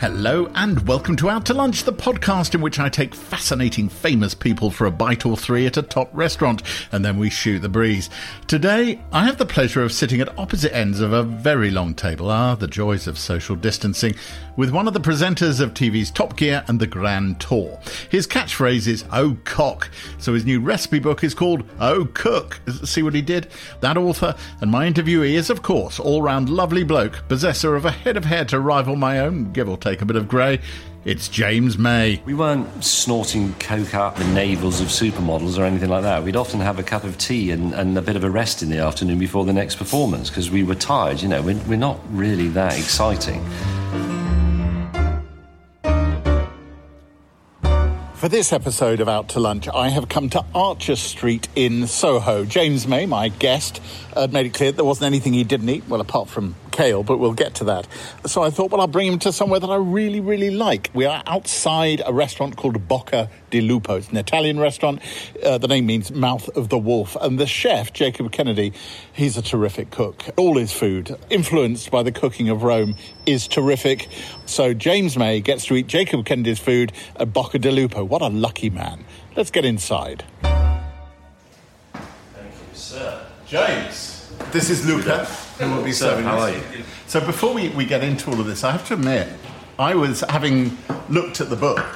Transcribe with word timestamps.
Hello 0.00 0.50
and 0.54 0.88
welcome 0.88 1.14
to 1.16 1.28
Out 1.28 1.44
to 1.44 1.52
Lunch, 1.52 1.84
the 1.84 1.92
podcast 1.92 2.54
in 2.54 2.62
which 2.62 2.78
I 2.78 2.88
take 2.88 3.14
fascinating 3.14 3.90
famous 3.90 4.32
people 4.32 4.70
for 4.70 4.86
a 4.86 4.90
bite 4.90 5.26
or 5.26 5.36
three 5.36 5.66
at 5.66 5.76
a 5.76 5.82
top 5.82 6.08
restaurant 6.14 6.62
and 6.90 7.04
then 7.04 7.18
we 7.18 7.28
shoot 7.28 7.58
the 7.58 7.68
breeze. 7.68 8.08
Today, 8.46 8.98
I 9.12 9.26
have 9.26 9.36
the 9.36 9.44
pleasure 9.44 9.82
of 9.82 9.92
sitting 9.92 10.22
at 10.22 10.38
opposite 10.38 10.74
ends 10.74 11.00
of 11.00 11.12
a 11.12 11.22
very 11.22 11.70
long 11.70 11.92
table. 11.92 12.30
Ah, 12.30 12.54
the 12.54 12.66
joys 12.66 13.06
of 13.06 13.18
social 13.18 13.56
distancing 13.56 14.14
with 14.56 14.70
one 14.70 14.88
of 14.88 14.94
the 14.94 15.00
presenters 15.00 15.60
of 15.60 15.74
TV's 15.74 16.10
Top 16.10 16.34
Gear 16.34 16.64
and 16.66 16.80
the 16.80 16.86
Grand 16.86 17.38
Tour. 17.38 17.78
His 18.08 18.26
catchphrase 18.26 18.86
is 18.86 19.04
Oh 19.12 19.36
Cock, 19.44 19.90
so 20.16 20.32
his 20.32 20.46
new 20.46 20.60
recipe 20.60 20.98
book 20.98 21.22
is 21.22 21.34
called 21.34 21.64
Oh 21.78 22.08
Cook. 22.14 22.58
See 22.84 23.02
what 23.02 23.14
he 23.14 23.20
did? 23.20 23.48
That 23.80 23.98
author 23.98 24.34
and 24.62 24.70
my 24.70 24.90
interviewee 24.90 25.34
is, 25.34 25.50
of 25.50 25.62
course, 25.62 26.00
all 26.00 26.22
round 26.22 26.48
lovely 26.48 26.84
bloke, 26.84 27.28
possessor 27.28 27.76
of 27.76 27.84
a 27.84 27.90
head 27.90 28.16
of 28.16 28.24
hair 28.24 28.46
to 28.46 28.60
rival 28.60 28.96
my 28.96 29.20
own, 29.20 29.52
give 29.52 29.68
or 29.68 29.76
take 29.76 29.89
take 29.90 30.02
a 30.02 30.04
bit 30.04 30.16
of 30.16 30.28
grey. 30.28 30.60
It's 31.04 31.28
James 31.28 31.76
May. 31.76 32.22
We 32.24 32.34
weren't 32.34 32.84
snorting 32.84 33.54
coke 33.54 33.94
up 33.94 34.16
the 34.16 34.24
navels 34.24 34.80
of 34.80 34.88
supermodels 34.88 35.58
or 35.58 35.64
anything 35.64 35.88
like 35.88 36.02
that. 36.02 36.22
We'd 36.22 36.36
often 36.36 36.60
have 36.60 36.78
a 36.78 36.82
cup 36.82 37.04
of 37.04 37.18
tea 37.18 37.50
and, 37.50 37.72
and 37.74 37.98
a 37.98 38.02
bit 38.02 38.14
of 38.16 38.22
a 38.22 38.30
rest 38.30 38.62
in 38.62 38.70
the 38.70 38.78
afternoon 38.78 39.18
before 39.18 39.44
the 39.44 39.52
next 39.52 39.76
performance 39.76 40.28
because 40.30 40.50
we 40.50 40.62
were 40.62 40.76
tired. 40.76 41.22
You 41.22 41.28
know, 41.28 41.42
we're, 41.42 41.58
we're 41.66 41.76
not 41.76 41.98
really 42.10 42.48
that 42.48 42.78
exciting. 42.78 43.44
For 48.20 48.28
this 48.28 48.52
episode 48.52 49.00
of 49.00 49.08
Out 49.08 49.30
to 49.30 49.40
Lunch, 49.40 49.66
I 49.66 49.88
have 49.88 50.10
come 50.10 50.28
to 50.28 50.44
Archer 50.54 50.96
Street 50.96 51.48
in 51.56 51.86
Soho. 51.86 52.44
James 52.44 52.86
May, 52.86 53.06
my 53.06 53.28
guest, 53.30 53.80
uh, 54.14 54.28
made 54.30 54.44
it 54.44 54.52
clear 54.52 54.72
there 54.72 54.84
wasn't 54.84 55.06
anything 55.06 55.32
he 55.32 55.42
didn't 55.42 55.70
eat, 55.70 55.88
well, 55.88 56.02
apart 56.02 56.28
from 56.28 56.54
kale, 56.70 57.02
but 57.02 57.18
we'll 57.18 57.32
get 57.32 57.54
to 57.56 57.64
that. 57.64 57.86
So 58.26 58.42
I 58.42 58.50
thought, 58.50 58.70
well, 58.70 58.80
I'll 58.80 58.86
bring 58.86 59.06
him 59.06 59.18
to 59.20 59.32
somewhere 59.32 59.60
that 59.60 59.70
I 59.70 59.76
really, 59.76 60.20
really 60.20 60.50
like. 60.50 60.90
We 60.94 61.06
are 61.06 61.22
outside 61.26 62.02
a 62.04 62.12
restaurant 62.12 62.56
called 62.56 62.88
Bocca 62.88 63.30
di 63.50 63.60
Lupo. 63.60 63.96
It's 63.96 64.08
an 64.08 64.16
Italian 64.16 64.58
restaurant. 64.58 65.00
Uh, 65.42 65.58
the 65.58 65.68
name 65.68 65.86
means 65.86 66.10
mouth 66.12 66.48
of 66.56 66.68
the 66.68 66.78
wolf. 66.78 67.16
And 67.20 67.38
the 67.38 67.46
chef, 67.46 67.92
Jacob 67.92 68.32
Kennedy, 68.32 68.72
he's 69.12 69.36
a 69.36 69.42
terrific 69.42 69.90
cook. 69.90 70.24
All 70.36 70.56
his 70.56 70.72
food, 70.72 71.16
influenced 71.28 71.90
by 71.90 72.02
the 72.02 72.12
cooking 72.12 72.48
of 72.48 72.62
Rome, 72.62 72.96
is 73.26 73.48
terrific. 73.48 74.08
So 74.46 74.74
James 74.74 75.16
May 75.16 75.40
gets 75.40 75.66
to 75.66 75.74
eat 75.74 75.86
Jacob 75.86 76.24
Kennedy's 76.24 76.58
food 76.58 76.92
at 77.16 77.32
Bocca 77.32 77.60
di 77.60 77.70
Lupo. 77.70 78.04
What 78.10 78.22
a 78.22 78.28
lucky 78.28 78.70
man. 78.70 79.04
Let's 79.36 79.52
get 79.52 79.64
inside. 79.64 80.24
Thank 80.42 80.56
you, 81.94 82.74
sir. 82.74 83.24
James. 83.46 84.32
This 84.50 84.68
is 84.68 84.84
Luca, 84.84 85.26
who 85.26 85.72
will 85.72 85.84
be 85.84 85.92
serving 85.92 86.24
How 86.24 86.38
us. 86.38 86.50
are 86.50 86.76
you? 86.76 86.82
So 87.06 87.24
before 87.24 87.54
we, 87.54 87.68
we 87.68 87.84
get 87.84 88.02
into 88.02 88.32
all 88.32 88.40
of 88.40 88.46
this, 88.46 88.64
I 88.64 88.72
have 88.72 88.84
to 88.88 88.94
admit, 88.94 89.28
I 89.78 89.94
was 89.94 90.22
having 90.22 90.76
looked 91.08 91.40
at 91.40 91.50
the 91.50 91.56
book. 91.56 91.86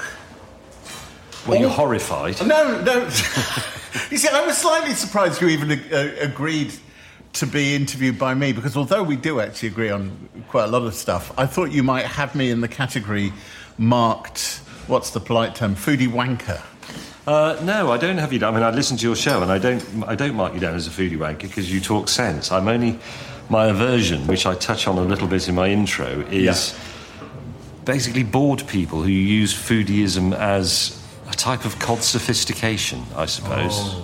Were 1.48 1.56
you 1.56 1.68
horrified? 1.68 2.46
No, 2.46 2.80
no. 2.80 2.94
you 4.08 4.16
see, 4.16 4.28
I 4.28 4.46
was 4.46 4.56
slightly 4.56 4.94
surprised 4.94 5.40
you 5.40 5.48
even 5.48 5.72
uh, 5.72 6.14
agreed 6.20 6.72
to 7.32 7.44
be 7.44 7.74
interviewed 7.74 8.20
by 8.20 8.34
me 8.34 8.52
because 8.52 8.76
although 8.76 9.02
we 9.02 9.16
do 9.16 9.40
actually 9.40 9.70
agree 9.70 9.90
on 9.90 10.28
quite 10.46 10.66
a 10.66 10.68
lot 10.68 10.82
of 10.82 10.94
stuff, 10.94 11.36
I 11.36 11.46
thought 11.46 11.72
you 11.72 11.82
might 11.82 12.04
have 12.04 12.36
me 12.36 12.52
in 12.52 12.60
the 12.60 12.68
category 12.68 13.32
marked, 13.78 14.60
what's 14.86 15.10
the 15.10 15.20
polite 15.20 15.54
term, 15.54 15.74
foodie 15.74 16.08
wanker. 16.08 16.62
Uh, 17.26 17.58
no, 17.62 17.90
I 17.90 17.96
don't 17.96 18.18
have 18.18 18.32
you 18.32 18.38
down. 18.38 18.54
I 18.54 18.56
mean, 18.56 18.64
I 18.64 18.70
listen 18.70 18.96
to 18.98 19.06
your 19.06 19.16
show, 19.16 19.42
and 19.42 19.50
I 19.50 19.58
don't. 19.58 19.82
I 20.06 20.14
don't 20.14 20.34
mark 20.34 20.54
you 20.54 20.60
down 20.60 20.74
as 20.74 20.86
a 20.86 20.90
foodie 20.90 21.16
wanker 21.16 21.42
because 21.42 21.72
you 21.72 21.80
talk 21.80 22.08
sense. 22.08 22.52
I'm 22.52 22.68
only 22.68 22.98
my 23.48 23.66
aversion, 23.66 24.26
which 24.26 24.46
I 24.46 24.54
touch 24.54 24.86
on 24.86 24.98
a 24.98 25.02
little 25.02 25.28
bit 25.28 25.48
in 25.48 25.54
my 25.54 25.68
intro, 25.68 26.20
is 26.30 26.78
basically 27.84 28.24
bored 28.24 28.66
people 28.66 29.02
who 29.02 29.10
use 29.10 29.54
foodieism 29.54 30.36
as 30.36 31.00
a 31.28 31.32
type 31.32 31.64
of 31.64 31.78
cod 31.78 32.02
sophistication, 32.02 33.02
I 33.16 33.26
suppose. 33.26 34.02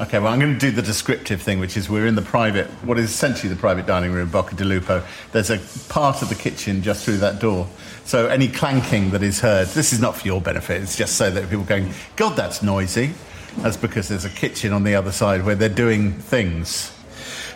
Okay, 0.00 0.18
well, 0.18 0.32
I'm 0.32 0.40
going 0.40 0.54
to 0.54 0.58
do 0.58 0.70
the 0.70 0.82
descriptive 0.82 1.42
thing, 1.42 1.60
which 1.60 1.76
is 1.76 1.88
we're 1.88 2.06
in 2.06 2.14
the 2.14 2.22
private, 2.22 2.66
what 2.84 2.98
is 2.98 3.10
essentially 3.10 3.52
the 3.52 3.60
private 3.60 3.86
dining 3.86 4.12
room, 4.12 4.28
Bocca 4.30 4.56
di 4.56 4.64
Lupo. 4.64 5.02
There's 5.32 5.50
a 5.50 5.58
part 5.90 6.22
of 6.22 6.28
the 6.28 6.34
kitchen 6.34 6.82
just 6.82 7.04
through 7.04 7.18
that 7.18 7.40
door. 7.40 7.68
So 8.04 8.26
any 8.26 8.48
clanking 8.48 9.10
that 9.10 9.22
is 9.22 9.40
heard, 9.40 9.68
this 9.68 9.92
is 9.92 10.00
not 10.00 10.16
for 10.16 10.26
your 10.26 10.40
benefit, 10.40 10.82
it's 10.82 10.96
just 10.96 11.16
so 11.16 11.30
that 11.30 11.48
people 11.48 11.62
are 11.62 11.66
going, 11.66 11.92
God, 12.16 12.36
that's 12.36 12.62
noisy. 12.62 13.12
That's 13.58 13.76
because 13.76 14.08
there's 14.08 14.24
a 14.24 14.30
kitchen 14.30 14.72
on 14.72 14.82
the 14.82 14.94
other 14.94 15.12
side 15.12 15.44
where 15.44 15.54
they're 15.54 15.68
doing 15.68 16.12
things. 16.12 16.92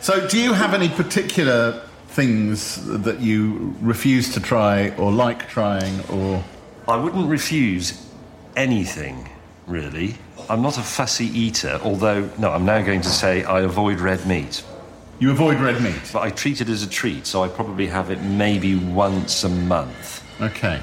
So, 0.00 0.28
do 0.28 0.38
you 0.38 0.52
have 0.52 0.74
any 0.74 0.88
particular 0.90 1.86
things 2.16 2.82
that 3.02 3.20
you 3.20 3.76
refuse 3.82 4.32
to 4.32 4.40
try 4.40 4.88
or 4.96 5.12
like 5.12 5.50
trying 5.50 6.00
or. 6.08 6.42
I 6.88 6.96
wouldn't 6.96 7.28
refuse 7.28 8.08
anything, 8.56 9.28
really. 9.66 10.14
I'm 10.48 10.62
not 10.62 10.78
a 10.78 10.82
fussy 10.82 11.26
eater, 11.26 11.78
although, 11.82 12.30
no, 12.38 12.52
I'm 12.52 12.64
now 12.64 12.80
going 12.82 13.02
to 13.02 13.10
say 13.10 13.44
I 13.44 13.60
avoid 13.60 14.00
red 14.00 14.26
meat. 14.26 14.64
You 15.18 15.30
avoid 15.30 15.60
red 15.60 15.82
meat? 15.82 16.10
But 16.10 16.22
I 16.22 16.30
treat 16.30 16.62
it 16.62 16.70
as 16.70 16.82
a 16.82 16.88
treat, 16.88 17.26
so 17.26 17.44
I 17.44 17.48
probably 17.48 17.86
have 17.88 18.10
it 18.10 18.22
maybe 18.22 18.76
once 18.76 19.44
a 19.44 19.50
month. 19.50 20.22
Okay. 20.40 20.80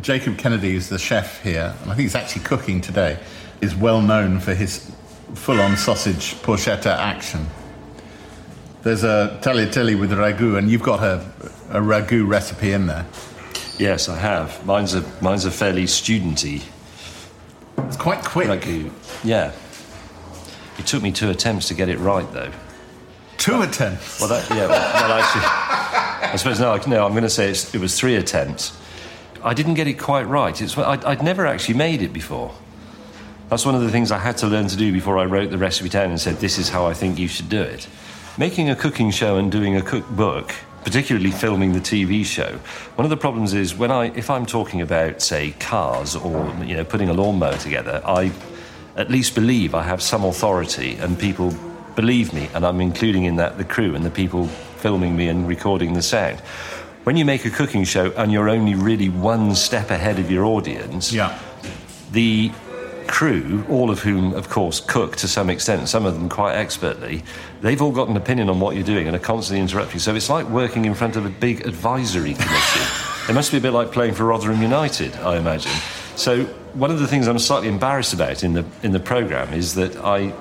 Jacob 0.00 0.38
Kennedy 0.38 0.74
is 0.74 0.88
the 0.88 0.98
chef 0.98 1.42
here, 1.42 1.74
and 1.82 1.90
I 1.90 1.94
think 1.94 2.00
he's 2.00 2.14
actually 2.14 2.42
cooking 2.44 2.80
today, 2.80 3.18
is 3.60 3.74
well 3.74 4.00
known 4.02 4.40
for 4.40 4.54
his 4.54 4.90
full 5.34 5.60
on 5.60 5.76
sausage 5.76 6.34
porchetta 6.42 6.96
action. 6.96 7.46
There's 8.82 9.04
a 9.04 9.38
tagliatelle 9.42 9.98
with 9.98 10.10
ragu, 10.12 10.58
and 10.58 10.70
you've 10.70 10.82
got 10.82 11.02
a, 11.02 11.24
a 11.70 11.80
ragu 11.80 12.26
recipe 12.26 12.72
in 12.72 12.86
there. 12.86 13.06
Yes, 13.78 14.08
I 14.08 14.16
have. 14.18 14.64
Mine's 14.66 14.94
a 14.94 15.02
mine's 15.22 15.44
a 15.44 15.50
fairly 15.50 15.84
studenty 15.84 16.62
It's 17.78 17.96
quite 17.96 18.24
quick. 18.24 18.48
ragu. 18.48 18.90
Yeah. 19.24 19.52
It 20.78 20.86
took 20.86 21.02
me 21.02 21.12
two 21.12 21.30
attempts 21.30 21.68
to 21.68 21.74
get 21.74 21.88
it 21.88 21.98
right, 21.98 22.30
though. 22.32 22.50
Two 23.38 23.62
attempts. 23.62 24.20
Well, 24.20 24.28
that 24.30 24.48
yeah. 24.50 24.66
Well, 24.66 24.94
well 25.08 25.12
actually, 25.22 25.42
I 26.20 26.36
suppose 26.36 26.60
no. 26.60 26.76
No, 26.86 27.04
I'm 27.04 27.12
going 27.12 27.22
to 27.22 27.30
say 27.30 27.50
it 27.50 27.80
was 27.80 27.98
three 27.98 28.16
attempts. 28.16 28.78
I 29.42 29.54
didn't 29.54 29.74
get 29.74 29.86
it 29.86 29.94
quite 29.94 30.24
right. 30.24 30.60
It's 30.60 30.76
I'd, 30.76 31.04
I'd 31.04 31.22
never 31.22 31.46
actually 31.46 31.74
made 31.74 32.02
it 32.02 32.12
before. 32.12 32.54
That's 33.48 33.64
one 33.64 33.74
of 33.74 33.80
the 33.80 33.90
things 33.90 34.12
I 34.12 34.18
had 34.18 34.36
to 34.38 34.46
learn 34.46 34.68
to 34.68 34.76
do 34.76 34.92
before 34.92 35.18
I 35.18 35.24
wrote 35.24 35.50
the 35.50 35.58
recipe 35.58 35.88
down 35.88 36.10
and 36.10 36.20
said, 36.20 36.36
"This 36.36 36.58
is 36.58 36.68
how 36.68 36.86
I 36.86 36.94
think 36.94 37.18
you 37.18 37.26
should 37.26 37.48
do 37.48 37.62
it." 37.62 37.88
Making 38.38 38.70
a 38.70 38.76
cooking 38.76 39.10
show 39.10 39.38
and 39.38 39.50
doing 39.50 39.76
a 39.76 39.82
cookbook, 39.82 40.54
particularly 40.84 41.30
filming 41.30 41.72
the 41.72 41.80
TV 41.80 42.24
show, 42.24 42.58
one 42.94 43.04
of 43.04 43.10
the 43.10 43.16
problems 43.16 43.54
is 43.54 43.74
when 43.74 43.90
I, 43.90 44.06
if 44.14 44.30
I'm 44.30 44.46
talking 44.46 44.80
about, 44.82 45.20
say, 45.20 45.52
cars 45.58 46.14
or 46.14 46.54
you 46.64 46.76
know 46.76 46.84
putting 46.84 47.08
a 47.08 47.14
lawnmower 47.14 47.56
together, 47.56 48.02
I 48.04 48.30
at 48.96 49.10
least 49.10 49.34
believe 49.34 49.74
I 49.74 49.82
have 49.82 50.02
some 50.02 50.24
authority 50.24 50.96
and 50.96 51.18
people 51.18 51.54
believe 51.96 52.32
me, 52.32 52.48
and 52.54 52.64
I'm 52.64 52.80
including 52.80 53.24
in 53.24 53.36
that 53.36 53.56
the 53.56 53.64
crew 53.64 53.94
and 53.94 54.04
the 54.04 54.10
people 54.10 54.48
filming 54.80 55.16
me 55.16 55.28
and 55.28 55.46
recording 55.46 55.92
the 55.92 56.02
sound. 56.02 56.40
When 57.04 57.16
you 57.16 57.24
make 57.24 57.44
a 57.44 57.50
cooking 57.50 57.84
show 57.84 58.12
and 58.16 58.32
you're 58.32 58.48
only 58.48 58.74
really 58.74 59.08
one 59.08 59.54
step 59.54 59.90
ahead 59.90 60.18
of 60.18 60.30
your 60.30 60.44
audience, 60.44 61.12
Yeah. 61.12 61.38
the 62.12 62.50
crew, 63.06 63.64
all 63.68 63.90
of 63.90 64.00
whom, 64.00 64.32
of 64.34 64.48
course, 64.48 64.80
cook 64.80 65.16
to 65.16 65.26
some 65.28 65.50
extent, 65.50 65.88
some 65.88 66.06
of 66.06 66.14
them 66.14 66.28
quite 66.28 66.54
expertly, 66.54 67.22
they've 67.60 67.82
all 67.82 67.90
got 67.90 68.08
an 68.08 68.16
opinion 68.16 68.48
on 68.48 68.60
what 68.60 68.74
you're 68.74 68.84
doing 68.84 69.06
and 69.06 69.16
are 69.16 69.20
constantly 69.20 69.60
interrupting. 69.60 69.98
So 69.98 70.14
it's 70.14 70.30
like 70.30 70.48
working 70.48 70.84
in 70.84 70.94
front 70.94 71.16
of 71.16 71.26
a 71.26 71.30
big 71.30 71.66
advisory 71.66 72.34
committee. 72.34 72.86
it 73.28 73.34
must 73.34 73.50
be 73.50 73.58
a 73.58 73.60
bit 73.60 73.72
like 73.72 73.92
playing 73.92 74.14
for 74.14 74.24
Rotherham 74.24 74.62
United, 74.62 75.14
I 75.16 75.36
imagine. 75.38 75.72
So 76.16 76.44
one 76.74 76.90
of 76.90 77.00
the 77.00 77.06
things 77.08 77.26
I'm 77.26 77.38
slightly 77.38 77.68
embarrassed 77.68 78.12
about 78.12 78.44
in 78.44 78.52
the 78.52 78.64
in 78.82 78.92
the 78.92 79.00
program 79.00 79.52
is 79.54 79.74
that 79.74 79.96
I. 79.96 80.32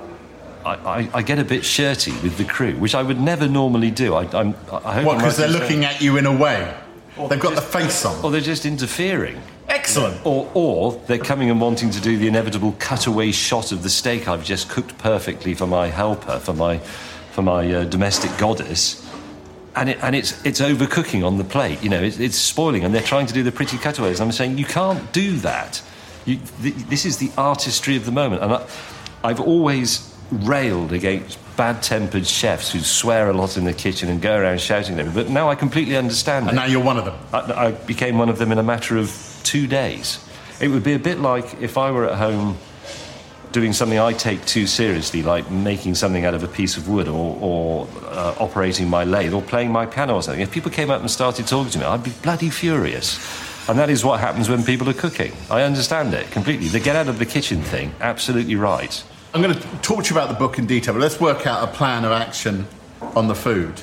I, 0.65 0.73
I, 0.73 1.09
I 1.15 1.21
get 1.21 1.39
a 1.39 1.43
bit 1.43 1.63
shirty 1.63 2.11
with 2.21 2.37
the 2.37 2.45
crew, 2.45 2.73
which 2.73 2.95
I 2.95 3.03
would 3.03 3.19
never 3.19 3.47
normally 3.47 3.91
do. 3.91 4.13
I, 4.15 4.23
I'm, 4.37 4.55
I 4.71 4.95
hope 4.95 5.05
What, 5.05 5.17
because 5.17 5.37
they're 5.37 5.47
looking 5.47 5.85
at 5.85 6.01
you 6.01 6.17
in 6.17 6.25
a 6.25 6.35
way? 6.35 6.73
They've 7.29 7.39
got 7.39 7.55
the 7.55 7.61
face 7.61 8.05
on. 8.05 8.23
Or 8.23 8.31
they're 8.31 8.39
just 8.39 8.65
interfering. 8.65 9.41
Excellent. 9.67 10.25
Or, 10.25 10.49
or 10.53 10.93
they're 11.07 11.17
coming 11.17 11.49
and 11.49 11.59
wanting 11.59 11.89
to 11.91 12.01
do 12.01 12.17
the 12.17 12.27
inevitable 12.27 12.75
cutaway 12.79 13.31
shot 13.31 13.71
of 13.71 13.83
the 13.83 13.89
steak 13.89 14.27
I've 14.27 14.43
just 14.43 14.69
cooked 14.69 14.97
perfectly 14.97 15.53
for 15.53 15.67
my 15.67 15.87
helper, 15.87 16.39
for 16.39 16.53
my, 16.53 16.79
for 17.31 17.41
my 17.41 17.71
uh, 17.71 17.83
domestic 17.83 18.35
goddess. 18.37 19.05
And, 19.75 19.89
it, 19.89 20.03
and 20.03 20.15
it's, 20.15 20.43
it's 20.45 20.61
overcooking 20.61 21.25
on 21.25 21.37
the 21.37 21.43
plate, 21.43 21.81
you 21.83 21.89
know, 21.89 22.01
it's, 22.01 22.19
it's 22.19 22.35
spoiling, 22.35 22.83
and 22.83 22.93
they're 22.93 23.01
trying 23.01 23.27
to 23.27 23.33
do 23.33 23.43
the 23.43 23.51
pretty 23.51 23.77
cutaways. 23.77 24.19
I'm 24.19 24.31
saying, 24.31 24.57
you 24.57 24.65
can't 24.65 25.11
do 25.13 25.37
that. 25.37 25.81
You, 26.25 26.39
th- 26.61 26.75
this 26.75 27.05
is 27.05 27.17
the 27.17 27.31
artistry 27.37 27.95
of 27.95 28.05
the 28.05 28.11
moment. 28.11 28.41
And 28.43 28.53
I, 28.53 28.67
I've 29.23 29.39
always 29.39 30.08
railed 30.31 30.93
against 30.93 31.37
bad 31.57 31.81
tempered 31.83 32.25
chefs 32.25 32.71
who 32.71 32.79
swear 32.79 33.29
a 33.29 33.33
lot 33.33 33.57
in 33.57 33.65
the 33.65 33.73
kitchen 33.73 34.09
and 34.09 34.21
go 34.21 34.37
around 34.37 34.61
shouting 34.61 34.99
at 34.99 35.05
me, 35.05 35.11
but 35.13 35.29
now 35.29 35.49
I 35.49 35.55
completely 35.55 35.97
understand 35.97 36.47
And 36.47 36.57
it. 36.57 36.61
now 36.61 36.67
you're 36.67 36.83
one 36.83 36.97
of 36.97 37.05
them. 37.05 37.15
I, 37.33 37.67
I 37.67 37.71
became 37.71 38.17
one 38.17 38.29
of 38.29 38.37
them 38.37 38.51
in 38.51 38.57
a 38.57 38.63
matter 38.63 38.97
of 38.97 39.39
two 39.43 39.67
days. 39.67 40.23
It 40.61 40.69
would 40.69 40.83
be 40.83 40.93
a 40.93 40.99
bit 40.99 41.19
like 41.19 41.61
if 41.61 41.77
I 41.77 41.91
were 41.91 42.05
at 42.09 42.17
home 42.17 42.57
doing 43.51 43.73
something 43.73 43.97
I 43.99 44.13
take 44.13 44.45
too 44.45 44.67
seriously, 44.67 45.23
like 45.23 45.49
making 45.49 45.95
something 45.95 46.23
out 46.23 46.33
of 46.35 46.43
a 46.43 46.47
piece 46.47 46.77
of 46.77 46.87
wood 46.87 47.07
or, 47.07 47.37
or 47.41 47.87
uh, 48.05 48.35
operating 48.39 48.87
my 48.87 49.03
lathe 49.03 49.33
or 49.33 49.41
playing 49.41 49.71
my 49.71 49.85
piano 49.85 50.15
or 50.15 50.21
something. 50.23 50.41
If 50.41 50.51
people 50.51 50.69
came 50.71 50.91
up 50.91 51.01
and 51.01 51.09
started 51.09 51.47
talking 51.47 51.71
to 51.71 51.79
me, 51.79 51.85
I'd 51.85 52.03
be 52.03 52.11
bloody 52.21 52.49
furious. 52.51 53.17
And 53.67 53.77
that 53.79 53.89
is 53.89 54.03
what 54.05 54.19
happens 54.19 54.49
when 54.49 54.63
people 54.63 54.87
are 54.89 54.93
cooking. 54.93 55.31
I 55.49 55.63
understand 55.63 56.13
it 56.13 56.29
completely. 56.31 56.67
The 56.67 56.79
get 56.79 56.95
out 56.95 57.07
of 57.07 57.19
the 57.19 57.25
kitchen 57.25 57.61
thing, 57.61 57.93
absolutely 58.01 58.55
right. 58.55 59.03
I'm 59.31 59.43
going 59.43 59.53
to 59.53 59.61
talk 59.83 60.03
to 60.05 60.09
you 60.09 60.19
about 60.19 60.29
the 60.29 60.39
book 60.39 60.57
in 60.57 60.65
detail, 60.65 60.95
but 60.95 61.01
let's 61.01 61.19
work 61.19 61.45
out 61.45 61.63
a 61.63 61.71
plan 61.71 62.03
of 62.03 62.11
action 62.11 62.65
on 63.15 63.27
the 63.27 63.35
food. 63.35 63.79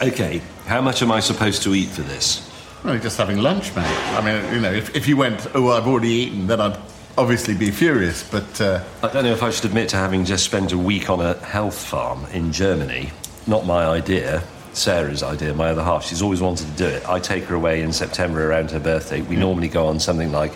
Okay, 0.00 0.40
how 0.66 0.80
much 0.80 1.02
am 1.02 1.10
I 1.10 1.18
supposed 1.18 1.64
to 1.64 1.74
eat 1.74 1.88
for 1.88 2.02
this? 2.02 2.48
Well, 2.84 2.96
just 3.00 3.18
having 3.18 3.38
lunch, 3.38 3.74
mate. 3.74 3.86
I 3.86 4.24
mean, 4.24 4.54
you 4.54 4.60
know, 4.60 4.72
if, 4.72 4.94
if 4.94 5.08
you 5.08 5.16
went, 5.16 5.48
oh, 5.56 5.72
I've 5.72 5.88
already 5.88 6.10
eaten, 6.10 6.46
then 6.46 6.60
I'd 6.60 6.78
obviously 7.18 7.54
be 7.54 7.72
furious, 7.72 8.28
but. 8.30 8.60
Uh... 8.60 8.84
I 9.02 9.08
don't 9.08 9.24
know 9.24 9.32
if 9.32 9.42
I 9.42 9.50
should 9.50 9.64
admit 9.64 9.88
to 9.88 9.96
having 9.96 10.24
just 10.24 10.44
spent 10.44 10.70
a 10.70 10.78
week 10.78 11.10
on 11.10 11.20
a 11.20 11.34
health 11.38 11.76
farm 11.76 12.26
in 12.26 12.52
Germany. 12.52 13.10
Not 13.48 13.66
my 13.66 13.84
idea. 13.84 14.44
Sarah's 14.74 15.24
idea, 15.24 15.54
my 15.54 15.70
other 15.70 15.82
half. 15.82 16.04
She's 16.04 16.22
always 16.22 16.40
wanted 16.40 16.68
to 16.68 16.72
do 16.74 16.86
it. 16.86 17.08
I 17.08 17.18
take 17.18 17.44
her 17.44 17.56
away 17.56 17.82
in 17.82 17.92
September 17.92 18.48
around 18.48 18.70
her 18.70 18.80
birthday. 18.80 19.22
We 19.22 19.34
normally 19.34 19.68
go 19.68 19.86
on 19.86 19.98
something 19.98 20.30
like 20.30 20.52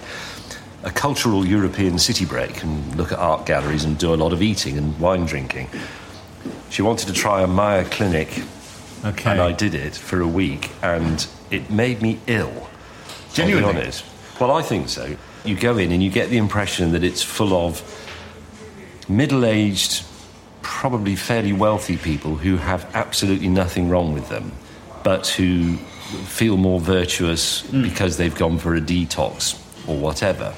a 0.85 0.91
cultural 0.91 1.45
European 1.45 1.99
city 1.99 2.25
break 2.25 2.63
and 2.63 2.97
look 2.97 3.13
at 3.13 3.19
art 3.19 3.47
galleries 3.47 3.85
and 3.85 3.99
do 3.99 4.15
a 4.15 4.17
lot 4.17 4.33
of 4.33 4.43
eating 4.43 4.79
and 4.79 4.99
wine 5.01 5.27
drinking. 5.27 5.69
She 6.71 6.83
wanted 6.83 7.09
to 7.09 7.13
try 7.13 7.43
a 7.43 7.47
Mayr 7.47 7.85
Clinic, 7.91 8.43
okay. 9.05 9.31
and 9.31 9.41
I 9.41 9.53
did 9.53 9.75
it 9.75 9.97
for 9.97 10.21
a 10.21 10.29
week, 10.29 10.71
and 10.83 11.27
it 11.51 11.71
made 11.71 12.01
me 12.01 12.21
ill. 12.27 12.69
Genuinely? 13.33 13.71
Honest. 13.71 14.05
Well, 14.41 14.53
I 14.53 14.63
think 14.63 14.89
so. 14.89 15.17
You 15.45 15.57
go 15.57 15.79
in 15.79 15.91
and 15.93 16.03
you 16.03 16.11
get 16.11 16.31
the 16.31 16.37
impression 16.37 16.93
that 16.93 17.03
it's 17.03 17.23
full 17.23 17.55
of 17.55 17.83
middle 19.09 19.45
aged, 19.45 20.05
probably 20.63 21.17
fairly 21.17 21.53
wealthy 21.53 21.97
people 21.97 22.37
who 22.37 22.57
have 22.57 22.89
absolutely 22.95 23.49
nothing 23.49 23.89
wrong 23.89 24.13
with 24.13 24.29
them, 24.29 24.53
but 25.03 25.27
who 25.29 25.77
feel 26.27 26.57
more 26.57 26.79
virtuous 26.79 27.63
mm. 27.63 27.83
because 27.83 28.17
they've 28.17 28.35
gone 28.35 28.59
for 28.59 28.75
a 28.75 28.81
detox 28.81 29.59
or 29.89 29.97
whatever. 29.97 30.55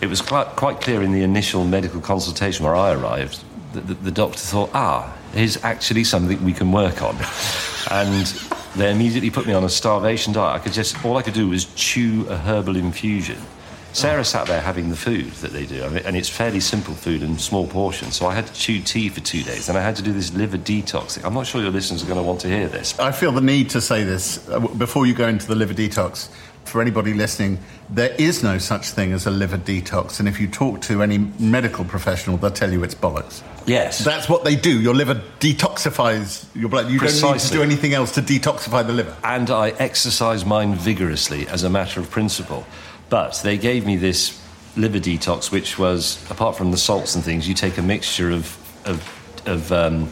It 0.00 0.08
was 0.08 0.20
quite, 0.20 0.80
clear 0.80 1.02
in 1.02 1.12
the 1.12 1.22
initial 1.22 1.64
medical 1.64 2.00
consultation 2.00 2.64
where 2.64 2.74
I 2.74 2.92
arrived 2.92 3.44
that 3.72 4.04
the, 4.04 4.10
doctor 4.10 4.38
thought, 4.38 4.70
ah, 4.74 5.16
here's 5.32 5.62
actually 5.64 6.04
something 6.04 6.44
we 6.44 6.52
can 6.52 6.72
work 6.72 7.02
on. 7.02 7.16
and 7.90 8.26
they 8.76 8.90
immediately 8.90 9.30
put 9.30 9.46
me 9.46 9.52
on 9.52 9.64
a 9.64 9.68
starvation 9.68 10.32
diet. 10.32 10.60
I 10.60 10.62
could 10.62 10.72
just, 10.72 11.02
all 11.04 11.16
I 11.16 11.22
could 11.22 11.34
do 11.34 11.48
was 11.48 11.66
chew 11.74 12.26
a 12.28 12.36
herbal 12.36 12.76
infusion 12.76 13.38
Sarah 13.92 14.24
sat 14.24 14.46
there 14.46 14.60
having 14.60 14.88
the 14.88 14.96
food 14.96 15.32
that 15.42 15.52
they 15.52 15.66
do, 15.66 15.84
and 15.84 16.16
it's 16.16 16.28
fairly 16.28 16.60
simple 16.60 16.94
food 16.94 17.22
in 17.22 17.36
small 17.38 17.66
portions. 17.66 18.16
So 18.16 18.26
I 18.26 18.34
had 18.34 18.46
to 18.46 18.52
chew 18.54 18.80
tea 18.80 19.10
for 19.10 19.20
two 19.20 19.42
days, 19.42 19.68
and 19.68 19.76
I 19.76 19.82
had 19.82 19.96
to 19.96 20.02
do 20.02 20.14
this 20.14 20.32
liver 20.32 20.56
detox. 20.56 21.22
I'm 21.22 21.34
not 21.34 21.46
sure 21.46 21.60
your 21.60 21.70
listeners 21.70 22.02
are 22.02 22.06
going 22.06 22.16
to 22.16 22.22
want 22.22 22.40
to 22.40 22.48
hear 22.48 22.68
this. 22.68 22.98
I 22.98 23.12
feel 23.12 23.32
the 23.32 23.42
need 23.42 23.68
to 23.70 23.82
say 23.82 24.02
this 24.02 24.48
uh, 24.48 24.60
before 24.60 25.06
you 25.06 25.12
go 25.12 25.28
into 25.28 25.46
the 25.46 25.54
liver 25.54 25.74
detox. 25.74 26.30
For 26.64 26.80
anybody 26.80 27.12
listening, 27.12 27.58
there 27.90 28.14
is 28.18 28.42
no 28.42 28.58
such 28.58 28.90
thing 28.90 29.12
as 29.12 29.26
a 29.26 29.30
liver 29.30 29.58
detox, 29.58 30.20
and 30.20 30.28
if 30.28 30.40
you 30.40 30.48
talk 30.48 30.80
to 30.82 31.02
any 31.02 31.18
medical 31.38 31.84
professional, 31.84 32.36
they'll 32.38 32.50
tell 32.50 32.72
you 32.72 32.82
it's 32.82 32.94
bollocks. 32.94 33.42
Yes, 33.66 34.04
that's 34.04 34.28
what 34.28 34.44
they 34.44 34.56
do. 34.56 34.80
Your 34.80 34.94
liver 34.94 35.22
detoxifies 35.38 36.46
your 36.54 36.68
blood. 36.68 36.90
You 36.90 36.98
Precisely. 36.98 37.28
don't 37.28 37.34
need 37.34 37.40
to 37.40 37.52
do 37.52 37.62
anything 37.62 37.94
else 37.94 38.12
to 38.12 38.22
detoxify 38.22 38.86
the 38.86 38.92
liver. 38.92 39.16
And 39.22 39.50
I 39.50 39.70
exercise 39.70 40.44
mine 40.44 40.74
vigorously 40.74 41.46
as 41.48 41.62
a 41.62 41.70
matter 41.70 42.00
of 42.00 42.10
principle. 42.10 42.66
But 43.08 43.40
they 43.44 43.58
gave 43.58 43.86
me 43.86 43.96
this 43.96 44.40
liver 44.76 44.98
detox, 44.98 45.50
which 45.52 45.78
was, 45.78 46.24
apart 46.30 46.56
from 46.56 46.70
the 46.70 46.78
salts 46.78 47.14
and 47.14 47.22
things, 47.22 47.46
you 47.46 47.54
take 47.54 47.78
a 47.78 47.82
mixture 47.82 48.30
of, 48.30 48.56
of, 48.86 49.42
of 49.46 49.70
um, 49.70 50.10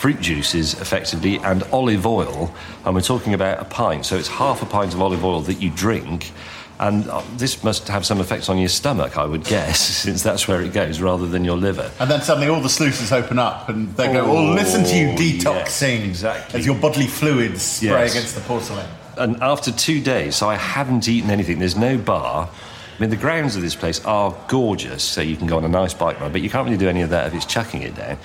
fruit 0.00 0.20
juices 0.20 0.74
effectively 0.80 1.36
and 1.38 1.62
olive 1.64 2.06
oil. 2.06 2.52
And 2.84 2.94
we're 2.94 3.02
talking 3.02 3.34
about 3.34 3.60
a 3.60 3.64
pint. 3.64 4.06
So 4.06 4.16
it's 4.16 4.28
half 4.28 4.62
a 4.62 4.66
pint 4.66 4.94
of 4.94 5.02
olive 5.02 5.24
oil 5.24 5.40
that 5.42 5.60
you 5.60 5.70
drink. 5.70 6.32
And 6.78 7.06
uh, 7.10 7.22
this 7.36 7.62
must 7.62 7.88
have 7.88 8.06
some 8.06 8.18
effects 8.18 8.48
on 8.48 8.56
your 8.56 8.70
stomach, 8.70 9.18
I 9.18 9.26
would 9.26 9.44
guess, 9.44 9.78
since 10.04 10.22
that's 10.22 10.48
where 10.48 10.62
it 10.62 10.72
goes 10.72 11.00
rather 11.00 11.26
than 11.26 11.44
your 11.44 11.58
liver. 11.58 11.90
And 12.00 12.10
then 12.10 12.22
suddenly 12.22 12.48
all 12.48 12.62
the 12.62 12.70
sluices 12.70 13.12
open 13.12 13.38
up 13.38 13.68
and 13.68 13.94
they 13.96 14.08
oh, 14.08 14.12
go, 14.12 14.30
oh, 14.30 14.54
listen 14.54 14.84
to 14.84 14.96
you 14.96 15.08
detoxing. 15.08 15.98
Yes, 15.98 16.08
exactly. 16.08 16.60
As 16.60 16.64
your 16.64 16.76
bodily 16.76 17.06
fluids 17.06 17.60
spray 17.60 17.88
yes. 17.90 18.12
against 18.12 18.34
the 18.34 18.40
porcelain 18.40 18.88
and 19.20 19.42
after 19.42 19.70
two 19.70 20.00
days, 20.00 20.36
so 20.36 20.48
I 20.48 20.56
haven't 20.56 21.06
eaten 21.06 21.30
anything. 21.30 21.58
There's 21.58 21.76
no 21.76 21.98
bar. 21.98 22.48
I 22.48 23.00
mean, 23.00 23.10
the 23.10 23.16
grounds 23.16 23.54
of 23.54 23.62
this 23.62 23.74
place 23.74 24.04
are 24.04 24.34
gorgeous, 24.48 25.02
so 25.02 25.20
you 25.20 25.36
can 25.36 25.46
go 25.46 25.56
on 25.56 25.64
a 25.64 25.68
nice 25.68 25.94
bike 25.94 26.20
ride, 26.20 26.32
but 26.32 26.40
you 26.40 26.50
can't 26.50 26.64
really 26.64 26.78
do 26.78 26.88
any 26.88 27.02
of 27.02 27.10
that 27.10 27.26
if 27.26 27.34
it's 27.34 27.46
chucking 27.46 27.82
it 27.82 27.94
down. 27.94 28.18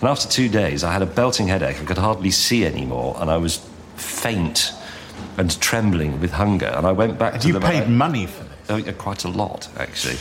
And 0.00 0.08
after 0.08 0.28
two 0.28 0.48
days, 0.48 0.84
I 0.84 0.92
had 0.92 1.02
a 1.02 1.06
belting 1.06 1.48
headache. 1.48 1.80
I 1.80 1.84
could 1.84 1.98
hardly 1.98 2.30
see 2.30 2.66
anymore, 2.66 3.16
and 3.18 3.30
I 3.30 3.38
was 3.38 3.66
faint 3.96 4.72
and 5.38 5.58
trembling 5.60 6.20
with 6.20 6.32
hunger. 6.32 6.66
And 6.66 6.86
I 6.86 6.92
went 6.92 7.18
back 7.18 7.34
and 7.34 7.42
to 7.42 7.48
you 7.48 7.60
paid 7.60 7.88
money 7.88 8.26
for 8.26 8.44
this? 8.44 8.88
Oh, 8.88 8.92
quite 8.92 9.24
a 9.24 9.28
lot, 9.28 9.68
actually. 9.78 10.16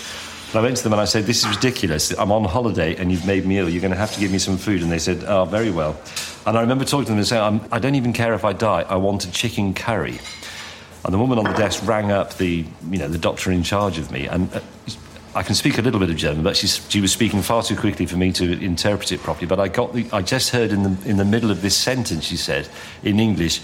And 0.49 0.59
I 0.59 0.61
went 0.61 0.77
to 0.77 0.83
them 0.83 0.93
and 0.93 1.01
I 1.01 1.05
said, 1.05 1.25
This 1.25 1.43
is 1.43 1.49
ridiculous. 1.55 2.11
I'm 2.11 2.31
on 2.31 2.45
holiday 2.45 2.95
and 2.95 3.11
you've 3.11 3.25
made 3.25 3.45
me 3.45 3.57
ill. 3.57 3.67
You're 3.67 3.81
going 3.81 3.91
to 3.91 3.97
have 3.97 4.13
to 4.13 4.19
give 4.19 4.31
me 4.31 4.37
some 4.37 4.57
food. 4.57 4.81
And 4.81 4.91
they 4.91 4.99
said, 4.99 5.23
Oh, 5.25 5.45
very 5.45 5.71
well. 5.71 5.99
And 6.45 6.57
I 6.57 6.61
remember 6.61 6.85
talking 6.85 7.05
to 7.05 7.11
them 7.11 7.17
and 7.17 7.27
saying, 7.27 7.67
I 7.71 7.79
don't 7.79 7.95
even 7.95 8.13
care 8.13 8.33
if 8.33 8.45
I 8.45 8.53
die. 8.53 8.85
I 8.87 8.95
want 8.95 9.25
a 9.25 9.31
chicken 9.31 9.73
curry. 9.73 10.19
And 11.03 11.13
the 11.13 11.17
woman 11.17 11.37
on 11.37 11.45
the 11.45 11.53
desk 11.53 11.85
rang 11.87 12.11
up 12.11 12.37
the, 12.37 12.65
you 12.89 12.97
know, 12.97 13.07
the 13.07 13.17
doctor 13.17 13.51
in 13.51 13.63
charge 13.63 13.97
of 13.97 14.11
me. 14.11 14.27
And 14.27 14.53
uh, 14.53 14.61
I 15.35 15.43
can 15.43 15.53
speak 15.53 15.77
a 15.77 15.81
little 15.81 15.99
bit 15.99 16.09
of 16.09 16.15
German, 16.15 16.43
but 16.43 16.55
she 16.55 17.01
was 17.01 17.11
speaking 17.11 17.41
far 17.41 17.61
too 17.61 17.75
quickly 17.75 18.05
for 18.05 18.15
me 18.15 18.31
to 18.31 18.63
interpret 18.63 19.11
it 19.11 19.19
properly. 19.19 19.47
But 19.47 19.59
I 19.59 19.67
got 19.67 19.93
the, 19.93 20.07
I 20.13 20.21
just 20.21 20.51
heard 20.51 20.71
in 20.71 20.83
the 20.83 21.09
in 21.09 21.17
the 21.17 21.25
middle 21.25 21.51
of 21.51 21.61
this 21.61 21.75
sentence 21.75 22.23
she 22.23 22.37
said 22.37 22.69
in 23.03 23.19
English, 23.19 23.59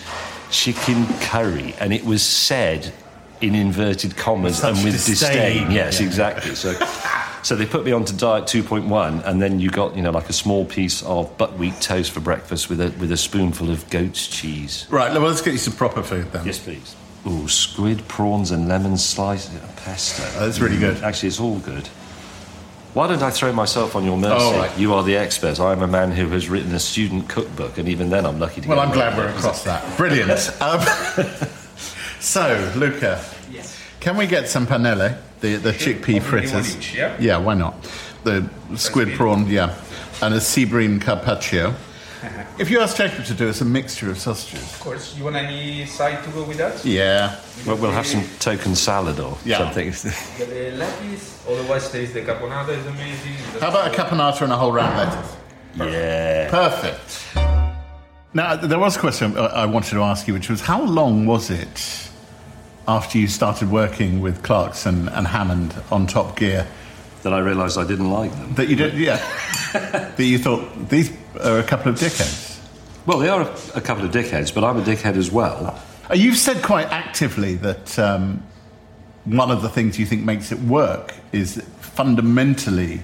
chicken 0.52 1.08
curry, 1.22 1.74
and 1.80 1.94
it 1.94 2.04
was 2.04 2.24
said 2.24 2.94
in 3.40 3.56
inverted 3.56 4.18
commas 4.18 4.62
and 4.64 4.76
with 4.84 4.94
disdain. 5.06 5.08
disdain. 5.08 5.72
Yes, 5.72 6.02
yeah. 6.02 6.06
exactly. 6.06 6.56
So, 6.56 6.74
so 7.42 7.56
they 7.56 7.66
put 7.66 7.86
me 7.86 7.94
onto 7.94 8.16
diet 8.18 8.44
2.1, 8.44 9.26
and 9.26 9.42
then 9.42 9.62
you 9.62 9.70
got 9.70 9.96
you 9.96 10.02
know 10.02 10.12
like 10.12 10.30
a 10.30 10.34
small 10.34 10.66
piece 10.66 11.02
of 11.04 11.38
buckwheat 11.38 11.80
toast 11.80 12.12
for 12.12 12.20
breakfast 12.20 12.70
with 12.70 12.82
a 12.82 12.90
with 13.00 13.14
a 13.14 13.18
spoonful 13.18 13.70
of 13.72 13.90
goat's 13.90 14.28
cheese. 14.28 14.88
Right. 14.90 15.10
Well, 15.14 15.22
let's 15.22 15.42
get 15.42 15.54
you 15.54 15.58
some 15.58 15.74
proper 15.74 16.04
food 16.04 16.34
then. 16.34 16.46
Yes, 16.46 16.60
please. 16.60 16.98
Oh, 17.26 17.46
squid, 17.48 18.08
prawns, 18.08 18.52
and 18.52 18.68
lemon 18.68 18.98
slice 18.98 19.50
pesto. 19.78 20.24
Oh, 20.38 20.46
that's 20.46 20.60
really 20.60 20.78
good. 20.78 21.04
Actually, 21.04 21.30
it's 21.30 21.40
all 21.40 21.60
good. 21.60 21.88
Why 22.94 23.08
don't 23.08 23.22
I 23.22 23.30
throw 23.30 23.54
myself 23.54 23.96
on 23.96 24.04
your 24.04 24.18
mercy? 24.18 24.36
Oh, 24.38 24.58
right. 24.58 24.78
You 24.78 24.94
are 24.94 25.04
the 25.04 25.16
expert. 25.16 25.60
I 25.60 25.72
am 25.72 25.82
a 25.82 25.88
man 25.88 26.12
who 26.12 26.28
has 26.30 26.50
written 26.50 26.74
a 26.76 26.80
student 26.80 27.30
cookbook, 27.30 27.78
and 27.78 27.88
even 27.88 28.10
then, 28.10 28.26
I'm 28.26 28.40
lucky 28.40 28.62
to. 28.62 28.68
Well, 28.68 28.80
I'm 28.80 28.92
glad 28.92 29.18
we're 29.18 29.30
across 29.30 29.64
that. 29.64 29.98
Brilliant. 29.98 30.32
um, 30.62 30.82
so, 32.20 32.74
Luca, 32.76 33.24
yes. 33.50 33.80
can 34.02 34.18
we 34.18 34.28
get 34.28 34.50
some 34.50 34.68
panelle, 34.68 35.18
the, 35.40 35.56
the 35.56 35.72
chickpea 35.72 36.22
fritters? 36.22 36.76
Each, 36.76 36.96
yeah? 36.96 37.16
yeah, 37.20 37.38
why 37.38 37.54
not? 37.54 37.76
The 38.24 38.50
squid 38.76 39.14
prawn, 39.14 39.48
yeah, 39.48 39.76
and 40.22 40.34
a 40.34 40.42
sea 40.42 40.66
bream 40.66 41.00
carpaccio. 41.00 41.74
If 42.60 42.70
you 42.70 42.80
ask 42.80 42.98
Jacob 42.98 43.26
to 43.26 43.34
do 43.34 43.50
us 43.50 43.62
a 43.62 43.66
mixture 43.66 44.10
of 44.10 44.18
sausages. 44.18 44.62
Of 44.74 44.80
course. 44.80 45.18
You 45.18 45.24
want 45.24 45.36
any 45.36 45.86
side 45.86 46.24
to 46.24 46.30
go 46.32 46.44
with 46.44 46.58
that? 46.58 46.84
Yeah. 46.86 47.40
Well, 47.66 47.78
we'll 47.78 47.92
have 47.92 48.08
some 48.08 48.24
token 48.40 48.76
salad 48.76 49.20
or 49.20 49.38
yeah. 49.46 49.58
something. 49.58 49.90
the 49.92 50.72
lettuce, 50.76 51.46
otherwise 51.48 51.92
there's 51.92 52.14
the 52.14 52.22
caponata 52.22 52.70
is 52.70 52.86
amazing. 52.86 53.34
How 53.60 53.70
about 53.70 53.94
a 53.94 53.98
caponata 53.98 54.42
and 54.42 54.52
a 54.52 54.58
whole 54.58 54.72
round 54.72 54.98
lettuce? 54.98 55.36
Perfect. 55.78 55.94
Yeah. 55.94 56.50
Perfect. 56.50 57.52
Now, 58.34 58.56
there 58.56 58.80
was 58.80 58.96
a 58.96 59.00
question 59.00 59.36
uh, 59.38 59.52
I 59.54 59.66
wanted 59.66 59.92
to 59.92 60.04
ask 60.04 60.28
you, 60.28 60.34
which 60.34 60.50
was 60.50 60.62
how 60.62 60.84
long 60.84 61.26
was 61.26 61.50
it 61.50 62.10
after 62.88 63.18
you 63.18 63.28
started 63.28 63.70
working 63.70 64.22
with 64.22 64.42
Clarkson 64.44 65.10
and 65.10 65.28
Hammond 65.28 65.76
on 65.92 66.08
Top 66.08 66.38
Gear? 66.38 66.68
That 67.24 67.34
I 67.34 67.40
realised 67.40 67.78
I 67.78 67.86
didn't 67.86 68.10
like 68.10 68.32
them. 68.32 68.56
That 68.56 68.68
you 68.68 68.76
did, 68.76 68.96
yeah. 68.96 69.18
that 70.18 70.24
you 70.24 70.38
thought 70.38 70.90
these 70.90 71.12
are 71.44 71.60
a 71.60 71.64
couple 71.64 71.92
of 71.92 72.00
dickheads. 72.00 72.60
Well, 73.06 73.18
they 73.18 73.30
are 73.30 73.42
a, 73.42 73.56
a, 73.76 73.82
couple 73.82 74.06
of 74.06 74.12
dickheads, 74.12 74.54
but 74.54 74.64
I'm 74.64 74.78
a 74.78 74.82
dickhead 74.82 75.18
as 75.18 75.32
well. 75.32 75.80
Uh, 76.10 76.14
you've 76.14 76.38
said 76.38 76.62
quite 76.62 76.88
actively 76.88 77.56
that 77.56 77.98
um, 77.98 78.44
one 79.26 79.50
of 79.50 79.62
the 79.62 79.70
things 79.70 79.98
you 79.98 80.06
think 80.06 80.24
makes 80.24 80.52
it 80.52 80.60
work 80.60 81.16
is 81.32 81.56
that 81.56 81.66
fundamentally 81.66 83.02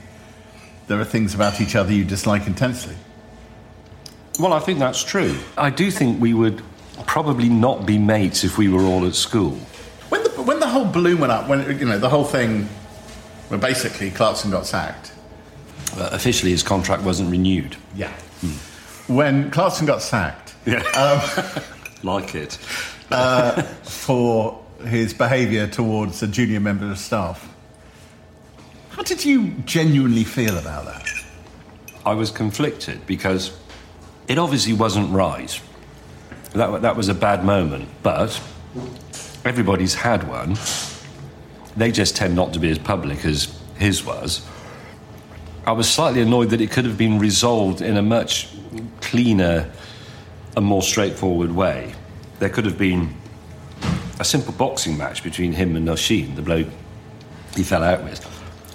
there 0.87 0.99
are 0.99 1.05
things 1.05 1.33
about 1.33 1.59
each 1.61 1.75
other 1.75 1.91
you 1.91 2.03
dislike 2.03 2.47
intensely. 2.47 2.95
Well, 4.39 4.53
I 4.53 4.59
think 4.59 4.79
that's 4.79 5.03
true. 5.03 5.35
I 5.57 5.69
do 5.71 5.89
think 5.89 6.21
we 6.21 6.33
would 6.33 6.61
probably 7.07 7.49
not 7.49 7.85
be 7.85 7.97
mates 7.97 8.43
if 8.43 8.57
we 8.57 8.69
were 8.69 8.83
all 8.83 9.05
at 9.05 9.15
school. 9.15 9.57
When 10.09 10.23
the, 10.23 10.29
when 10.43 10.59
the 10.59 10.67
whole 10.67 10.85
balloon 10.85 11.19
went 11.19 11.31
up, 11.31 11.47
when 11.47 11.79
you 11.79 11.85
know 11.85 11.97
the 11.97 12.09
whole 12.09 12.23
thing, 12.23 12.69
well, 13.49 13.59
basically 13.59 14.11
Clarkson 14.11 14.51
got 14.51 14.65
sacked. 14.65 15.11
Uh, 15.95 16.09
officially, 16.11 16.51
his 16.51 16.63
contract 16.63 17.03
wasn't 17.03 17.29
renewed. 17.29 17.77
Yeah. 17.95 18.11
Hmm. 18.41 19.13
When 19.13 19.51
Clarkson 19.51 19.85
got 19.85 20.01
sacked, 20.01 20.55
yeah, 20.65 20.81
um, 20.91 21.63
like 22.03 22.35
it, 22.35 22.57
uh, 23.11 23.61
for 23.61 24.63
his 24.85 25.13
behaviour 25.13 25.67
towards 25.67 26.21
a 26.21 26.27
junior 26.27 26.59
member 26.59 26.89
of 26.91 26.97
staff. 26.97 27.53
How 28.89 29.03
did 29.03 29.23
you 29.23 29.49
genuinely 29.65 30.23
feel 30.23 30.57
about 30.57 30.85
that? 30.85 31.07
I 32.05 32.13
was 32.13 32.31
conflicted 32.31 33.05
because 33.05 33.57
it 34.27 34.37
obviously 34.37 34.73
wasn't 34.73 35.11
right. 35.11 35.59
That, 36.53 36.81
that 36.81 36.95
was 36.95 37.07
a 37.09 37.13
bad 37.13 37.45
moment, 37.45 37.89
but 38.01 38.41
everybody's 39.45 39.93
had 39.93 40.27
one. 40.27 40.57
they 41.75 41.91
just 41.91 42.15
tend 42.15 42.35
not 42.35 42.53
to 42.53 42.59
be 42.59 42.69
as 42.69 42.79
public 42.79 43.23
as 43.25 43.57
his 43.77 44.03
was. 44.03 44.45
I 45.67 45.73
was 45.73 45.89
slightly 45.89 46.21
annoyed 46.21 46.51
that 46.51 46.61
it 46.61 46.71
could 46.71 46.85
have 46.85 46.97
been 46.97 47.19
resolved 47.19 47.81
in 47.81 47.97
a 47.97 48.01
much 48.01 48.47
cleaner 49.01 49.69
and 50.55 50.65
more 50.65 50.81
straightforward 50.81 51.51
way. 51.51 51.93
There 52.39 52.47
could 52.47 52.63
have 52.63 52.77
been 52.77 53.13
a 54.17 54.23
simple 54.23 54.53
boxing 54.53 54.97
match 54.97 55.25
between 55.25 55.51
him 55.51 55.75
and 55.75 55.89
Oisin, 55.89 56.35
the 56.35 56.41
bloke 56.41 56.67
he 57.53 57.63
fell 57.63 57.83
out 57.83 58.01
with. 58.05 58.23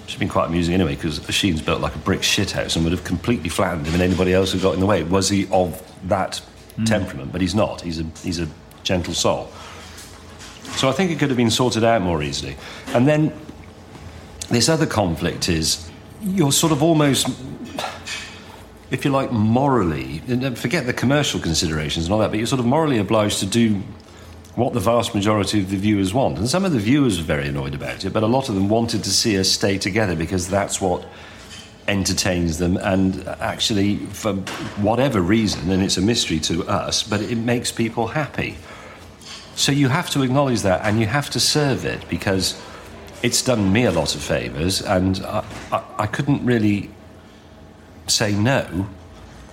Which 0.03 0.11
has 0.11 0.19
been 0.19 0.29
quite 0.29 0.45
amusing 0.45 0.75
anyway, 0.75 0.93
because 0.93 1.27
Oisin's 1.27 1.63
built 1.63 1.81
like 1.81 1.95
a 1.95 1.97
brick 1.97 2.21
shithouse 2.21 2.75
and 2.75 2.85
would 2.85 2.91
have 2.91 3.03
completely 3.03 3.49
flattened 3.49 3.87
him 3.87 3.95
and 3.95 4.03
anybody 4.03 4.31
else 4.31 4.51
who 4.51 4.59
got 4.59 4.75
in 4.75 4.79
the 4.79 4.85
way. 4.85 5.01
Was 5.01 5.29
he 5.29 5.47
of 5.51 5.81
that 6.07 6.37
hmm. 6.75 6.83
temperament? 6.83 7.31
But 7.31 7.41
he's 7.41 7.55
not. 7.55 7.81
He's 7.81 8.01
a, 8.01 8.03
he's 8.21 8.37
a 8.37 8.47
gentle 8.83 9.15
soul. 9.15 9.51
So 10.75 10.89
I 10.89 10.91
think 10.91 11.09
it 11.09 11.17
could 11.17 11.29
have 11.29 11.37
been 11.37 11.49
sorted 11.49 11.83
out 11.83 12.03
more 12.03 12.21
easily. 12.21 12.55
And 12.89 13.07
then 13.07 13.33
this 14.51 14.69
other 14.69 14.85
conflict 14.85 15.49
is 15.49 15.89
you're 16.23 16.51
sort 16.51 16.71
of 16.71 16.81
almost, 16.81 17.27
if 18.91 19.03
you 19.05 19.11
like, 19.11 19.31
morally, 19.31 20.19
forget 20.55 20.85
the 20.85 20.93
commercial 20.93 21.39
considerations 21.39 22.05
and 22.05 22.13
all 22.13 22.19
that, 22.19 22.29
but 22.29 22.37
you're 22.37 22.47
sort 22.47 22.59
of 22.59 22.65
morally 22.65 22.97
obliged 22.97 23.39
to 23.39 23.45
do 23.45 23.81
what 24.55 24.73
the 24.73 24.79
vast 24.79 25.15
majority 25.15 25.59
of 25.59 25.69
the 25.69 25.77
viewers 25.77 26.13
want. 26.13 26.37
And 26.37 26.47
some 26.47 26.63
of 26.63 26.71
the 26.71 26.79
viewers 26.79 27.17
were 27.17 27.23
very 27.25 27.47
annoyed 27.47 27.73
about 27.73 28.05
it, 28.05 28.13
but 28.13 28.23
a 28.23 28.27
lot 28.27 28.49
of 28.49 28.55
them 28.55 28.69
wanted 28.69 29.03
to 29.03 29.09
see 29.09 29.37
us 29.37 29.49
stay 29.49 29.77
together 29.77 30.15
because 30.15 30.47
that's 30.47 30.79
what 30.79 31.05
entertains 31.87 32.59
them 32.59 32.77
and 32.77 33.27
actually 33.41 33.97
for 33.97 34.33
whatever 34.81 35.19
reason 35.19 35.69
and 35.69 35.83
it's 35.83 35.97
a 35.97 36.01
mystery 36.01 36.39
to 36.39 36.65
us 36.65 37.03
but 37.03 37.19
it 37.19 37.37
makes 37.37 37.73
people 37.73 38.07
happy 38.07 38.55
so 39.55 39.69
you 39.69 39.89
have 39.89 40.09
to 40.09 40.23
acknowledge 40.23 40.61
that 40.61 40.79
and 40.85 40.97
you 40.97 41.05
have 41.05 41.29
to 41.29 41.41
serve 41.41 41.83
it 41.83 42.07
because 42.07 42.57
it's 43.23 43.41
done 43.41 43.71
me 43.73 43.85
a 43.85 43.91
lot 43.91 44.13
of 44.15 44.21
favours 44.21 44.81
and 44.81 45.19
I, 45.25 45.43
I, 45.71 45.83
I 45.99 46.05
couldn't 46.07 46.45
really 46.45 46.89
say 48.07 48.33
no 48.33 48.85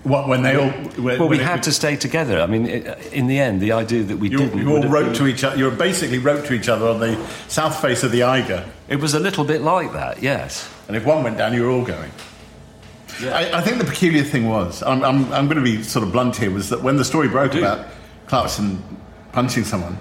What 0.03 0.29
when 0.29 0.43
they 0.43 0.57
all? 0.57 0.71
When, 0.71 1.19
well, 1.19 1.29
we 1.29 1.39
it- 1.39 1.45
had 1.47 1.63
to 1.65 1.73
stay 1.73 1.95
together. 1.97 2.41
I 2.41 2.47
mean, 2.47 2.65
i- 2.67 2.97
in 3.13 3.27
the 3.29 3.39
end, 3.39 3.61
the 3.61 3.73
idea 3.73 4.03
that 4.05 4.17
we 4.17 4.29
You, 4.31 4.39
didn't. 4.39 4.59
you 4.59 4.75
all 4.75 4.89
wrote 4.89 5.05
been- 5.13 5.15
to 5.15 5.27
each 5.27 5.45
other. 5.45 5.57
You 5.59 5.65
were 5.67 5.77
basically 5.77 6.19
wrote 6.19 6.47
to 6.47 6.55
each 6.55 6.69
other 6.69 6.89
on 6.89 7.01
the 7.01 7.17
south 7.49 7.81
face 7.81 8.03
of 8.03 8.11
the 8.11 8.23
Eiger, 8.23 8.65
It 8.89 8.97
was 9.01 9.15
a 9.15 9.21
little 9.21 9.45
bit 9.45 9.61
like 9.63 9.93
that, 9.93 10.23
yes. 10.23 10.69
and 10.89 10.97
if 10.97 11.05
one 11.05 11.23
went 11.23 11.37
down, 11.39 11.53
you 11.55 11.63
were 11.65 11.71
all 11.71 11.85
going. 11.85 12.11
I, 13.25 13.59
I 13.59 13.61
think 13.61 13.77
the 13.79 13.85
peculiar 13.85 14.25
thing 14.25 14.49
was, 14.49 14.83
I'm, 14.83 15.05
I'm, 15.05 15.31
I'm 15.33 15.47
going 15.47 15.63
to 15.65 15.71
be 15.77 15.83
sort 15.83 16.05
of 16.07 16.11
blunt 16.13 16.37
here, 16.37 16.51
was 16.51 16.71
that 16.71 16.81
when 16.83 16.97
the 16.97 17.05
story 17.05 17.29
broke 17.29 17.55
about 17.55 17.87
Clarkson 18.27 18.83
punching 19.33 19.65
someone, 19.65 19.97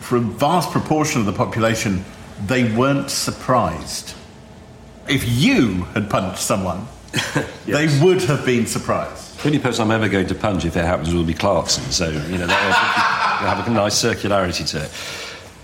for 0.00 0.16
a 0.16 0.20
vast 0.20 0.70
proportion 0.72 1.20
of 1.20 1.26
the 1.26 1.32
population, 1.44 2.02
they 2.46 2.72
weren't 2.72 3.10
surprised. 3.10 4.14
If 5.08 5.28
you 5.28 5.82
had 5.94 6.10
punched 6.10 6.38
someone, 6.38 6.86
they 7.66 7.88
would 8.02 8.22
have 8.22 8.44
been 8.44 8.66
surprised. 8.66 9.40
The 9.40 9.48
only 9.48 9.58
person 9.58 9.84
I'm 9.84 9.90
ever 9.90 10.08
going 10.08 10.26
to 10.28 10.34
punch, 10.34 10.64
if 10.64 10.76
it 10.76 10.84
happens, 10.84 11.12
will 11.12 11.24
be 11.24 11.34
Clarkson. 11.34 11.84
So, 11.90 12.08
you 12.08 12.38
know, 12.38 12.46
that 12.46 13.40
will 13.40 13.48
have 13.48 13.66
a 13.66 13.70
nice 13.70 14.00
circularity 14.02 14.68
to 14.70 14.84
it. 14.84 14.90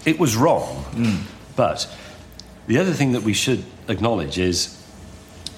It 0.05 0.19
was 0.19 0.37
wrong, 0.37 0.85
mm. 0.93 1.23
but 1.57 1.89
the 2.67 2.79
other 2.79 2.93
thing 2.93 3.13
that 3.13 3.23
we 3.23 3.33
should 3.33 3.65
acknowledge 3.89 4.39
is, 4.39 4.75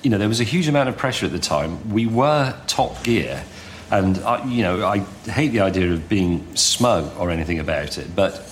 you 0.03 0.11
know, 0.11 0.19
there 0.19 0.29
was 0.29 0.41
a 0.41 0.45
huge 0.45 0.69
amount 0.69 0.89
of 0.89 0.97
pressure 0.97 1.27
at 1.27 1.33
the 1.33 1.39
time. 1.39 1.91
We 1.91 2.07
were 2.07 2.55
top 2.67 3.03
gear, 3.05 3.45
and, 3.91 4.19
I, 4.19 4.45
you 4.45 4.63
know, 4.63 4.87
I 4.87 4.99
hate 5.31 5.49
the 5.49 5.61
idea 5.61 5.93
of 5.93 6.09
being 6.09 6.57
smug 6.57 7.11
or 7.19 7.31
anything 7.31 7.59
about 7.59 7.99
it, 7.99 8.15
but 8.15 8.47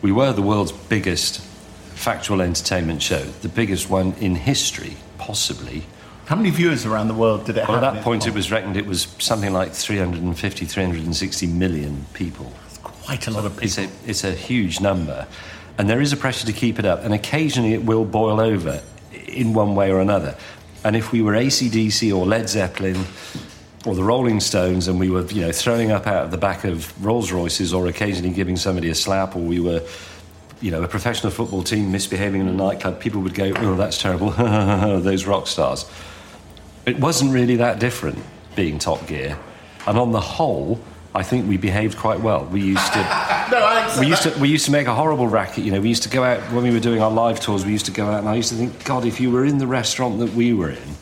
we 0.00 0.12
were 0.12 0.32
the 0.32 0.42
world's 0.42 0.72
biggest 0.72 1.40
factual 1.98 2.40
entertainment 2.40 3.02
show, 3.02 3.22
the 3.42 3.48
biggest 3.48 3.90
one 3.90 4.12
in 4.20 4.34
history, 4.36 4.96
possibly. 5.18 5.82
How 6.26 6.36
many 6.36 6.50
viewers 6.50 6.84
around 6.86 7.08
the 7.08 7.14
world 7.14 7.46
did 7.46 7.56
it 7.56 7.66
Well, 7.68 7.78
have? 7.80 7.84
at 7.84 7.94
that 7.94 8.04
point, 8.04 8.26
it 8.26 8.34
was 8.34 8.50
reckoned 8.52 8.76
it 8.76 8.86
was 8.86 9.08
something 9.18 9.52
like 9.52 9.72
350, 9.72 10.64
360 10.66 11.46
million 11.46 12.06
people. 12.14 12.52
quite 12.82 13.26
a 13.26 13.30
lot 13.30 13.44
of 13.46 13.52
people. 13.52 13.64
It's 13.64 13.78
a, 13.78 13.88
it's 14.06 14.24
a 14.24 14.32
huge 14.32 14.80
number. 14.80 15.26
And 15.78 15.88
there 15.88 16.00
is 16.00 16.12
a 16.12 16.16
pressure 16.16 16.46
to 16.46 16.52
keep 16.52 16.78
it 16.78 16.84
up. 16.84 17.02
And 17.04 17.14
occasionally 17.14 17.72
it 17.72 17.84
will 17.84 18.04
boil 18.04 18.40
over 18.40 18.82
in 19.26 19.52
one 19.54 19.74
way 19.74 19.90
or 19.90 20.00
another. 20.00 20.36
And 20.84 20.94
if 20.96 21.12
we 21.12 21.22
were 21.22 21.32
ACDC 21.32 22.14
or 22.16 22.26
Led 22.26 22.48
Zeppelin 22.48 23.04
or 23.86 23.94
the 23.94 24.04
Rolling 24.04 24.40
Stones 24.40 24.86
and 24.88 24.98
we 25.00 25.08
were, 25.08 25.24
you 25.26 25.40
know, 25.40 25.52
throwing 25.52 25.90
up 25.90 26.06
out 26.06 26.24
of 26.24 26.30
the 26.30 26.36
back 26.38 26.64
of 26.64 26.92
Rolls 27.04 27.32
Royces 27.32 27.72
or 27.72 27.86
occasionally 27.86 28.34
giving 28.34 28.56
somebody 28.56 28.90
a 28.90 28.94
slap 28.94 29.34
or 29.34 29.40
we 29.40 29.60
were, 29.60 29.82
you 30.60 30.70
know, 30.70 30.82
a 30.82 30.88
professional 30.88 31.30
football 31.30 31.62
team 31.62 31.92
misbehaving 31.92 32.40
in 32.40 32.48
a 32.48 32.52
nightclub, 32.52 33.00
people 33.00 33.20
would 33.22 33.34
go, 33.34 33.52
oh, 33.56 33.76
that's 33.76 33.98
terrible, 33.98 34.30
those 35.00 35.24
rock 35.24 35.46
stars. 35.46 35.88
It 36.86 36.98
wasn't 36.98 37.32
really 37.32 37.56
that 37.56 37.78
different 37.78 38.18
being 38.56 38.78
Top 38.78 39.06
Gear. 39.06 39.38
And 39.86 39.98
on 39.98 40.12
the 40.12 40.20
whole, 40.20 40.80
I 41.14 41.22
think 41.22 41.48
we 41.48 41.56
behaved 41.56 41.96
quite 41.96 42.20
well. 42.20 42.44
We 42.44 42.60
used 42.60 42.92
to 42.92 42.98
No, 43.50 43.96
we 43.98 44.06
used 44.06 44.22
to 44.24 44.38
we 44.38 44.48
used 44.48 44.66
to 44.66 44.70
make 44.70 44.86
a 44.86 44.94
horrible 44.94 45.26
racket. 45.26 45.64
You 45.64 45.72
know, 45.72 45.80
we 45.80 45.88
used 45.88 46.02
to 46.02 46.08
go 46.08 46.22
out 46.22 46.40
when 46.52 46.64
we 46.64 46.70
were 46.70 46.80
doing 46.80 47.00
our 47.00 47.10
live 47.10 47.40
tours. 47.40 47.64
We 47.64 47.72
used 47.72 47.86
to 47.86 47.92
go 47.92 48.06
out, 48.06 48.20
and 48.20 48.28
I 48.28 48.34
used 48.34 48.50
to 48.50 48.56
think, 48.56 48.84
God, 48.84 49.04
if 49.04 49.20
you 49.20 49.30
were 49.30 49.44
in 49.44 49.58
the 49.58 49.66
restaurant 49.66 50.18
that 50.18 50.34
we 50.34 50.52
were 50.52 50.70
in, 50.70 50.96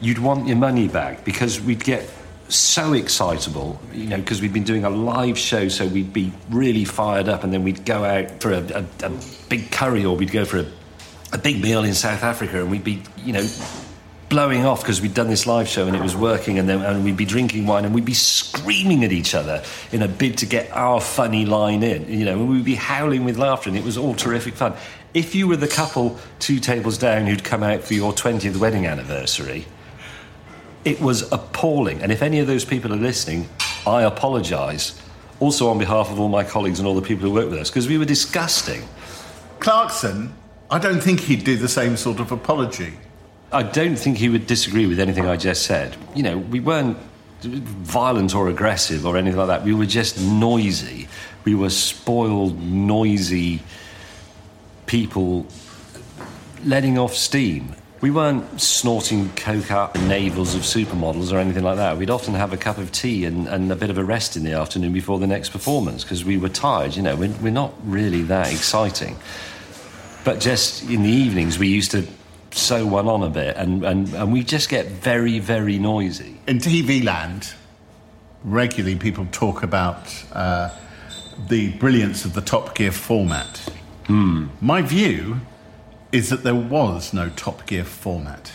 you'd 0.00 0.18
want 0.18 0.46
your 0.46 0.56
money 0.56 0.88
back 0.88 1.24
because 1.24 1.60
we'd 1.60 1.84
get 1.84 2.08
so 2.48 2.92
excitable. 2.92 3.80
You 3.92 4.06
know, 4.06 4.16
because 4.16 4.40
we'd 4.40 4.52
been 4.52 4.64
doing 4.64 4.84
a 4.84 4.90
live 4.90 5.38
show, 5.38 5.68
so 5.68 5.86
we'd 5.86 6.12
be 6.12 6.32
really 6.50 6.84
fired 6.84 7.28
up, 7.28 7.44
and 7.44 7.52
then 7.52 7.62
we'd 7.64 7.84
go 7.84 8.04
out 8.04 8.40
for 8.40 8.52
a, 8.52 8.84
a, 9.02 9.06
a 9.06 9.12
big 9.48 9.70
curry, 9.70 10.04
or 10.04 10.16
we'd 10.16 10.32
go 10.32 10.44
for 10.44 10.58
a, 10.58 10.66
a 11.32 11.38
big 11.38 11.62
meal 11.62 11.84
in 11.84 11.94
South 11.94 12.22
Africa, 12.22 12.60
and 12.60 12.70
we'd 12.70 12.84
be, 12.84 13.02
you 13.24 13.32
know. 13.32 13.46
Blowing 14.30 14.66
off 14.66 14.82
because 14.82 15.00
we'd 15.00 15.14
done 15.14 15.28
this 15.28 15.46
live 15.46 15.68
show 15.68 15.86
and 15.86 15.96
it 15.96 16.02
was 16.02 16.14
working, 16.14 16.58
and 16.58 16.68
then 16.68 16.82
and 16.82 17.02
we'd 17.02 17.16
be 17.16 17.24
drinking 17.24 17.66
wine 17.66 17.86
and 17.86 17.94
we'd 17.94 18.04
be 18.04 18.12
screaming 18.12 19.02
at 19.02 19.10
each 19.10 19.34
other 19.34 19.64
in 19.90 20.02
a 20.02 20.06
bid 20.06 20.36
to 20.36 20.44
get 20.44 20.70
our 20.72 21.00
funny 21.00 21.46
line 21.46 21.82
in, 21.82 22.06
you 22.12 22.26
know, 22.26 22.32
and 22.32 22.50
we'd 22.50 22.62
be 22.62 22.74
howling 22.74 23.24
with 23.24 23.38
laughter, 23.38 23.70
and 23.70 23.78
it 23.78 23.84
was 23.84 23.96
all 23.96 24.14
terrific 24.14 24.52
fun. 24.52 24.74
If 25.14 25.34
you 25.34 25.48
were 25.48 25.56
the 25.56 25.66
couple 25.66 26.18
two 26.40 26.60
tables 26.60 26.98
down 26.98 27.26
who'd 27.26 27.42
come 27.42 27.62
out 27.62 27.84
for 27.84 27.94
your 27.94 28.12
20th 28.12 28.58
wedding 28.58 28.86
anniversary, 28.86 29.64
it 30.84 31.00
was 31.00 31.30
appalling. 31.32 32.02
And 32.02 32.12
if 32.12 32.22
any 32.22 32.38
of 32.38 32.46
those 32.46 32.64
people 32.64 32.92
are 32.92 32.96
listening, 32.96 33.48
I 33.86 34.02
apologise. 34.02 35.00
Also, 35.40 35.68
on 35.68 35.78
behalf 35.78 36.10
of 36.10 36.18
all 36.18 36.28
my 36.28 36.44
colleagues 36.44 36.78
and 36.78 36.88
all 36.88 36.94
the 36.94 37.02
people 37.02 37.28
who 37.28 37.32
work 37.32 37.50
with 37.50 37.58
us, 37.58 37.70
because 37.70 37.88
we 37.88 37.98
were 37.98 38.04
disgusting. 38.04 38.82
Clarkson, 39.60 40.34
I 40.70 40.78
don't 40.78 41.00
think 41.00 41.20
he'd 41.20 41.44
do 41.44 41.56
the 41.56 41.68
same 41.68 41.96
sort 41.96 42.20
of 42.20 42.32
apology. 42.32 42.94
I 43.52 43.62
don't 43.62 43.96
think 43.96 44.18
he 44.18 44.28
would 44.28 44.46
disagree 44.46 44.86
with 44.86 45.00
anything 45.00 45.26
I 45.26 45.36
just 45.36 45.62
said. 45.62 45.96
You 46.14 46.22
know, 46.22 46.38
we 46.38 46.60
weren't 46.60 46.98
violent 47.42 48.34
or 48.34 48.48
aggressive 48.48 49.06
or 49.06 49.16
anything 49.16 49.38
like 49.38 49.48
that. 49.48 49.64
We 49.64 49.72
were 49.72 49.86
just 49.86 50.20
noisy. 50.20 51.08
We 51.44 51.54
were 51.54 51.70
spoiled, 51.70 52.60
noisy 52.60 53.62
people 54.86 55.46
letting 56.64 56.98
off 56.98 57.14
steam. 57.14 57.74
We 58.00 58.12
weren't 58.12 58.60
snorting 58.60 59.30
coke 59.30 59.72
up 59.72 59.94
the 59.94 60.00
navels 60.00 60.54
of 60.54 60.62
supermodels 60.62 61.32
or 61.32 61.38
anything 61.38 61.64
like 61.64 61.76
that. 61.76 61.96
We'd 61.96 62.10
often 62.10 62.34
have 62.34 62.52
a 62.52 62.56
cup 62.56 62.78
of 62.78 62.92
tea 62.92 63.24
and, 63.24 63.48
and 63.48 63.72
a 63.72 63.76
bit 63.76 63.90
of 63.90 63.98
a 63.98 64.04
rest 64.04 64.36
in 64.36 64.44
the 64.44 64.52
afternoon 64.52 64.92
before 64.92 65.18
the 65.18 65.26
next 65.26 65.48
performance 65.48 66.04
because 66.04 66.24
we 66.24 66.38
were 66.38 66.48
tired. 66.48 66.94
You 66.94 67.02
know, 67.02 67.16
we're, 67.16 67.34
we're 67.42 67.50
not 67.50 67.74
really 67.82 68.22
that 68.22 68.52
exciting. 68.52 69.16
But 70.24 70.38
just 70.38 70.84
in 70.84 71.02
the 71.02 71.10
evenings, 71.10 71.58
we 71.58 71.66
used 71.66 71.90
to 71.90 72.06
sew 72.52 72.86
one 72.86 73.08
on 73.08 73.24
a 73.24 73.30
bit 73.30 73.56
and, 73.56 73.84
and, 73.84 74.12
and 74.14 74.32
we 74.32 74.44
just 74.44 74.68
get 74.68 74.86
very, 74.86 75.40
very 75.40 75.78
noisy. 75.78 76.40
In 76.46 76.58
TV 76.58 77.02
land, 77.02 77.52
regularly 78.44 78.96
people 78.96 79.26
talk 79.32 79.64
about 79.64 80.24
uh, 80.32 80.70
the 81.48 81.72
brilliance 81.78 82.24
of 82.24 82.34
the 82.34 82.42
Top 82.42 82.76
Gear 82.76 82.92
format. 82.92 83.72
My 84.60 84.82
view 84.82 85.40
is 86.12 86.30
that 86.30 86.42
there 86.42 86.54
was 86.54 87.12
no 87.12 87.28
Top 87.30 87.66
Gear 87.66 87.84
format, 87.84 88.50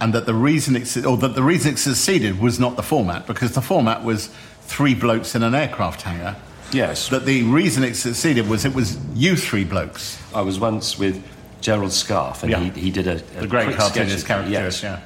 and 0.00 0.12
that 0.14 0.26
the 0.26 0.34
reason 0.34 0.76
it 0.76 1.04
or 1.04 1.16
that 1.18 1.34
the 1.34 1.42
reason 1.42 1.74
it 1.74 1.78
succeeded 1.78 2.40
was 2.40 2.58
not 2.60 2.76
the 2.76 2.82
format 2.82 3.26
because 3.26 3.52
the 3.52 3.62
format 3.62 4.04
was 4.04 4.28
three 4.62 4.94
blokes 4.94 5.34
in 5.34 5.42
an 5.42 5.54
aircraft 5.54 6.02
hangar. 6.02 6.36
Yes. 6.72 7.08
That 7.10 7.26
the 7.26 7.42
reason 7.42 7.84
it 7.84 7.94
succeeded 7.96 8.48
was 8.48 8.64
it 8.64 8.74
was 8.74 8.98
you 9.14 9.36
three 9.36 9.64
blokes. 9.64 10.18
I 10.34 10.40
was 10.40 10.58
once 10.58 10.98
with 10.98 11.22
Gerald 11.60 11.90
Scarfe 11.90 12.42
and 12.44 12.50
Yeah. 12.50 12.60
he, 12.60 12.80
he 12.80 12.90
did 12.90 13.06
a, 13.06 13.16
a 13.36 13.40
The 13.42 13.46
great 13.46 13.76
cartoonist 13.76 14.26
character. 14.26 14.50
Yes. 14.50 14.82
Yeah. 14.82 15.00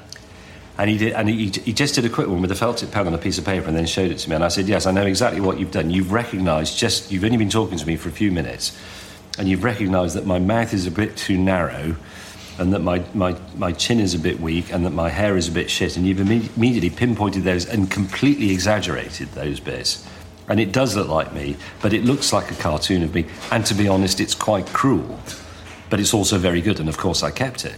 And 0.79 0.91
he 0.91 0.99
did, 0.99 1.15
and 1.15 1.27
he, 1.29 1.49
he 1.49 1.73
just 1.73 1.95
did 1.95 2.05
a 2.05 2.11
quick 2.11 2.29
one 2.29 2.43
with 2.43 2.53
a 2.53 2.55
felt 2.55 2.77
tip 2.79 2.91
pen 2.93 3.07
on 3.07 3.15
a 3.15 3.19
piece 3.19 3.39
of 3.39 3.47
paper, 3.47 3.67
and 3.67 3.75
then 3.77 3.87
showed 3.87 4.11
it 4.11 4.19
to 4.19 4.29
me. 4.29 4.35
And 4.37 4.45
I 4.45 4.49
said, 4.49 4.69
"Yes, 4.69 4.85
I 4.85 4.91
know 4.93 5.07
exactly 5.07 5.41
what 5.41 5.59
you've 5.59 5.71
done. 5.71 5.89
You've 5.91 6.13
recognised 6.13 6.77
just 6.77 7.11
you've 7.11 7.25
only 7.25 7.39
been 7.39 7.49
talking 7.49 7.79
to 7.79 7.87
me 7.87 7.97
for 7.97 8.11
a 8.11 8.13
few 8.13 8.31
minutes, 8.31 8.77
and 9.39 9.49
you've 9.49 9.65
recognised 9.65 10.17
that 10.17 10.27
my 10.27 10.39
mouth 10.39 10.73
is 10.73 10.87
a 10.87 10.91
bit 10.91 11.17
too 11.17 11.37
narrow, 11.39 11.97
and 12.59 12.73
that 12.73 12.81
my, 12.81 13.05
my, 13.13 13.37
my 13.57 13.73
chin 13.73 14.01
is 14.01 14.15
a 14.15 14.19
bit 14.19 14.41
weak, 14.41 14.73
and 14.73 14.85
that 14.87 14.93
my 14.93 15.09
hair 15.09 15.37
is 15.37 15.49
a 15.49 15.53
bit 15.53 15.71
shit. 15.71 15.97
And 15.97 16.07
you've 16.07 16.19
imme- 16.19 16.57
immediately 16.57 16.91
pinpointed 16.91 17.45
those 17.45 17.67
and 17.67 17.91
completely 17.91 18.51
exaggerated 18.51 19.29
those 19.33 19.61
bits. 19.61 20.07
And 20.49 20.61
it 20.61 20.73
does 20.73 20.97
look 20.97 21.09
like 21.09 21.33
me, 21.35 21.57
but 21.83 21.93
it 21.93 22.05
looks 22.05 22.33
like 22.33 22.51
a 22.51 22.55
cartoon 22.55 23.03
of 23.03 23.15
me. 23.15 23.27
And 23.51 23.67
to 23.67 23.75
be 23.75 23.89
honest, 23.89 24.21
it's 24.21 24.35
quite 24.35 24.67
cruel." 24.69 25.19
but 25.91 26.01
it's 26.01 26.15
also 26.15 26.39
very 26.39 26.61
good, 26.61 26.81
and 26.81 26.89
of 26.89 26.97
course 26.97 27.23
I 27.23 27.31
kept 27.31 27.65
it. 27.65 27.77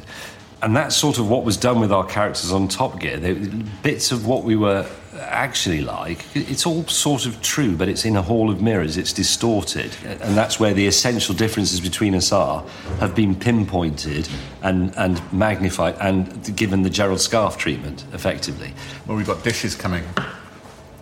And 0.62 0.74
that's 0.74 0.96
sort 0.96 1.18
of 1.18 1.28
what 1.30 1.44
was 1.44 1.56
done 1.56 1.80
with 1.80 1.92
our 1.92 2.04
characters 2.04 2.52
on 2.52 2.68
Top 2.68 2.98
Gear. 2.98 3.16
They, 3.18 3.34
bits 3.34 4.10
of 4.10 4.26
what 4.26 4.42
we 4.42 4.56
were 4.56 4.88
actually 5.18 5.80
like, 5.80 6.24
it's 6.34 6.66
all 6.66 6.84
sort 6.86 7.26
of 7.26 7.40
true, 7.42 7.76
but 7.76 7.88
it's 7.88 8.04
in 8.04 8.16
a 8.16 8.22
hall 8.22 8.50
of 8.50 8.62
mirrors, 8.62 8.96
it's 8.96 9.12
distorted. 9.12 9.94
And 10.04 10.36
that's 10.36 10.58
where 10.58 10.74
the 10.74 10.86
essential 10.86 11.34
differences 11.34 11.80
between 11.80 12.14
us 12.14 12.32
are, 12.32 12.64
have 13.00 13.14
been 13.14 13.34
pinpointed 13.34 14.28
and, 14.62 14.94
and 14.96 15.20
magnified 15.32 15.96
and 16.00 16.56
given 16.56 16.82
the 16.82 16.90
Gerald 16.90 17.18
Scarfe 17.18 17.56
treatment, 17.56 18.04
effectively. 18.12 18.72
Well, 19.06 19.16
we've 19.16 19.26
got 19.26 19.42
dishes 19.44 19.74
coming. 19.74 20.04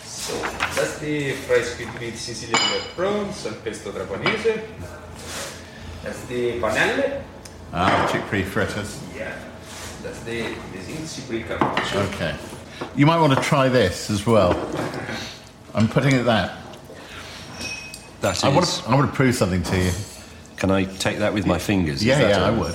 So 0.00 0.34
that's 0.40 0.98
the 0.98 1.32
fried 1.32 1.64
squid 1.64 1.88
with 2.00 2.18
Sicilian 2.18 2.60
red 2.72 2.82
prawns 2.96 3.46
and 3.46 3.62
pesto 3.62 3.92
trapanese. 3.92 4.62
That's 6.02 6.24
the 6.26 6.60
panelle. 6.60 7.22
Ah, 7.72 8.08
chickpea 8.10 8.44
fritters. 8.44 9.00
Yeah. 9.16 9.36
That's 10.02 10.20
the 10.20 10.42
the 10.42 10.78
zinzi 10.78 11.28
with 11.28 11.48
carpaccio. 11.48 12.00
Okay. 12.02 12.36
You 12.94 13.06
might 13.06 13.20
want 13.20 13.34
to 13.34 13.40
try 13.40 13.68
this 13.68 14.10
as 14.10 14.26
well. 14.26 14.52
I'm 15.74 15.88
putting 15.88 16.14
it 16.14 16.22
that. 16.24 16.56
That 18.20 18.36
is. 18.36 18.44
I 18.44 18.48
want 18.48 18.66
to, 18.66 18.88
I 18.88 18.94
want 18.94 19.10
to 19.10 19.14
prove 19.14 19.34
something 19.34 19.62
to 19.62 19.76
you. 19.76 19.92
Can 20.56 20.70
I 20.70 20.84
take 20.84 21.18
that 21.18 21.34
with 21.34 21.46
my 21.46 21.58
fingers? 21.58 21.96
Is 21.96 22.04
Yeah, 22.04 22.28
yeah, 22.28 22.44
I 22.44 22.50
would. 22.50 22.74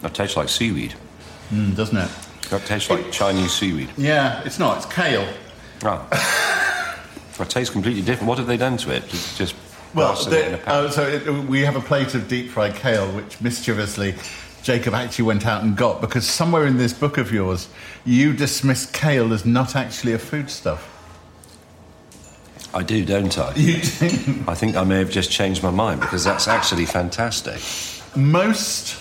That 0.00 0.14
tastes 0.14 0.36
like 0.36 0.48
seaweed. 0.48 0.94
Mm, 1.50 1.76
doesn't 1.76 1.96
it? 1.96 2.10
That 2.50 2.64
tastes 2.64 2.90
like 2.90 3.12
Chinese 3.12 3.52
seaweed. 3.52 3.90
Yeah, 3.96 4.42
it's 4.44 4.58
not. 4.58 4.78
It's 4.78 4.86
kale. 4.86 5.26
Ah. 5.84 6.98
it 7.40 7.50
tastes 7.50 7.72
completely 7.72 8.02
different. 8.02 8.28
What 8.28 8.38
have 8.38 8.46
they 8.46 8.56
done 8.56 8.76
to 8.78 8.90
it? 8.94 9.08
Just, 9.08 9.36
just 9.36 9.54
Well, 9.94 10.12
it 10.12 10.26
a 10.26 10.30
the, 10.30 10.70
uh, 10.70 10.90
so 10.90 11.06
it, 11.06 11.26
we 11.46 11.60
have 11.60 11.76
a 11.76 11.80
plate 11.80 12.14
of 12.14 12.28
deep 12.28 12.50
fried 12.50 12.74
kale, 12.74 13.10
which 13.12 13.40
mischievously 13.40 14.14
Jacob 14.62 14.94
actually 14.94 15.24
went 15.24 15.46
out 15.46 15.62
and 15.62 15.76
got 15.76 16.00
because 16.00 16.26
somewhere 16.26 16.66
in 16.66 16.78
this 16.78 16.92
book 16.92 17.18
of 17.18 17.32
yours, 17.32 17.68
you 18.04 18.32
dismiss 18.32 18.86
kale 18.86 19.32
as 19.32 19.44
not 19.44 19.74
actually 19.74 20.12
a 20.12 20.18
foodstuff. 20.18 20.88
I 22.74 22.82
do, 22.82 23.04
don't 23.04 23.36
I? 23.38 23.54
You 23.54 23.82
do. 23.82 24.44
I 24.48 24.54
think 24.54 24.76
I 24.76 24.84
may 24.84 24.98
have 24.98 25.10
just 25.10 25.30
changed 25.30 25.62
my 25.62 25.70
mind 25.70 26.00
because 26.00 26.24
that's 26.24 26.48
actually 26.48 26.86
fantastic. 26.86 27.60
Most 28.16 28.98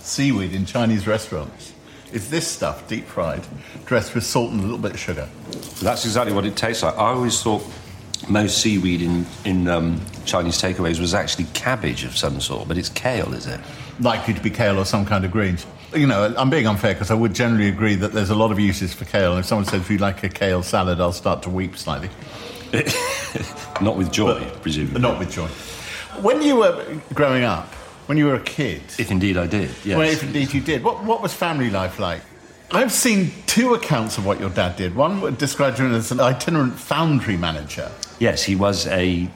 seaweed 0.00 0.54
in 0.54 0.64
Chinese 0.64 1.06
restaurants 1.06 1.72
is 2.12 2.30
this 2.30 2.46
stuff, 2.46 2.86
deep 2.88 3.06
fried, 3.06 3.44
dressed 3.84 4.14
with 4.14 4.24
salt 4.24 4.52
and 4.52 4.60
a 4.60 4.62
little 4.62 4.78
bit 4.78 4.92
of 4.92 4.98
sugar. 4.98 5.28
That's 5.82 6.04
exactly 6.04 6.32
what 6.32 6.46
it 6.46 6.56
tastes 6.56 6.82
like. 6.82 6.94
I 6.94 7.08
always 7.08 7.42
thought 7.42 7.64
most 8.28 8.58
seaweed 8.58 9.02
in, 9.02 9.26
in 9.44 9.68
um, 9.68 10.00
Chinese 10.24 10.60
takeaways 10.60 11.00
was 11.00 11.12
actually 11.12 11.44
cabbage 11.52 12.04
of 12.04 12.16
some 12.16 12.40
sort, 12.40 12.68
but 12.68 12.78
it's 12.78 12.88
kale, 12.88 13.34
is 13.34 13.46
it? 13.46 13.60
Likely 14.00 14.34
to 14.34 14.40
be 14.40 14.50
kale 14.50 14.78
or 14.78 14.84
some 14.84 15.06
kind 15.06 15.24
of 15.24 15.30
greens. 15.30 15.66
You 15.94 16.06
know, 16.06 16.34
I'm 16.36 16.50
being 16.50 16.66
unfair 16.66 16.94
because 16.94 17.10
I 17.10 17.14
would 17.14 17.34
generally 17.34 17.68
agree 17.68 17.94
that 17.96 18.12
there's 18.12 18.30
a 18.30 18.34
lot 18.34 18.50
of 18.50 18.58
uses 18.58 18.92
for 18.92 19.04
kale. 19.04 19.32
And 19.32 19.40
if 19.40 19.46
someone 19.46 19.64
says, 19.64 19.82
if 19.82 19.90
you 19.90 19.98
like 19.98 20.22
a 20.24 20.28
kale 20.28 20.62
salad, 20.62 21.00
I'll 21.00 21.12
start 21.12 21.42
to 21.44 21.50
weep 21.50 21.76
slightly. 21.76 22.10
Not 23.80 23.96
with 23.96 24.10
joy, 24.10 24.44
presumably. 24.62 25.00
Not 25.00 25.18
with 25.18 25.30
joy. 25.30 25.46
When 26.20 26.42
you 26.42 26.56
were 26.56 26.98
growing 27.12 27.44
up, 27.44 27.66
when 28.06 28.18
you 28.18 28.26
were 28.26 28.34
a 28.34 28.42
kid, 28.42 28.82
If 28.98 29.10
indeed 29.10 29.36
I 29.36 29.46
did, 29.46 29.70
yes. 29.84 29.96
well, 29.96 30.08
if 30.08 30.22
indeed 30.22 30.52
you 30.52 30.60
did, 30.60 30.82
what, 30.82 31.04
what 31.04 31.22
was 31.22 31.32
family 31.32 31.70
life 31.70 31.98
like? 31.98 32.20
I've 32.70 32.92
seen 32.92 33.30
two 33.46 33.74
accounts 33.74 34.18
of 34.18 34.26
what 34.26 34.40
your 34.40 34.50
dad 34.50 34.76
did. 34.76 34.96
One 34.96 35.34
described 35.36 35.78
him 35.78 35.94
as 35.94 36.10
an 36.10 36.18
itinerant 36.20 36.74
foundry 36.74 37.36
manager. 37.36 37.90
Yes, 38.18 38.42
he 38.42 38.56
was 38.56 38.86
a 38.88 39.28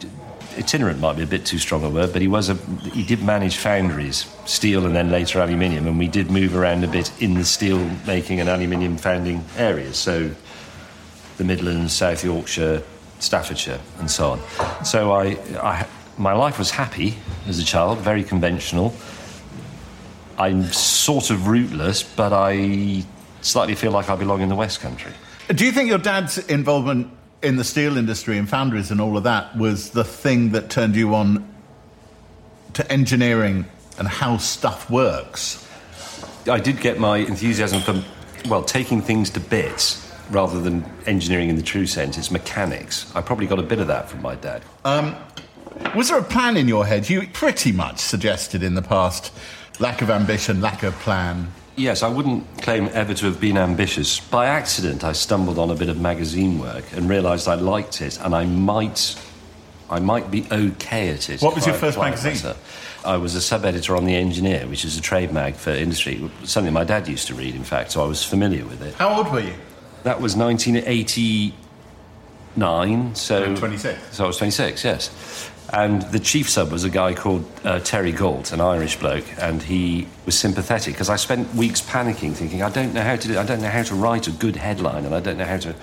itinerant 0.59 1.01
might 1.01 1.17
be 1.17 1.23
a 1.23 1.27
bit 1.27 1.47
too 1.47 1.59
strong 1.59 1.85
a 1.85 1.89
word, 1.89 2.13
but 2.13 2.21
he 2.21 2.29
was 2.29 2.49
a 2.49 2.55
he 2.93 3.05
did 3.05 3.23
manage 3.23 3.57
foundries, 3.57 4.27
steel 4.45 4.85
and 4.85 4.95
then 4.95 5.11
later 5.11 5.41
aluminium, 5.41 5.87
and 5.87 5.99
we 5.99 6.09
did 6.09 6.31
move 6.31 6.57
around 6.57 6.85
a 6.85 6.89
bit 6.89 7.11
in 7.23 7.35
the 7.35 7.45
steel 7.45 7.79
making 8.07 8.41
and 8.41 8.49
aluminium 8.49 8.97
founding 8.97 9.45
areas. 9.57 9.97
So 9.97 10.31
the 11.37 11.45
Midlands, 11.45 11.93
South 11.93 12.25
Yorkshire, 12.25 12.83
Staffordshire, 13.21 13.81
and 13.99 14.11
so 14.11 14.31
on. 14.33 14.85
So 14.85 15.13
I, 15.13 15.39
I 15.63 15.87
my 16.19 16.33
life 16.33 16.59
was 16.59 16.71
happy 16.71 17.15
as 17.47 17.59
a 17.59 17.65
child, 17.65 17.99
very 17.99 18.25
conventional. 18.25 18.93
I'm 20.37 20.65
sort 20.65 21.31
of 21.31 21.49
rootless, 21.49 22.03
but 22.03 22.33
I 22.33 23.05
slightly 23.41 23.75
feel 23.75 23.93
like 23.93 24.09
I 24.09 24.17
belong 24.17 24.41
in 24.41 24.49
the 24.49 24.57
West 24.57 24.81
Country. 24.81 25.13
Do 25.49 25.65
you 25.65 25.73
think 25.73 25.89
your 25.89 25.99
dad's 25.99 26.39
involvement 26.39 27.11
in 27.43 27.57
the 27.57 27.65
steel 27.65 27.97
industry 27.97 28.39
and 28.39 28.49
foundries 28.49 28.91
and 28.91 29.01
all 29.01 29.17
of 29.17 29.25
that 29.25 29.57
was 29.57 29.91
the 29.91 30.05
thing 30.05 30.51
that 30.53 30.71
turned 30.71 30.97
you 30.97 31.15
on 31.15 31.47
to 32.75 32.93
engineering 32.93 33.65
and 33.99 34.09
how 34.09 34.37
stuff 34.37 34.91
works? 34.91 35.67
I 36.49 36.59
did 36.59 36.81
get 36.81 36.99
my 36.99 37.19
enthusiasm 37.19 37.81
for, 37.81 38.03
well, 38.49 38.63
taking 38.63 39.03
things 39.03 39.31
to 39.31 39.41
bits 39.41 40.05
rather 40.31 40.61
than 40.61 40.85
engineering 41.07 41.49
in 41.49 41.57
the 41.57 41.63
true 41.63 41.87
sense. 41.87 42.19
It's 42.19 42.31
mechanics. 42.31 43.11
I 43.15 43.21
probably 43.21 43.47
got 43.47 43.59
a 43.59 43.63
bit 43.63 43.79
of 43.79 43.87
that 43.87 44.09
from 44.09 44.23
my 44.23 44.35
dad. 44.35 44.63
Um, 44.85 45.17
was 45.95 46.09
there 46.09 46.19
a 46.19 46.25
plan 46.25 46.57
in 46.57 46.69
your 46.69 46.87
head? 46.87 47.09
You 47.09 47.27
pretty 47.29 47.73
much 47.73 47.99
suggested 47.99 48.63
in 48.63 48.75
the 48.75 48.83
past 48.83 49.33
lack 49.79 50.03
of 50.03 50.11
ambition, 50.11 50.61
lack 50.61 50.83
of 50.83 50.95
plan. 50.95 51.53
Yes, 51.79 52.03
I 52.03 52.09
wouldn't 52.09 52.45
claim 52.61 52.91
ever 52.93 53.15
to 53.15 53.27
have 53.27 53.41
been 53.41 53.57
ambitious. 53.57 54.19
By 54.19 54.47
accident, 54.47 55.05
I 55.05 55.13
stumbled 55.13 55.61
on 55.61 55.71
a 55.71 55.77
bit 55.77 55.89
of 55.89 56.01
magazine 56.01 56.59
work 56.59 56.83
and 56.93 57.09
realised 57.09 57.47
I 57.47 57.55
liked 57.55 58.03
it, 58.03 58.19
and 58.21 58.35
I 58.35 58.47
might, 58.47 59.15
I 59.89 60.01
might 60.01 60.29
be 60.29 60.45
okay 60.51 61.11
at 61.11 61.31
it. 61.31 61.41
What 61.41 61.55
was 61.55 61.67
your 61.67 61.77
I 61.77 61.79
first 61.79 61.97
magazine? 61.97 62.33
myself. 62.33 63.05
I 63.07 63.17
was 63.17 63.37
a 63.37 63.41
sub-editor 63.41 63.97
on 63.97 64.07
the 64.07 64.17
Engineer, 64.17 64.67
which 64.67 64.85
is 64.85 64.99
a 64.99 65.01
trade 65.01 65.33
mag 65.33 65.55
for 65.55 65.71
industry, 65.71 66.29
something 66.43 66.73
my 66.73 66.83
dad 66.83 67.07
used 67.07 67.29
to 67.29 67.35
read, 67.35 67.55
in 67.55 67.63
fact, 67.63 67.93
so 67.93 68.03
I 68.03 68.07
was 68.09 68.25
familiar 68.25 68.65
with 68.65 68.83
it. 68.83 68.95
How 68.95 69.17
old 69.17 69.31
were 69.31 69.39
you? 69.39 69.55
That 70.03 70.21
was 70.21 70.35
1989, 70.35 73.15
so 73.15 73.55
26. 73.55 74.17
So 74.17 74.25
I 74.25 74.27
was 74.27 74.37
26, 74.37 74.85
yes. 74.85 75.11
And 75.71 76.03
the 76.03 76.19
chief 76.19 76.49
sub 76.49 76.73
was 76.73 76.85
a 76.85 76.91
guy 76.91 77.13
called 77.15 77.45
uh, 77.63 77.81
Terry 77.81 78.13
Galt, 78.13 78.53
an 78.53 78.61
Irish 78.61 78.99
bloke, 78.99 79.27
and 79.39 79.63
he 79.63 80.07
was 80.25 80.39
sympathetic 80.39 80.95
because 80.95 81.11
I 81.11 81.17
spent 81.17 81.55
weeks 81.55 81.83
panicking, 81.83 82.33
thinking 82.33 82.63
I 82.63 82.71
don't 82.71 82.95
know 82.95 83.03
how 83.03 83.17
to 83.17 83.29
do, 83.29 83.39
I 83.39 83.45
don't 83.45 83.61
know 83.61 83.69
how 83.69 83.83
to 83.83 83.95
write 83.95 84.29
a 84.29 84.31
good 84.31 84.57
headline, 84.57 85.05
and 85.05 85.15
I 85.15 85.21
don't 85.21 85.37
know 85.37 85.45
how 85.45 85.59
to 85.59 85.75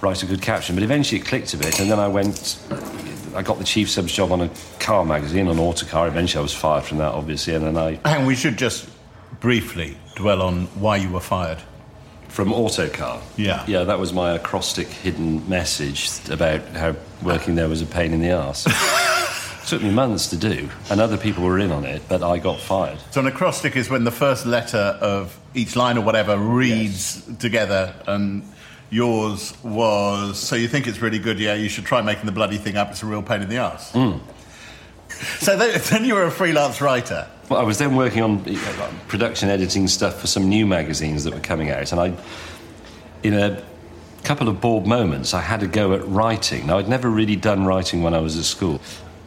write 0.00 0.22
a 0.22 0.26
good 0.26 0.40
caption. 0.40 0.76
But 0.76 0.82
eventually 0.82 1.20
it 1.20 1.26
clicked 1.26 1.52
a 1.52 1.58
bit, 1.58 1.78
and 1.78 1.90
then 1.90 1.98
I 1.98 2.08
went. 2.08 2.58
I 3.34 3.42
got 3.42 3.58
the 3.58 3.64
chief 3.64 3.88
sub's 3.90 4.12
job 4.12 4.32
on 4.32 4.40
a 4.40 4.50
car 4.80 5.04
magazine, 5.04 5.46
on 5.46 5.58
Autocar. 5.58 6.08
Eventually, 6.08 6.40
I 6.40 6.42
was 6.42 6.54
fired 6.54 6.82
from 6.82 6.98
that, 6.98 7.12
obviously, 7.12 7.54
and 7.54 7.64
then 7.64 7.76
I 7.76 8.00
And 8.04 8.26
we 8.26 8.34
should 8.34 8.56
just 8.56 8.88
briefly 9.40 9.96
dwell 10.16 10.42
on 10.42 10.66
why 10.80 10.96
you 10.96 11.10
were 11.10 11.20
fired. 11.20 11.58
From 12.30 12.52
Autocar? 12.52 13.20
Yeah. 13.36 13.64
Yeah, 13.66 13.84
that 13.84 13.98
was 13.98 14.12
my 14.12 14.32
acrostic 14.32 14.86
hidden 14.88 15.48
message 15.48 16.08
about 16.30 16.62
how 16.68 16.94
working 17.22 17.56
there 17.56 17.68
was 17.68 17.82
a 17.82 17.86
pain 17.86 18.12
in 18.12 18.20
the 18.20 18.32
arse. 18.32 18.66
Took 19.68 19.82
me 19.82 19.90
months 19.90 20.28
to 20.28 20.36
do, 20.36 20.68
and 20.90 21.00
other 21.00 21.16
people 21.18 21.44
were 21.44 21.58
in 21.58 21.70
on 21.70 21.84
it, 21.84 22.02
but 22.08 22.22
I 22.22 22.38
got 22.38 22.58
fired. 22.60 22.98
So 23.10 23.20
an 23.20 23.26
acrostic 23.26 23.76
is 23.76 23.90
when 23.90 24.04
the 24.04 24.10
first 24.10 24.46
letter 24.46 24.96
of 25.00 25.38
each 25.54 25.76
line 25.76 25.98
or 25.98 26.00
whatever 26.04 26.36
reads 26.38 27.22
together, 27.36 27.94
and 28.06 28.42
yours 28.90 29.52
was. 29.62 30.38
So 30.38 30.56
you 30.56 30.66
think 30.66 30.86
it's 30.86 31.00
really 31.00 31.18
good? 31.18 31.38
Yeah, 31.38 31.54
you 31.54 31.68
should 31.68 31.84
try 31.84 32.00
making 32.00 32.26
the 32.26 32.32
bloody 32.32 32.58
thing 32.58 32.76
up. 32.76 32.90
It's 32.90 33.02
a 33.02 33.06
real 33.06 33.22
pain 33.22 33.42
in 33.42 33.48
the 33.48 33.58
ass. 33.58 33.94
So 35.40 35.56
then, 35.56 36.04
you 36.04 36.14
were 36.14 36.24
a 36.24 36.30
freelance 36.30 36.80
writer. 36.80 37.26
Well, 37.48 37.60
I 37.60 37.64
was 37.64 37.78
then 37.78 37.96
working 37.96 38.22
on 38.22 38.44
production 39.08 39.48
editing 39.48 39.88
stuff 39.88 40.20
for 40.20 40.26
some 40.26 40.48
new 40.48 40.66
magazines 40.66 41.24
that 41.24 41.34
were 41.34 41.40
coming 41.40 41.70
out, 41.70 41.92
and 41.92 42.00
I, 42.00 42.12
in 43.22 43.34
a 43.34 43.62
couple 44.22 44.48
of 44.48 44.60
bored 44.60 44.86
moments, 44.86 45.34
I 45.34 45.40
had 45.40 45.62
a 45.62 45.66
go 45.66 45.92
at 45.94 46.06
writing. 46.06 46.66
Now, 46.66 46.78
I'd 46.78 46.88
never 46.88 47.10
really 47.10 47.36
done 47.36 47.64
writing 47.64 48.02
when 48.02 48.14
I 48.14 48.20
was 48.20 48.38
at 48.38 48.44
school, 48.44 48.80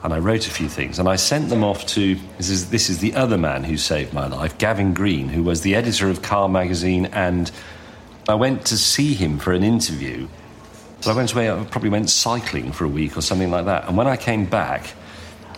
and 0.03 0.13
I 0.13 0.19
wrote 0.19 0.47
a 0.47 0.51
few 0.51 0.69
things, 0.69 0.99
and 0.99 1.09
I 1.09 1.15
sent 1.15 1.49
them 1.49 1.63
off 1.63 1.85
to 1.87 2.17
this 2.37 2.49
is 2.49 2.69
this 2.69 2.89
is 2.89 2.99
the 2.99 3.13
other 3.15 3.37
man 3.37 3.63
who 3.63 3.77
saved 3.77 4.13
my 4.13 4.27
life, 4.27 4.57
Gavin 4.57 4.93
Green, 4.93 5.29
who 5.29 5.43
was 5.43 5.61
the 5.61 5.75
editor 5.75 6.09
of 6.09 6.21
Car 6.21 6.47
magazine, 6.47 7.07
and 7.07 7.51
I 8.27 8.35
went 8.35 8.65
to 8.67 8.77
see 8.77 9.13
him 9.13 9.37
for 9.37 9.51
an 9.53 9.63
interview. 9.63 10.27
So 11.01 11.11
I 11.11 11.15
went 11.15 11.33
away, 11.33 11.51
I 11.51 11.61
probably 11.65 11.89
went 11.89 12.09
cycling 12.09 12.71
for 12.71 12.85
a 12.85 12.89
week 12.89 13.17
or 13.17 13.21
something 13.21 13.51
like 13.51 13.65
that, 13.65 13.87
and 13.87 13.97
when 13.97 14.07
I 14.07 14.15
came 14.15 14.45
back 14.45 14.93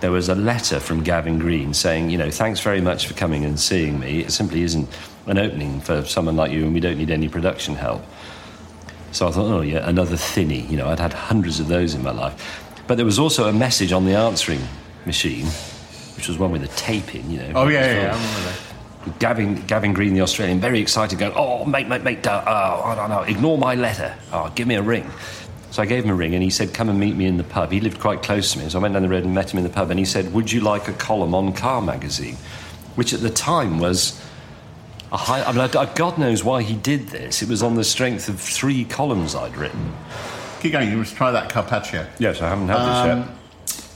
there 0.06 0.12
was 0.12 0.30
a 0.30 0.36
letter 0.36 0.80
from 0.80 1.02
Gavin 1.02 1.39
Green 1.39 1.74
saying, 1.74 2.12
you 2.12 2.18
know, 2.20 2.30
thanks 2.30 2.60
very 2.60 2.80
much 2.80 3.08
for 3.08 3.15
coming 3.15 3.44
and 3.44 3.60
seeing 3.60 4.00
me. 4.00 4.20
It 4.20 4.32
simply 4.32 4.62
isn't 4.62 4.88
an 5.26 5.39
opening 5.39 5.82
for 5.82 6.06
someone 6.06 6.36
like 6.36 6.52
you, 6.52 6.63
and 6.63 6.76
we 6.76 6.80
don't 6.80 7.00
need 7.00 7.10
any 7.10 7.28
production 7.28 7.74
help. 7.74 8.04
So 9.12 9.28
I 9.28 9.32
thought, 9.32 9.52
oh, 9.52 9.62
yeah, 9.62 9.89
another 9.89 10.15
thinny. 10.15 10.60
You 10.68 10.78
know, 10.78 10.89
I'd 10.89 11.00
had 11.00 11.12
hundreds 11.12 11.60
of 11.60 11.70
those 11.70 11.96
in 11.96 12.04
my 12.04 12.12
life. 12.12 12.63
But 12.86 12.98
there 12.98 13.06
was 13.06 13.18
also 13.18 13.50
a 13.50 13.52
message 13.52 13.91
on 13.91 14.06
the 14.06 14.13
answering 14.13 14.62
machine, 15.08 15.48
which 16.15 16.28
was 16.28 16.38
one 16.38 16.52
with 16.52 16.63
a 16.63 16.76
tape 16.78 17.15
in, 17.15 17.32
you 17.32 17.39
know. 17.39 17.54
Oh 17.56 17.68
yeah, 17.68 17.86
yeah, 17.88 18.02
yeah 18.02 18.54
that. 19.08 19.18
Gavin, 19.18 19.56
Gavin 19.65 19.91
Green, 19.94 20.13
the 20.13 20.22
Australian, 20.22 20.60
very 20.60 20.80
excited, 20.80 21.18
going, 21.18 21.34
"Oh, 21.36 21.65
mate, 21.65 21.88
mate, 21.88 22.04
mate, 22.04 22.28
uh, 22.28 22.44
oh, 22.46 22.84
I 22.84 22.94
don't 22.94 23.10
know, 23.10 23.22
ignore 23.22 23.58
my 23.58 23.74
letter. 23.74 24.13
Oh, 24.32 24.52
give 24.54 24.68
me 24.68 24.76
a 24.76 24.84
ring." 24.84 25.10
So 25.71 25.82
I 25.82 25.86
gave 25.86 26.06
him 26.06 26.10
a 26.12 26.15
ring 26.15 26.34
and 26.34 26.43
he 26.43 26.49
said, 26.49 26.73
Come 26.73 26.89
and 26.89 26.99
meet 26.99 27.15
me 27.15 27.25
in 27.25 27.38
the 27.38 27.43
pub. 27.43 27.71
He 27.71 27.82
lived 27.82 27.99
quite 27.99 28.23
close 28.23 28.54
to 28.54 28.60
me. 28.60 28.69
So 28.69 28.80
I 28.80 28.82
went 28.82 28.93
down 28.93 29.04
the 29.04 29.10
road 29.10 29.23
and 29.23 29.34
met 29.34 29.54
him 29.54 29.58
in 29.58 29.63
the 29.63 29.69
pub 29.69 29.89
and 29.89 29.99
he 29.99 30.06
said, 30.06 30.34
Would 30.34 30.51
you 30.51 30.62
like 30.62 30.88
a 30.88 30.93
column 30.93 31.36
on 31.36 31.54
Car 31.54 31.82
Magazine? 31.82 32.38
Which 32.95 33.13
at 33.13 33.21
the 33.21 33.30
time 33.30 33.80
was 33.80 34.21
a 35.12 35.17
high. 35.17 35.43
I 35.43 35.51
mean, 35.51 35.62
I, 35.62 35.80
I- 35.82 35.93
God 35.93 36.17
knows 36.17 36.43
why 36.43 36.62
he 36.62 36.75
did 36.75 37.10
this. 37.10 37.41
It 37.41 37.49
was 37.49 37.62
on 37.62 37.75
the 37.75 37.84
strength 37.84 38.30
of 38.30 38.39
three 38.39 38.86
columns 38.86 39.36
I'd 39.36 39.56
written. 39.58 39.93
Keep 40.62 40.73
going. 40.73 40.89
You 40.89 40.97
must 40.97 41.15
try 41.15 41.32
that 41.32 41.49
carpaccio. 41.49 42.08
Yes, 42.19 42.41
I 42.41 42.49
haven't 42.49 42.67
had 42.69 42.80
this 42.80 43.06
yet. 43.06 43.17
Um, 43.17 43.36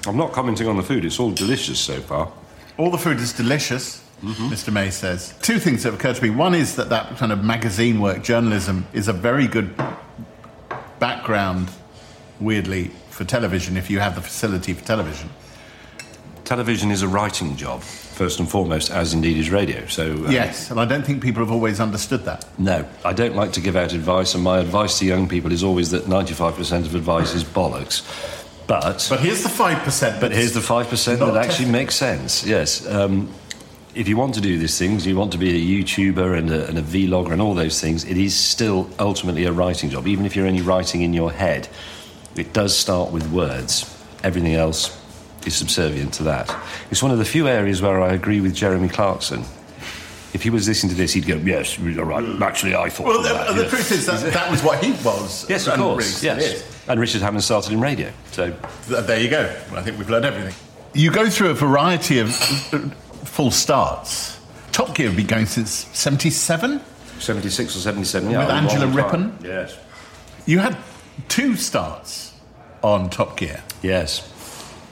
I'm 0.08 0.18
not 0.18 0.32
commenting 0.32 0.68
on 0.68 0.78
the 0.78 0.84
food. 0.84 1.06
It's 1.06 1.20
all 1.20 1.32
delicious 1.32 1.80
so 1.80 2.00
far. 2.02 2.32
All 2.78 2.90
the 2.90 2.98
food 2.98 3.20
is 3.20 3.34
delicious, 3.34 4.04
mm-hmm. 4.24 4.48
Mr. 4.48 4.72
May 4.72 4.90
says. 4.90 5.34
Two 5.42 5.60
things 5.60 5.84
have 5.84 5.94
occurred 5.94 6.16
to 6.16 6.24
me. 6.24 6.30
One 6.30 6.56
is 6.56 6.76
that 6.78 6.90
that 6.90 7.18
kind 7.18 7.32
of 7.32 7.44
magazine 7.44 8.00
work, 8.00 8.24
journalism, 8.24 8.88
is 8.94 9.08
a 9.08 9.14
very 9.14 9.48
good 9.48 9.76
background, 11.00 11.70
weirdly, 12.40 12.92
for 13.10 13.24
television 13.24 13.78
if 13.78 13.90
you 13.90 14.00
have 14.00 14.16
the 14.16 14.22
facility 14.22 14.74
for 14.74 14.84
television. 14.86 15.30
Television 16.46 16.90
is 16.90 17.04
a 17.04 17.08
writing 17.08 17.56
job, 17.56 17.82
first 17.82 18.40
and 18.40 18.50
foremost, 18.50 18.90
as 18.90 19.14
indeed 19.14 19.38
is 19.38 19.50
radio. 19.52 19.86
So, 19.86 20.26
uh, 20.26 20.30
Yes, 20.32 20.72
and 20.72 20.80
I 20.80 20.86
don't 20.86 21.06
think 21.06 21.22
people 21.22 21.44
have 21.44 21.52
always 21.52 21.80
understood 21.80 22.26
that. 22.26 22.46
no, 22.58 22.86
I 23.06 23.14
don't 23.14 23.36
like 23.36 23.52
to 23.54 23.62
give 23.62 23.76
out 23.76 23.94
advice, 23.94 24.34
and 24.34 24.44
my 24.44 24.60
advice 24.60 24.98
to 25.00 25.06
young 25.06 25.28
people 25.28 25.52
is 25.52 25.64
always 25.64 25.92
that 25.92 26.06
95% 26.06 26.86
of 26.86 26.96
advice 26.96 27.36
is 27.36 27.44
bollocks. 27.44 28.02
But, 28.66 29.06
But 29.10 29.20
here's 29.20 29.42
the 29.44 29.50
5%. 29.50 30.20
but 30.22 30.32
here's 30.32 30.54
the 30.54 30.60
5% 30.60 31.20
that 31.20 31.38
actually 31.38 31.70
makes 31.72 31.96
sense, 31.96 32.44
yes. 32.46 32.86
Um, 32.88 33.30
if 33.96 34.08
you 34.08 34.18
want 34.18 34.36
to 34.36 34.42
do 34.42 34.58
these 34.58 34.78
things, 34.78 35.06
you 35.06 35.16
want 35.16 35.32
to 35.32 35.38
be 35.38 35.50
a 35.50 35.84
YouTuber 35.84 36.38
and 36.38 36.52
a, 36.52 36.68
and 36.68 36.78
a 36.78 36.82
vlogger 36.82 37.32
and 37.32 37.42
all 37.42 37.56
those 37.56 37.82
things, 37.82 38.04
it 38.06 38.18
is 38.18 38.36
still 38.36 38.90
ultimately 39.00 39.46
a 39.46 39.52
writing 39.52 39.90
job. 39.90 40.08
Even 40.08 40.26
if 40.26 40.36
you're 40.36 40.48
only 40.48 40.62
writing 40.62 41.02
in 41.02 41.14
your 41.14 41.32
head, 41.32 41.68
it 42.36 42.54
does 42.54 42.78
start 42.78 43.12
with 43.12 43.30
words. 43.32 43.96
Everything 44.24 44.54
else 44.54 44.96
is 45.46 45.56
subservient 45.56 46.14
to 46.16 46.24
that. 46.24 46.56
It's 46.92 47.02
one 47.02 47.12
of 47.12 47.18
the 47.18 47.26
few 47.26 47.48
areas 47.48 47.82
where 47.82 48.02
I 48.02 48.14
agree 48.14 48.42
with 48.42 48.54
Jeremy 48.54 48.90
Clarkson. 48.90 49.44
If 50.32 50.44
he 50.44 50.52
was 50.52 50.68
listening 50.68 50.92
to 50.92 50.96
this, 50.96 51.14
he'd 51.14 51.26
go, 51.26 51.38
"Yes, 51.38 51.80
all 51.80 52.04
right. 52.04 52.42
Actually, 52.44 52.76
I 52.76 52.90
thought." 52.90 53.08
Well, 53.08 53.18
of 53.18 53.24
the, 53.24 53.30
that, 53.34 53.56
the 53.56 53.68
truth 53.68 53.92
is 53.92 54.06
that 54.06 54.32
that 54.32 54.52
was 54.52 54.64
what 54.64 54.84
he 54.84 54.92
was. 55.04 55.50
yes, 55.50 55.66
of 55.66 55.74
and 55.74 55.82
really 55.82 55.94
course, 55.96 56.06
still 56.18 56.38
yes. 56.38 56.86
And 56.88 57.00
Richard 57.00 57.22
Hammond 57.22 57.44
started 57.44 57.74
in 57.74 57.82
radio, 57.82 58.12
so 58.32 58.52
There 58.88 59.20
you 59.20 59.30
go. 59.30 59.42
I 59.74 59.82
think 59.82 59.98
we've 59.98 60.10
learned 60.10 60.26
everything. 60.26 60.54
You 60.94 61.12
go 61.12 61.30
through 61.30 61.50
a 61.50 61.54
variety 61.56 62.20
of 62.20 62.30
full 63.40 63.52
starts. 63.52 64.38
Top 64.74 64.94
Gear 64.94 65.08
have 65.08 65.16
been 65.16 65.26
going 65.26 65.46
since 65.46 65.72
77. 65.98 66.82
seventy-six 67.20 67.74
or 67.74 67.80
seventy-seven. 67.80 68.30
Yeah, 68.30 68.40
With 68.40 68.50
Angela. 68.50 68.88
Rippon? 68.88 69.38
Yes. 69.42 69.78
You 70.46 70.60
had 70.60 70.76
two 71.30 71.56
starts 71.56 72.34
on 72.84 73.10
Top 73.10 73.38
Gear. 73.38 73.64
Yes. 73.82 74.30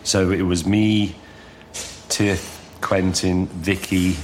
So 0.03 0.31
it 0.31 0.43
was 0.43 0.65
me, 0.65 1.17
Tiff, 2.07 2.73
Quentin, 2.79 3.47
Vicki, 3.47 4.15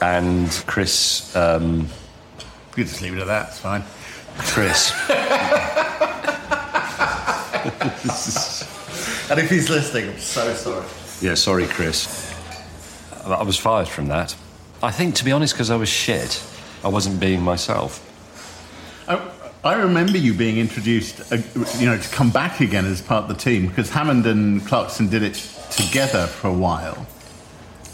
and 0.00 0.48
Chris. 0.66 1.36
Um, 1.36 1.88
You 2.74 2.84
just 2.84 3.02
leave 3.02 3.12
it 3.12 3.20
at 3.20 3.26
that. 3.26 3.48
It's 3.48 3.58
fine. 3.58 3.84
Chris. 4.38 4.94
And 9.30 9.40
if 9.40 9.48
he's 9.50 9.70
listening, 9.70 10.10
I'm 10.10 10.18
so 10.18 10.52
sorry. 10.54 10.84
yeah, 11.22 11.34
sorry, 11.34 11.66
Chris. 11.66 12.31
I 13.24 13.42
was 13.42 13.56
fired 13.58 13.88
from 13.88 14.08
that. 14.08 14.34
I 14.82 14.90
think, 14.90 15.14
to 15.16 15.24
be 15.24 15.32
honest, 15.32 15.54
because 15.54 15.70
I 15.70 15.76
was 15.76 15.88
shit. 15.88 16.42
I 16.84 16.88
wasn't 16.88 17.20
being 17.20 17.40
myself. 17.42 18.08
I, 19.08 19.30
I 19.64 19.74
remember 19.74 20.18
you 20.18 20.34
being 20.34 20.58
introduced, 20.58 21.32
uh, 21.32 21.36
you 21.78 21.86
know, 21.86 21.96
to 21.98 22.08
come 22.08 22.30
back 22.30 22.60
again 22.60 22.84
as 22.86 23.00
part 23.00 23.22
of 23.24 23.28
the 23.28 23.40
team 23.42 23.68
because 23.68 23.90
Hammond 23.90 24.26
and 24.26 24.66
Clarkson 24.66 25.08
did 25.08 25.22
it 25.22 25.34
together 25.70 26.26
for 26.26 26.48
a 26.48 26.52
while. 26.52 27.06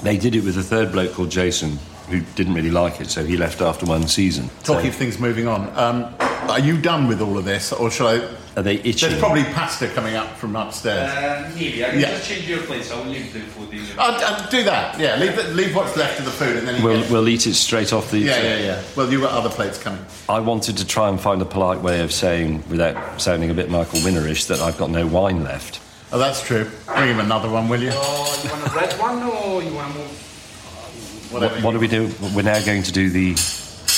They 0.03 0.17
did 0.17 0.35
it 0.35 0.45
with 0.45 0.57
a 0.57 0.63
third 0.63 0.93
bloke 0.93 1.13
called 1.13 1.31
Jason, 1.31 1.79
who 2.09 2.21
didn't 2.37 2.55
really 2.55 2.71
like 2.71 3.01
it, 3.01 3.09
so 3.11 3.25
he 3.25 3.37
left 3.37 3.61
after 3.61 3.85
one 3.85 4.07
season. 4.09 4.49
Talking 4.63 4.85
So- 4.85 4.89
of 4.89 4.95
things 4.95 5.19
moving 5.19 5.47
on, 5.47 5.71
um, 5.77 6.15
are 6.49 6.61
you 6.61 6.81
done 6.81 7.09
with 7.09 7.21
all 7.21 7.37
of 7.39 7.45
this, 7.45 7.73
or 7.73 7.91
shall 7.91 8.09
I? 8.09 8.29
Are 8.57 8.63
they 8.63 8.77
itching? 8.77 9.11
There's 9.11 9.21
probably 9.21 9.45
pasta 9.45 9.87
coming 9.89 10.17
up 10.17 10.37
from 10.37 10.57
upstairs. 10.57 11.11
Uh, 11.11 11.53
maybe. 11.55 11.85
I 11.85 11.91
can 11.91 12.01
Yeah. 12.01 12.11
just 12.11 12.29
change 12.29 12.49
your 12.49 12.63
place. 12.63 12.91
I 12.91 12.97
will 12.97 13.05
leave 13.07 13.33
the 13.33 13.39
food 13.41 13.71
in 13.73 13.85
your... 13.85 14.01
Uh, 14.01 14.19
uh, 14.21 14.51
do 14.51 14.65
that. 14.65 14.99
Yeah, 14.99 15.15
leave, 15.17 15.37
the, 15.37 15.45
leave 15.55 15.77
what's 15.77 15.97
left 15.97 16.19
of 16.19 16.25
the 16.25 16.33
food, 16.33 16.57
and 16.57 16.67
then 16.67 16.77
you 16.81 16.85
We'll, 16.85 17.01
get- 17.03 17.11
we'll 17.11 17.29
eat 17.29 17.47
it 17.47 17.55
straight 17.55 17.93
off 17.93 18.11
the. 18.11 18.19
Yeah, 18.19 18.43
yeah, 18.43 18.59
yeah. 18.59 18.83
Well, 18.97 19.11
you've 19.13 19.23
got 19.23 19.33
other 19.33 19.49
plates 19.51 19.79
coming. 19.81 20.05
I 20.29 20.41
wanted 20.41 20.77
to 20.79 20.87
try 20.87 21.09
and 21.09 21.21
find 21.21 21.41
a 21.41 21.45
polite 21.45 21.81
way 21.83 22.01
of 22.01 22.13
saying, 22.13 22.65
without 22.69 23.21
sounding 23.21 23.51
a 23.51 23.55
bit 23.55 23.71
Michael 23.71 24.01
Winnerish, 24.01 24.47
that 24.49 24.59
I've 24.61 24.77
got 24.79 24.91
no 24.91 25.07
wine 25.07 25.45
left. 25.45 25.81
Oh, 26.11 26.19
that's 26.19 26.43
true. 26.43 26.69
Bring 26.87 27.11
him 27.11 27.21
another 27.21 27.49
one, 27.51 27.69
will 27.69 27.81
you? 27.83 27.91
Oh, 27.93 28.41
you 28.43 28.51
want 28.51 28.67
a 28.67 28.77
red 28.77 28.93
one 28.99 29.23
or 29.23 29.63
you 29.63 29.73
want 29.75 29.93
to 29.93 29.99
move? 30.01 31.29
Whatever. 31.31 31.55
What, 31.57 31.63
what 31.65 31.73
do 31.73 31.79
we 31.79 31.87
do? 31.89 32.11
We're 32.35 32.43
now 32.43 32.65
going 32.65 32.83
to 32.83 32.93
do 32.93 33.11
the. 33.11 33.33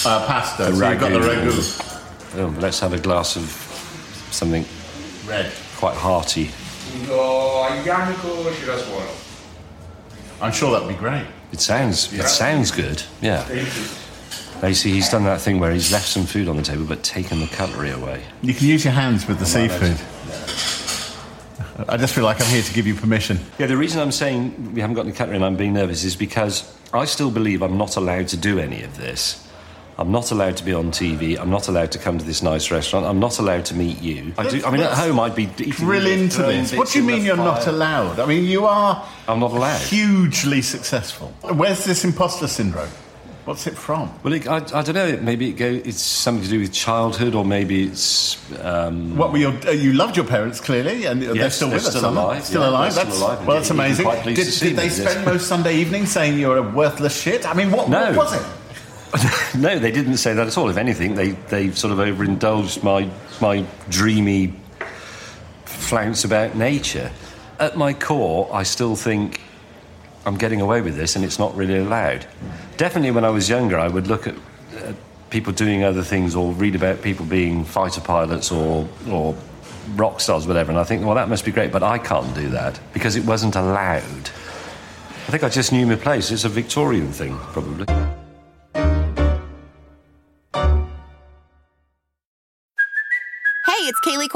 Uh, 0.04 0.26
pasta. 0.26 0.64
The 0.64 0.76
so 0.76 0.90
you've 0.90 1.00
got 1.00 1.12
the 1.12 1.18
ragu. 1.20 1.50
ragu. 1.50 1.89
Oh, 2.36 2.54
let's 2.60 2.80
have 2.80 2.92
a 2.92 2.98
glass 2.98 3.36
of 3.36 3.44
something 4.30 4.64
Red. 5.26 5.52
quite 5.76 5.96
hearty. 5.96 6.44
Do 6.44 7.06
Yannico 7.08 8.44
Shiraswaro. 8.52 9.16
I'm 10.40 10.52
sure 10.52 10.72
that'd 10.72 10.88
be 10.88 10.94
great. 10.94 11.26
It 11.52 11.60
sounds. 11.60 12.12
It 12.12 12.28
sounds 12.28 12.70
good. 12.70 13.02
Yeah. 13.20 13.42
Thank 13.42 13.76
you. 13.76 14.62
Now, 14.62 14.68
you 14.68 14.74
see, 14.74 14.92
he's 14.92 15.08
done 15.08 15.24
that 15.24 15.40
thing 15.40 15.58
where 15.58 15.72
he's 15.72 15.90
left 15.90 16.06
some 16.06 16.24
food 16.24 16.46
on 16.46 16.56
the 16.56 16.62
table 16.62 16.84
but 16.84 17.02
taken 17.02 17.40
the 17.40 17.46
cutlery 17.46 17.90
away. 17.90 18.22
You 18.42 18.54
can 18.54 18.66
use 18.66 18.84
your 18.84 18.92
hands 18.92 19.26
with 19.26 19.38
the 19.38 19.46
seafood. 19.46 19.96
I 21.88 21.96
just 21.96 22.14
feel 22.14 22.24
like 22.24 22.40
I'm 22.42 22.46
here 22.48 22.62
to 22.62 22.72
give 22.74 22.86
you 22.86 22.94
permission. 22.94 23.38
Yeah, 23.58 23.66
the 23.66 23.76
reason 23.76 24.00
I'm 24.00 24.12
saying 24.12 24.74
we 24.74 24.82
haven't 24.82 24.96
got 24.96 25.06
any 25.06 25.14
cutlery 25.14 25.36
and 25.36 25.44
I'm 25.44 25.56
being 25.56 25.72
nervous 25.72 26.04
is 26.04 26.14
because 26.14 26.76
I 26.92 27.06
still 27.06 27.30
believe 27.30 27.62
I'm 27.62 27.78
not 27.78 27.96
allowed 27.96 28.28
to 28.28 28.36
do 28.36 28.58
any 28.58 28.82
of 28.82 28.96
this. 28.98 29.46
I'm 30.00 30.10
not 30.10 30.30
allowed 30.30 30.56
to 30.56 30.64
be 30.64 30.72
on 30.72 30.90
TV. 30.90 31.38
I'm 31.38 31.50
not 31.50 31.68
allowed 31.68 31.92
to 31.92 31.98
come 31.98 32.16
to 32.16 32.24
this 32.24 32.42
nice 32.42 32.70
restaurant. 32.70 33.04
I'm 33.04 33.20
not 33.20 33.38
allowed 33.38 33.66
to 33.66 33.74
meet 33.74 34.00
you. 34.00 34.32
I 34.38 34.48
do. 34.48 34.64
I 34.64 34.70
mean, 34.70 34.80
at 34.80 34.92
home, 34.96 35.20
I'd 35.20 35.34
be 35.34 35.44
Drill 35.44 36.06
into 36.06 36.42
this. 36.42 36.72
What 36.72 36.88
do 36.88 36.98
you 37.00 37.04
mean 37.04 37.22
you're 37.22 37.36
not 37.36 37.66
allowed? 37.66 38.18
I 38.18 38.24
mean, 38.24 38.44
you 38.44 38.64
are 38.64 39.06
I'm 39.28 39.40
not 39.40 39.50
allowed. 39.52 39.80
hugely 39.82 40.62
successful. 40.62 41.28
Where's 41.42 41.84
this 41.84 42.02
imposter 42.04 42.48
syndrome? 42.48 42.88
What's 43.44 43.66
it 43.66 43.76
from? 43.76 44.10
Well, 44.22 44.32
it, 44.34 44.46
I, 44.46 44.56
I 44.56 44.82
don't 44.82 44.94
know. 44.94 45.18
Maybe 45.20 45.48
it 45.50 45.54
go, 45.54 45.66
it's 45.66 46.00
something 46.00 46.44
to 46.44 46.50
do 46.50 46.60
with 46.60 46.72
childhood, 46.72 47.34
or 47.34 47.44
maybe 47.44 47.84
it's. 47.84 48.38
Um, 48.60 49.16
What 49.18 49.32
were 49.32 49.38
your? 49.38 49.52
Uh, 49.66 49.70
you 49.72 49.92
loved 49.92 50.16
your 50.16 50.26
parents 50.26 50.60
clearly, 50.60 51.04
and 51.06 51.20
they're 51.22 51.50
still 51.50 51.68
they're 51.68 51.76
with 51.78 51.86
us. 51.86 51.90
still 51.96 52.02
they? 52.02 52.20
alive, 52.20 52.44
Still 52.44 52.62
yeah, 52.62 52.68
alive. 52.70 52.94
That's 52.94 53.14
still 53.14 53.26
alive. 53.26 53.46
well, 53.46 53.56
that's 53.56 53.70
amazing. 53.70 54.06
Did, 54.24 54.34
did 54.36 54.76
they 54.76 54.88
me, 54.88 54.94
yes. 54.94 54.96
spend 55.00 55.24
most 55.26 55.46
Sunday 55.48 55.76
evenings 55.76 56.10
saying 56.12 56.38
you're 56.38 56.58
a 56.58 56.62
worthless 56.62 57.20
shit? 57.20 57.44
I 57.46 57.52
mean, 57.54 57.70
what, 57.70 57.88
No. 57.88 58.06
what 58.12 58.16
was 58.16 58.34
it? 58.34 58.46
no, 59.56 59.78
they 59.78 59.90
didn't 59.90 60.18
say 60.18 60.34
that 60.34 60.46
at 60.46 60.56
all. 60.56 60.68
If 60.68 60.76
anything, 60.76 61.14
they, 61.14 61.30
they 61.30 61.72
sort 61.72 61.92
of 61.92 61.98
overindulged 61.98 62.82
my 62.82 63.10
my 63.40 63.64
dreamy 63.88 64.54
flounce 65.64 66.24
about 66.24 66.54
nature. 66.54 67.10
At 67.58 67.76
my 67.76 67.92
core, 67.92 68.48
I 68.52 68.62
still 68.62 68.96
think 68.96 69.40
I'm 70.24 70.36
getting 70.36 70.60
away 70.60 70.80
with 70.80 70.96
this, 70.96 71.16
and 71.16 71.24
it's 71.24 71.38
not 71.38 71.56
really 71.56 71.78
allowed. 71.78 72.26
Definitely, 72.76 73.10
when 73.10 73.24
I 73.24 73.30
was 73.30 73.48
younger, 73.48 73.78
I 73.78 73.88
would 73.88 74.06
look 74.06 74.26
at 74.26 74.34
uh, 74.36 74.92
people 75.30 75.52
doing 75.52 75.82
other 75.82 76.02
things, 76.02 76.36
or 76.36 76.52
read 76.52 76.74
about 76.76 77.02
people 77.02 77.26
being 77.26 77.64
fighter 77.64 78.00
pilots 78.00 78.52
or 78.52 78.88
or 79.08 79.34
rock 79.96 80.20
stars, 80.20 80.46
whatever, 80.46 80.70
and 80.70 80.78
I 80.78 80.84
think, 80.84 81.04
well, 81.04 81.16
that 81.16 81.28
must 81.28 81.44
be 81.44 81.50
great, 81.50 81.72
but 81.72 81.82
I 81.82 81.98
can't 81.98 82.32
do 82.34 82.48
that 82.50 82.78
because 82.92 83.16
it 83.16 83.24
wasn't 83.24 83.56
allowed. 83.56 84.30
I 85.26 85.32
think 85.32 85.42
I 85.42 85.48
just 85.48 85.72
knew 85.72 85.84
my 85.86 85.96
place. 85.96 86.30
It's 86.30 86.44
a 86.44 86.48
Victorian 86.48 87.12
thing, 87.12 87.36
probably. 87.52 87.86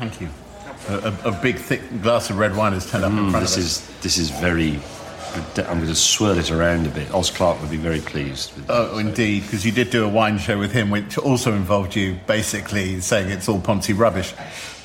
Thank 0.00 0.20
you. 0.20 0.28
A, 0.88 1.12
a, 1.24 1.28
a 1.28 1.32
big, 1.42 1.56
thick 1.56 1.82
glass 2.02 2.30
of 2.30 2.38
red 2.38 2.56
wine 2.56 2.72
has 2.72 2.90
turned 2.90 3.04
up 3.04 3.12
in 3.12 3.18
Mm, 3.18 3.30
front 3.30 3.44
this 3.44 3.56
of 3.56 3.62
us. 3.64 3.80
is 3.90 4.00
this 4.02 4.16
is 4.18 4.30
very. 4.30 4.80
I'm 5.58 5.76
going 5.78 5.86
to 5.86 5.94
swirl 5.94 6.38
it 6.38 6.50
around 6.50 6.86
a 6.86 6.90
bit. 6.90 7.12
Oz 7.14 7.30
Clarke 7.30 7.60
would 7.60 7.70
be 7.70 7.76
very 7.76 8.00
pleased. 8.00 8.52
With 8.56 8.66
Oh, 8.68 8.98
indeed, 8.98 9.42
because 9.42 9.64
you 9.64 9.70
did 9.70 9.90
do 9.90 10.04
a 10.04 10.08
wine 10.08 10.38
show 10.38 10.58
with 10.58 10.72
him, 10.72 10.90
which 10.90 11.16
also 11.18 11.52
involved 11.52 11.94
you 11.94 12.18
basically 12.26 13.00
saying 13.00 13.30
it's 13.30 13.48
all 13.48 13.60
poncy 13.60 13.96
rubbish. 13.96 14.34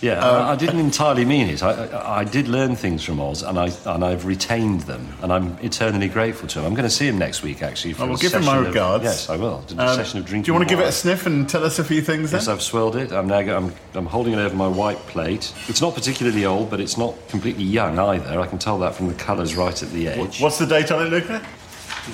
Yeah, 0.05 0.19
Um, 0.19 0.43
I, 0.45 0.51
I 0.51 0.55
didn't 0.55 0.79
entirely 0.79 1.25
mean 1.25 1.47
it. 1.49 1.63
I, 1.63 1.71
I, 1.71 2.19
I 2.19 2.23
did 2.23 2.47
learn 2.47 2.75
things 2.75 3.03
from 3.03 3.19
Oz, 3.19 3.41
and 3.41 3.57
I 3.57 3.71
and 3.85 4.05
I've 4.05 4.25
retained 4.25 4.81
them, 4.81 5.07
and 5.23 5.33
I'm 5.33 5.57
eternally 5.63 6.07
grateful 6.07 6.47
to 6.49 6.59
him. 6.59 6.65
I'm 6.65 6.75
going 6.75 6.87
to 6.87 6.95
see 6.95 7.07
him 7.07 7.17
next 7.17 7.41
week, 7.41 7.63
actually. 7.63 7.93
For 7.93 8.03
I 8.03 8.05
will 8.05 8.15
a 8.15 8.19
give 8.19 8.33
him 8.35 8.41
my 8.45 8.51
session 8.53 8.59
of- 8.67 8.67
regards. 8.67 9.03
yes, 9.03 9.29
I 9.29 9.37
will. 9.37 9.63
A 9.77 9.81
Um, 9.81 9.95
session 9.95 10.19
of 10.19 10.25
drinking. 10.25 10.43
Do 10.43 10.49
you 10.49 10.53
want 10.53 10.69
to 10.69 10.71
give 10.75 10.79
it 10.79 10.87
a 10.87 10.91
sniff 10.91 11.25
and 11.25 11.49
tell 11.49 11.63
us 11.63 11.79
a 11.79 11.83
few 11.83 12.01
things 12.03 12.29
then? 12.29 12.39
Yes, 12.39 12.47
I've 12.47 12.61
swirled 12.61 12.95
it. 12.95 13.11
I'm 13.11 13.25
now 13.27 13.39
I'm, 13.39 13.73
I'm 13.95 14.05
holding 14.05 14.33
it 14.33 14.39
over 14.39 14.55
my 14.55 14.67
white 14.67 14.99
plate. 15.07 15.51
It's 15.67 15.81
not 15.81 15.95
particularly 15.95 16.45
old, 16.45 16.69
but 16.69 16.79
it's 16.79 16.97
not 16.97 17.15
completely 17.27 17.63
young 17.63 17.97
either. 17.97 18.39
I 18.39 18.45
can 18.45 18.59
tell 18.59 18.77
that 18.79 18.93
from 18.93 19.07
the 19.07 19.15
colours 19.15 19.55
right 19.55 19.81
at 19.81 19.89
the 19.91 20.07
edge. 20.07 20.39
What's 20.39 20.59
the 20.59 20.67
date 20.67 20.91
on 20.91 21.01
it, 21.07 21.09
Luca? 21.09 21.41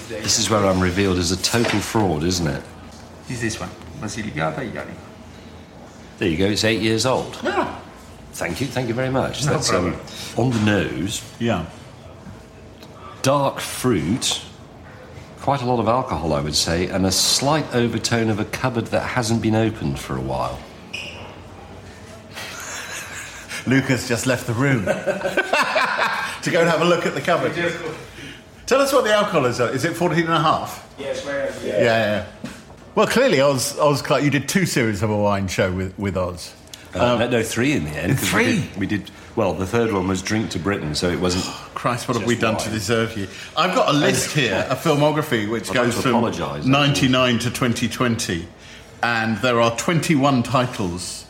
This 0.08 0.39
is 0.39 0.49
where 0.49 0.65
I'm 0.65 0.80
revealed 0.80 1.17
as 1.17 1.32
a 1.32 1.38
total 1.43 1.82
fraud, 1.82 2.23
isn't 2.23 2.47
it? 2.47 2.63
Is 3.30 3.41
this 3.41 3.60
one? 3.60 3.69
Basilicata 3.99 4.60
Italy. 4.65 4.93
There 6.22 6.30
you 6.30 6.38
go. 6.38 6.46
It's 6.46 6.64
eight 6.64 6.84
years 6.84 7.08
old. 7.08 7.40
Yeah. 7.42 7.80
Thank 8.34 8.62
you. 8.62 8.68
Thank 8.68 8.88
you 8.88 8.94
very 8.94 9.10
much. 9.10 9.44
No 9.44 9.54
That's 9.54 9.74
um, 9.74 10.00
on 10.38 10.52
the 10.52 10.60
nose. 10.60 11.24
Yeah. 11.40 11.66
Dark 13.24 13.60
fruit. 13.60 14.44
Quite 15.40 15.64
a 15.64 15.66
lot 15.66 15.80
of 15.80 15.88
alcohol, 15.88 16.34
I 16.34 16.42
would 16.42 16.54
say, 16.54 16.86
and 16.86 17.08
a 17.08 17.12
slight 17.12 17.66
overtone 17.74 18.30
of 18.30 18.40
a 18.40 18.46
cupboard 18.46 18.86
that 18.88 19.00
hasn't 19.00 19.42
been 19.42 19.56
opened 19.56 19.98
for 19.98 20.16
a 20.16 20.22
while. 20.22 20.60
Lucas 23.66 24.08
just 24.08 24.28
left 24.28 24.46
the 24.46 24.54
room 24.54 24.86
to 24.86 26.52
go 26.52 26.62
and 26.62 26.70
have 26.70 26.82
a 26.82 26.86
look 26.86 27.08
at 27.08 27.16
the 27.16 27.22
cupboard. 27.22 27.56
Tell 28.68 28.80
us 28.80 28.94
what 28.94 29.06
the 29.06 29.12
alcohol 29.12 29.46
is. 29.46 29.60
Is 29.60 29.86
it 29.86 29.96
14 29.96 30.26
and 30.26 30.34
a 30.34 30.40
half? 30.40 30.88
Yes, 31.00 31.26
where? 31.26 31.52
Yeah, 31.64 31.82
yeah. 31.82 32.28
yeah. 32.44 32.51
Well, 32.93 33.08
clearly, 33.08 33.39
Oz, 33.39 33.80
Oz 33.80 34.01
Clarke, 34.01 34.23
you 34.23 34.30
did 34.30 34.49
two 34.49 34.65
series 34.65 35.01
of 35.01 35.10
a 35.10 35.17
wine 35.17 35.47
show 35.47 35.71
with, 35.71 35.97
with 35.97 36.17
Oz. 36.17 36.54
Uh, 36.93 37.17
no, 37.17 37.30
no, 37.30 37.43
three 37.43 37.71
in 37.71 37.86
the 37.86 37.91
end. 37.91 38.19
Three? 38.19 38.45
We 38.45 38.51
did, 38.56 38.77
we 38.77 38.88
did. 38.88 39.12
Well, 39.38 39.54
the 39.54 39.65
third 39.65 39.93
one 39.93 40.10
was 40.10 40.21
Drink 40.21 40.49
to 40.51 40.60
Britain, 40.60 40.93
so 40.93 41.10
it 41.10 41.19
wasn't. 41.19 41.45
Christ, 41.73 42.10
what 42.10 42.17
have 42.17 42.27
we 42.27 42.36
done 42.36 42.58
to 42.58 42.69
deserve 42.69 43.17
you? 43.17 43.27
I've 43.56 43.73
got 43.73 43.89
a 43.89 43.97
list 43.97 44.36
here, 44.36 44.67
a 44.69 44.75
filmography, 44.75 45.49
which 45.49 45.69
I'd 45.69 45.75
goes 45.75 46.01
from 46.01 46.15
apologise, 46.15 46.65
99 46.65 47.39
to 47.39 47.49
2020. 47.49 48.45
And 49.01 49.38
there 49.38 49.62
are 49.62 49.75
21 49.77 50.43
titles. 50.43 51.25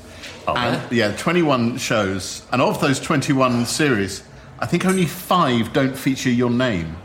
And? 0.48 0.92
Yeah, 0.92 1.16
21 1.16 1.78
shows. 1.78 2.44
And 2.52 2.62
of 2.62 2.82
those 2.82 3.00
21 3.00 3.66
series, 3.68 4.24
I 4.60 4.66
think 4.66 4.86
only 4.86 5.06
five 5.06 5.72
don't 5.72 5.96
feature 5.96 6.32
your 6.32 6.50
name. 6.50 6.98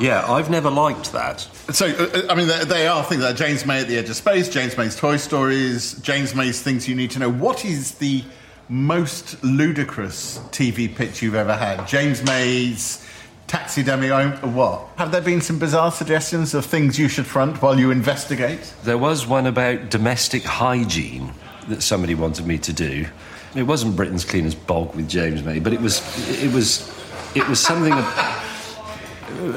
Yeah, 0.00 0.24
I've 0.26 0.48
never 0.48 0.70
liked 0.70 1.12
that. 1.12 1.40
So, 1.72 1.86
uh, 1.86 2.22
I 2.30 2.34
mean, 2.34 2.48
they, 2.48 2.64
they 2.64 2.86
are 2.86 3.04
things 3.04 3.22
like 3.22 3.36
James 3.36 3.66
May 3.66 3.82
at 3.82 3.88
the 3.88 3.98
Edge 3.98 4.08
of 4.08 4.16
Space, 4.16 4.48
James 4.48 4.76
May's 4.76 4.96
Toy 4.96 5.18
Stories, 5.18 5.92
James 6.00 6.34
May's 6.34 6.62
Things 6.62 6.88
You 6.88 6.94
Need 6.94 7.10
to 7.12 7.18
Know. 7.18 7.30
What 7.30 7.64
is 7.66 7.92
the 7.96 8.24
most 8.70 9.42
ludicrous 9.44 10.38
TV 10.52 10.92
pitch 10.94 11.20
you've 11.20 11.34
ever 11.34 11.54
had? 11.54 11.86
James 11.86 12.22
May's 12.24 13.06
Taxidermy, 13.46 14.10
or 14.10 14.30
what? 14.30 14.88
Have 14.96 15.12
there 15.12 15.20
been 15.20 15.40
some 15.42 15.58
bizarre 15.58 15.92
suggestions 15.92 16.54
of 16.54 16.64
things 16.64 16.98
you 16.98 17.08
should 17.08 17.26
front 17.26 17.60
while 17.60 17.78
you 17.78 17.90
investigate? 17.90 18.72
There 18.84 18.96
was 18.98 19.26
one 19.26 19.46
about 19.46 19.90
domestic 19.90 20.44
hygiene 20.44 21.32
that 21.68 21.82
somebody 21.82 22.14
wanted 22.14 22.46
me 22.46 22.56
to 22.58 22.72
do. 22.72 23.06
It 23.54 23.64
wasn't 23.64 23.96
Britain's 23.96 24.24
cleanest 24.24 24.66
bog 24.66 24.94
with 24.94 25.08
James 25.10 25.42
May, 25.42 25.58
but 25.58 25.72
it 25.72 25.80
was 25.80 26.00
it 26.42 26.52
was 26.52 26.88
it 27.34 27.46
was 27.48 27.60
something 27.60 27.92
ab- 27.92 28.46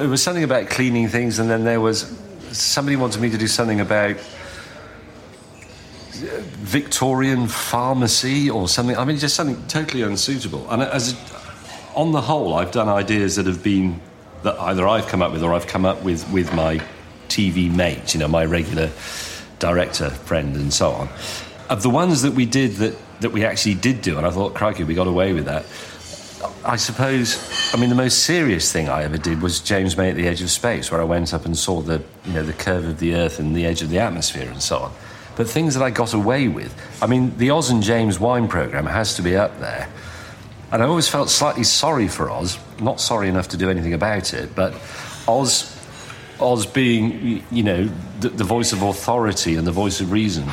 it 0.01 0.07
was 0.07 0.21
something 0.21 0.43
about 0.43 0.69
cleaning 0.69 1.07
things, 1.07 1.39
and 1.39 1.49
then 1.49 1.63
there 1.63 1.81
was 1.81 2.13
somebody 2.51 2.95
wanted 2.95 3.21
me 3.21 3.29
to 3.29 3.37
do 3.37 3.47
something 3.47 3.79
about 3.79 4.15
uh, 6.15 6.41
Victorian 6.61 7.47
pharmacy 7.47 8.49
or 8.49 8.67
something. 8.67 8.95
I 8.97 9.05
mean, 9.05 9.17
just 9.17 9.35
something 9.35 9.65
totally 9.67 10.03
unsuitable. 10.03 10.69
And 10.69 10.81
as 10.83 11.15
on 11.95 12.11
the 12.11 12.21
whole, 12.21 12.53
I've 12.53 12.71
done 12.71 12.89
ideas 12.89 13.35
that 13.35 13.45
have 13.45 13.63
been 13.63 13.99
that 14.43 14.59
either 14.59 14.87
I've 14.87 15.07
come 15.07 15.21
up 15.21 15.31
with 15.31 15.43
or 15.43 15.53
I've 15.53 15.67
come 15.67 15.85
up 15.85 16.03
with 16.03 16.29
with 16.31 16.53
my 16.53 16.81
TV 17.29 17.73
mate, 17.73 18.13
you 18.13 18.19
know, 18.19 18.27
my 18.27 18.45
regular 18.45 18.91
director 19.59 20.09
friend 20.09 20.55
and 20.55 20.73
so 20.73 20.91
on. 20.91 21.09
Of 21.69 21.81
the 21.81 21.89
ones 21.89 22.21
that 22.21 22.33
we 22.33 22.45
did 22.45 22.73
that 22.75 22.95
that 23.21 23.31
we 23.31 23.45
actually 23.45 23.75
did 23.75 24.01
do, 24.01 24.17
and 24.17 24.27
I 24.27 24.29
thought, 24.29 24.53
crikey, 24.53 24.83
we 24.83 24.93
got 24.93 25.07
away 25.07 25.33
with 25.33 25.45
that. 25.45 25.65
I 26.65 26.75
suppose, 26.77 27.73
I 27.73 27.77
mean, 27.77 27.89
the 27.89 27.95
most 27.95 28.23
serious 28.23 28.71
thing 28.71 28.89
I 28.89 29.03
ever 29.03 29.17
did 29.17 29.41
was 29.41 29.59
James 29.59 29.97
May 29.97 30.09
at 30.09 30.15
the 30.15 30.27
Edge 30.27 30.41
of 30.41 30.49
Space, 30.49 30.91
where 30.91 31.01
I 31.01 31.03
went 31.03 31.33
up 31.33 31.45
and 31.45 31.57
saw 31.57 31.81
the, 31.81 32.01
you 32.25 32.33
know, 32.33 32.43
the 32.43 32.53
curve 32.53 32.85
of 32.85 32.99
the 32.99 33.15
Earth 33.15 33.39
and 33.39 33.55
the 33.55 33.65
edge 33.65 33.81
of 33.81 33.89
the 33.89 33.99
atmosphere 33.99 34.49
and 34.49 34.61
so 34.61 34.79
on. 34.79 34.93
But 35.35 35.49
things 35.49 35.73
that 35.73 35.83
I 35.83 35.89
got 35.89 36.13
away 36.13 36.47
with, 36.47 36.73
I 37.01 37.07
mean, 37.07 37.37
the 37.37 37.51
Oz 37.51 37.69
and 37.69 37.81
James 37.81 38.19
wine 38.19 38.47
program 38.47 38.85
has 38.85 39.15
to 39.15 39.21
be 39.21 39.35
up 39.35 39.59
there. 39.59 39.89
And 40.71 40.81
I 40.81 40.85
always 40.85 41.07
felt 41.07 41.29
slightly 41.29 41.63
sorry 41.63 42.07
for 42.07 42.29
Oz, 42.29 42.57
not 42.79 42.99
sorry 42.99 43.29
enough 43.29 43.49
to 43.49 43.57
do 43.57 43.69
anything 43.69 43.93
about 43.93 44.33
it, 44.33 44.55
but 44.55 44.73
Oz, 45.27 45.75
Oz 46.39 46.65
being, 46.65 47.43
you 47.51 47.63
know, 47.63 47.89
the, 48.19 48.29
the 48.29 48.43
voice 48.43 48.73
of 48.73 48.81
authority 48.81 49.55
and 49.55 49.67
the 49.67 49.71
voice 49.71 50.01
of 50.01 50.11
reason, 50.11 50.47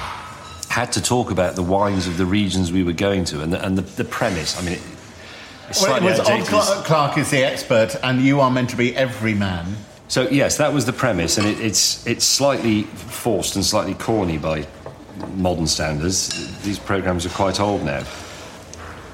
had 0.68 0.92
to 0.92 1.02
talk 1.02 1.30
about 1.30 1.56
the 1.56 1.62
wines 1.62 2.06
of 2.06 2.16
the 2.16 2.26
regions 2.26 2.70
we 2.70 2.84
were 2.84 2.92
going 2.92 3.24
to 3.24 3.42
and 3.42 3.52
the, 3.52 3.64
and 3.64 3.76
the, 3.76 3.82
the 3.82 4.04
premise. 4.04 4.58
I 4.58 4.62
mean, 4.62 4.74
it, 4.74 4.82
it's 5.70 5.82
Well, 5.82 5.96
it 5.96 6.02
was 6.02 6.20
Oz 6.20 6.28
outdated. 6.28 6.46
Clarke, 6.48 6.84
Clarke 6.84 7.18
is 7.18 7.30
the 7.30 7.44
expert, 7.44 7.96
and 8.02 8.20
you 8.20 8.40
are 8.40 8.50
meant 8.50 8.70
to 8.70 8.76
be 8.76 8.94
every 8.96 9.34
man. 9.34 9.76
So 10.08 10.28
yes, 10.28 10.56
that 10.56 10.72
was 10.72 10.84
the 10.84 10.92
premise, 10.92 11.38
and 11.38 11.46
it, 11.46 11.60
it's 11.60 12.04
it's 12.06 12.24
slightly 12.24 12.82
forced 12.82 13.54
and 13.54 13.64
slightly 13.64 13.94
corny 13.94 14.38
by 14.38 14.66
modern 15.36 15.66
standards. 15.66 16.60
These 16.62 16.78
programs 16.78 17.24
are 17.24 17.30
quite 17.30 17.60
old 17.60 17.84
now. 17.84 18.04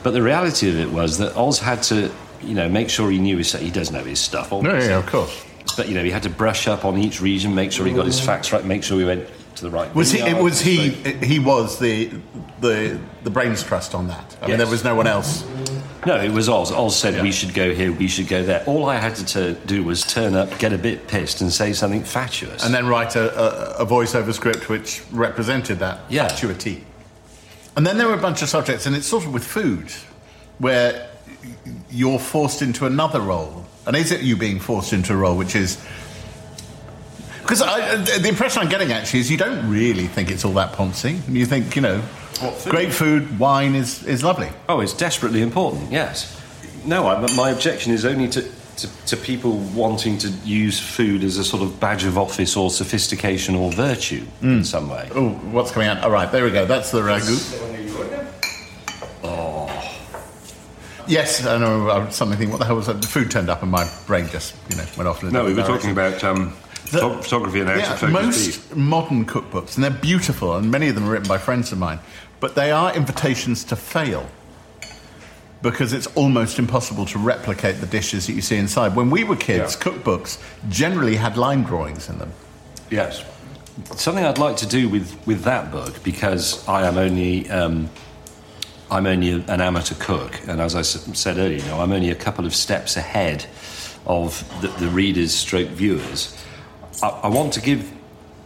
But 0.03 0.13
the 0.13 0.23
reality 0.23 0.69
of 0.71 0.79
it 0.79 0.91
was 0.91 1.19
that 1.19 1.37
Oz 1.37 1.59
had 1.59 1.83
to, 1.85 2.11
you 2.43 2.55
know, 2.55 2.69
make 2.69 2.89
sure 2.89 3.11
he 3.11 3.19
knew 3.19 3.39
his 3.39 3.53
he 3.53 3.71
does 3.71 3.91
know 3.91 4.05
his 4.05 4.21
stuff. 4.21 4.53
obviously. 4.53 4.93
of 4.93 5.07
course. 5.07 5.45
But 5.77 5.89
you 5.89 5.95
know, 5.95 6.05
he 6.05 6.11
had 6.11 6.23
to 6.23 6.31
brush 6.31 6.69
up 6.69 6.85
on 6.85 6.97
each 6.97 7.21
region, 7.21 7.55
make 7.55 7.73
sure 7.73 7.85
he 7.87 7.93
got 7.93 8.07
his 8.07 8.21
facts 8.21 8.53
right, 8.53 8.65
make 8.65 8.83
sure 8.83 8.97
we 8.97 9.05
went 9.05 9.29
to 9.57 9.63
the 9.63 9.71
right. 9.71 9.93
Was 9.95 10.13
he? 10.13 10.19
vineyard. 10.21 10.43
Was 10.43 10.61
he? 10.61 10.91
He 10.91 11.39
was 11.39 11.79
the 11.79 12.11
the 12.61 12.99
the 13.25 13.31
brains 13.31 13.63
trust 13.63 13.95
on 13.95 14.09
that. 14.09 14.37
I 14.41 14.49
mean, 14.49 14.59
there 14.59 14.67
was 14.67 14.85
no 14.85 14.95
one 14.95 15.07
else. 15.07 15.45
No, 16.07 16.17
it 16.21 16.31
was 16.31 16.49
Oz. 16.49 16.71
Oz 16.71 16.97
said 16.97 17.15
Yeah. 17.15 17.23
we 17.23 17.33
should 17.33 17.53
go 17.53 17.75
here, 17.75 17.91
we 17.93 18.07
should 18.07 18.29
go 18.29 18.45
there. 18.45 18.63
All 18.65 18.89
I 18.89 18.97
had 18.97 19.17
to 19.17 19.25
t- 19.25 19.61
do 19.67 19.83
was 19.83 20.03
turn 20.05 20.35
up, 20.37 20.57
get 20.61 20.73
a 20.73 20.79
bit 20.79 21.09
pissed, 21.09 21.41
and 21.41 21.53
say 21.53 21.73
something 21.73 22.05
fatuous. 22.05 22.65
and 22.65 22.73
then 22.73 22.87
write 22.87 23.17
a, 23.17 23.79
a, 23.79 23.83
a 23.83 23.87
voiceover 23.87 24.33
script 24.33 24.69
which 24.69 25.03
represented 25.11 25.81
that 25.81 26.01
Yeah. 26.09 26.29
fatuity. 26.29 26.85
And 27.77 27.85
then 27.87 27.99
there 27.99 28.07
were 28.07 28.15
a 28.15 28.19
bunch 28.29 28.41
of 28.41 28.49
subjects, 28.49 28.87
and 28.87 28.95
it's 28.95 29.07
sort 29.07 29.27
of 29.27 29.35
with 29.35 29.45
food, 29.45 29.91
where 30.59 31.09
you're 31.91 32.19
forced 32.21 32.63
into 32.63 32.87
another 32.87 33.21
role. 33.21 33.67
And 33.87 33.97
is 33.97 34.13
it 34.13 34.23
you 34.23 34.37
being 34.37 34.61
forced 34.61 34.93
into 34.93 35.13
a 35.13 35.17
role 35.17 35.37
which 35.37 35.55
is. 35.57 35.77
Because 37.43 37.61
the 37.61 38.29
impression 38.29 38.63
I'm 38.63 38.69
getting 38.69 38.91
actually 38.93 39.21
is 39.21 39.31
you 39.31 39.37
don't 39.37 39.69
really 39.71 40.07
think 40.09 40.31
it's 40.31 40.45
all 40.45 40.55
that 40.55 40.73
poncy. 40.73 41.21
You 41.29 41.47
think, 41.47 41.77
you 41.77 41.83
know, 41.83 42.03
great 42.69 42.93
food, 42.93 43.39
wine 43.39 43.75
is, 43.75 44.03
is 44.05 44.23
lovely. 44.23 44.49
Oh, 44.69 44.81
it's 44.81 44.93
desperately 44.93 45.43
important, 45.43 45.91
yes. 45.91 46.33
No, 46.85 47.07
I, 47.09 47.21
my 47.35 47.51
objection 47.51 47.93
is 47.93 48.05
only 48.05 48.29
to, 48.29 48.43
to, 48.43 49.07
to 49.07 49.17
people 49.17 49.59
wanting 49.75 50.19
to 50.19 50.29
use 50.45 50.79
food 50.79 51.25
as 51.25 51.37
a 51.39 51.45
sort 51.45 51.63
of 51.63 51.81
badge 51.81 52.05
of 52.05 52.17
office 52.19 52.57
or 52.57 52.71
sophistication 52.71 53.55
or 53.55 53.73
virtue 53.73 54.25
in 54.43 54.65
some 54.65 54.89
way. 54.89 55.09
Oh, 55.15 55.31
what's 55.51 55.71
coming 55.73 55.89
out? 55.89 56.03
All 56.05 56.11
right, 56.11 56.31
there 56.31 56.45
we 56.45 56.51
go. 56.51 56.65
That's 56.67 56.91
the 56.91 57.01
ragu. 57.01 57.37
Oh. 59.23 59.73
Yes, 61.09 61.47
I 61.47 61.59
know. 61.59 61.89
I 61.89 62.05
was 62.05 62.15
suddenly 62.17 62.37
thinking, 62.37 62.53
what 62.53 62.59
the 62.59 62.65
hell 62.67 62.77
was 62.77 62.87
that? 62.87 63.01
The 63.01 63.07
food 63.09 63.31
turned 63.31 63.49
up, 63.49 63.63
and 63.63 63.71
my 63.71 63.89
brain 64.07 64.27
just, 64.29 64.55
you 64.71 64.77
know, 64.77 64.85
went 64.97 65.09
off. 65.09 65.23
In 65.23 65.29
a 65.29 65.33
No, 65.33 65.45
we 65.45 65.51
were 65.51 65.57
different 65.63 65.81
talking 65.83 65.93
about 65.93 66.25
um, 66.25 66.53
The- 66.91 67.23
photography 67.23 67.61
and 67.61 67.69
Yeah, 67.69 68.09
most 68.11 68.45
beef. 68.69 68.77
modern 68.77 69.25
cookbooks, 69.25 69.77
and 69.77 69.85
they're 69.85 69.91
beautiful, 69.93 70.57
and 70.57 70.69
many 70.71 70.89
of 70.89 70.95
them 70.97 71.05
are 71.07 71.11
written 71.13 71.29
by 71.29 71.39
friends 71.39 71.71
of 71.71 71.79
mine, 71.79 72.01
but 72.41 72.55
they 72.55 72.71
are 72.71 72.95
invitations 72.95 73.65
to 73.65 73.77
fail 73.77 74.27
because 75.63 75.93
it's 75.93 76.07
almost 76.09 76.59
impossible 76.59 77.07
to 77.07 77.19
replicate 77.19 77.81
the 77.81 77.87
dishes 77.87 78.27
that 78.27 78.35
you 78.35 78.43
see 78.43 78.57
inside. 78.57 78.95
When 78.95 79.11
we 79.11 79.25
were 79.25 79.37
kids, 79.37 79.75
Yeah. 79.75 79.83
cookbooks 79.83 80.39
generally 80.69 81.17
had 81.17 81.37
line 81.37 81.63
drawings 81.63 82.09
in 82.09 82.19
them. 82.19 82.33
Yes. 82.91 83.25
Something 83.97 84.25
I'd 84.25 84.39
like 84.39 84.57
to 84.59 84.67
do 84.67 84.89
with, 84.89 85.17
with 85.27 85.43
that 85.45 85.71
book 85.73 86.03
because 86.05 86.67
I 86.69 86.87
am 86.87 86.97
only 86.99 87.49
um, 87.51 87.91
I'm 88.91 89.07
only 89.07 89.33
an 89.33 89.61
amateur 89.61 89.97
cook, 89.99 90.41
and 90.47 90.61
as 90.61 90.77
I 90.77 90.81
s- 90.81 91.09
said 91.19 91.39
earlier, 91.39 91.59
you 91.59 91.65
know, 91.65 91.81
I'm 91.81 91.91
only 91.91 92.11
a 92.11 92.15
couple 92.15 92.47
of 92.47 92.55
steps 92.55 92.97
ahead 92.97 93.45
of 94.07 94.45
the, 94.61 94.69
the 94.69 94.87
readers, 94.89 95.35
stroke 95.35 95.69
viewers. 95.71 96.41
I, 97.03 97.09
I 97.09 97.27
want 97.27 97.53
to 97.55 97.61
give 97.61 97.91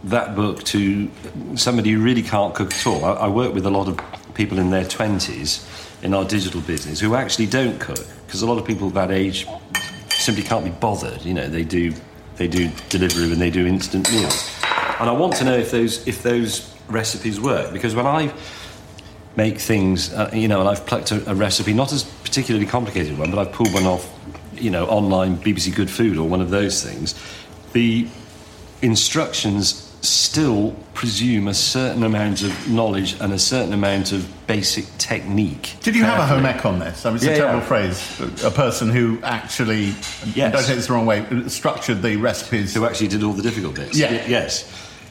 that 0.04 0.34
book 0.34 0.64
to 0.64 1.10
somebody 1.56 1.90
who 1.92 2.02
really 2.02 2.22
can't 2.22 2.54
cook 2.54 2.72
at 2.72 2.86
all. 2.86 3.04
I, 3.04 3.12
I 3.12 3.28
work 3.28 3.54
with 3.54 3.66
a 3.66 3.70
lot 3.70 3.88
of 3.88 4.00
people 4.34 4.58
in 4.58 4.70
their 4.70 4.84
twenties 4.84 5.66
in 6.02 6.14
our 6.14 6.24
digital 6.24 6.60
business 6.62 7.00
who 7.00 7.14
actually 7.14 7.46
don't 7.46 7.78
cook 7.78 8.06
because 8.26 8.42
a 8.42 8.46
lot 8.46 8.58
of 8.58 8.66
people 8.66 8.88
that 8.90 9.10
age 9.10 9.46
simply 10.08 10.42
can't 10.42 10.64
be 10.64 10.70
bothered. 10.70 11.22
You 11.22 11.34
know, 11.34 11.48
they 11.48 11.64
do 11.64 11.92
they 12.36 12.48
do 12.48 12.70
delivery 12.88 13.30
and 13.32 13.40
they 13.40 13.50
do 13.50 13.66
instant 13.66 14.10
meals. 14.10 14.50
And 14.98 15.08
I 15.08 15.12
want 15.12 15.34
to 15.36 15.44
know 15.44 15.56
if 15.56 15.70
those 15.70 16.06
if 16.06 16.22
those 16.22 16.74
recipes 16.88 17.40
work 17.40 17.72
because 17.72 17.94
when 17.94 18.06
I 18.06 18.32
make 19.36 19.58
things, 19.58 20.12
uh, 20.12 20.30
you 20.32 20.48
know, 20.48 20.60
and 20.60 20.68
I've 20.68 20.84
plucked 20.86 21.12
a, 21.12 21.30
a 21.30 21.34
recipe, 21.34 21.72
not 21.72 21.92
as 21.92 22.04
particularly 22.04 22.66
complicated 22.66 23.18
one, 23.18 23.30
but 23.30 23.38
I've 23.38 23.52
pulled 23.52 23.72
one 23.72 23.84
off, 23.84 24.10
you 24.54 24.70
know, 24.70 24.86
online 24.86 25.36
BBC 25.36 25.74
Good 25.74 25.90
Food 25.90 26.16
or 26.16 26.28
one 26.28 26.40
of 26.40 26.50
those 26.50 26.82
things. 26.82 27.14
The 27.72 28.08
instructions 28.82 29.89
still 30.02 30.74
presume 30.94 31.48
a 31.48 31.54
certain 31.54 32.02
amount 32.04 32.42
of 32.42 32.68
knowledge 32.70 33.16
and 33.20 33.32
a 33.32 33.38
certain 33.38 33.72
amount 33.72 34.12
of 34.12 34.26
basic 34.46 34.86
technique. 34.98 35.76
Did 35.82 35.94
you 35.96 36.04
have 36.04 36.18
a 36.18 36.26
home 36.26 36.46
economist? 36.46 37.04
I 37.04 37.10
mean, 37.10 37.16
it's 37.16 37.24
Yeah, 37.26 37.32
a 37.32 37.36
terrible 37.36 37.58
yeah. 37.60 37.66
phrase. 37.66 38.44
A 38.44 38.50
person 38.50 38.88
who 38.90 39.18
actually, 39.22 39.94
Yes. 40.34 40.52
don't 40.52 40.64
take 40.64 40.76
this 40.76 40.86
the 40.86 40.92
wrong 40.94 41.06
way, 41.06 41.24
structured 41.48 42.02
the 42.02 42.16
recipes. 42.16 42.74
who 42.74 42.86
actually 42.86 43.08
did 43.08 43.22
all 43.22 43.32
the 43.32 43.42
difficult 43.42 43.74
bits. 43.74 43.96
Yeah. 43.96 44.10
Y- 44.12 44.24
yes. 44.28 44.64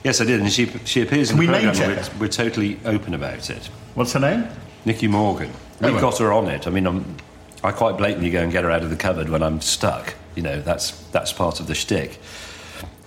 Yes, 0.04 0.22
I 0.22 0.26
did, 0.26 0.40
and 0.40 0.52
she 0.52 0.66
she 0.86 1.02
appears 1.02 1.30
in 1.30 1.38
Can 1.38 1.46
the 1.46 1.52
we 1.52 1.58
name 1.62 1.74
program. 1.76 1.98
We're, 2.14 2.20
we're 2.22 2.28
totally 2.32 2.80
open 2.86 3.14
about 3.14 3.50
it. 3.50 3.70
What's 3.96 4.14
her 4.14 4.20
name? 4.20 4.48
Nikki 4.86 5.08
Morgan. 5.08 5.52
We 5.82 5.90
Oh, 5.90 5.92
well. 5.94 6.02
got 6.02 6.18
her 6.20 6.32
on 6.32 6.48
it. 6.48 6.68
I 6.68 6.70
mean, 6.70 6.88
I'm, 6.88 7.18
I 7.66 7.72
quite 7.72 7.98
blatantly 7.98 8.30
go 8.30 8.42
and 8.42 8.50
get 8.52 8.64
her 8.64 8.72
out 8.72 8.82
of 8.84 8.90
the 8.92 8.96
cupboard 8.96 9.28
when 9.30 9.44
I'm 9.44 9.60
stuck. 9.60 10.16
You 10.36 10.44
know, 10.44 10.62
that's 10.62 10.92
that's 11.12 11.34
part 11.34 11.60
of 11.60 11.68
the 11.68 11.76
shtick. 11.76 12.18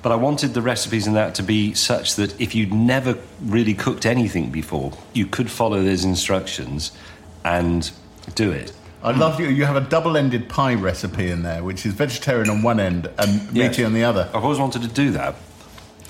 But 0.03 0.11
I 0.13 0.17
wanted 0.17 0.53
the 0.55 0.63
recipes 0.63 1.07
in 1.07 1.15
that 1.15 1.35
to 1.37 1.43
be 1.43 1.75
such 1.75 2.17
that 2.17 2.41
if 2.41 2.55
you'd 2.55 2.73
never 2.73 3.19
really 3.41 3.75
cooked 3.75 4.05
anything 4.05 4.51
before, 4.51 4.93
you 5.13 5.27
could 5.27 5.51
follow 5.51 5.83
those 5.83 6.05
instructions 6.05 6.91
and 7.45 7.91
do 8.35 8.51
it. 8.51 8.73
I 9.05 9.13
love 9.13 9.41
you. 9.41 9.49
You 9.49 9.65
have 9.65 9.77
a 9.77 9.81
double-ended 9.81 10.49
pie 10.49 10.75
recipe 10.75 11.29
in 11.31 11.43
there, 11.43 11.63
which 11.63 11.85
is 11.87 11.95
vegetarian 11.95 12.51
on 12.51 12.63
one 12.63 12.79
end 12.81 13.09
and 13.19 13.31
Yes. 13.53 13.71
meaty 13.71 13.85
on 13.85 13.95
the 13.95 14.05
other. 14.05 14.29
I've 14.35 14.45
always 14.45 14.59
wanted 14.59 14.83
to 14.83 14.89
do 14.89 15.11
that. 15.13 15.35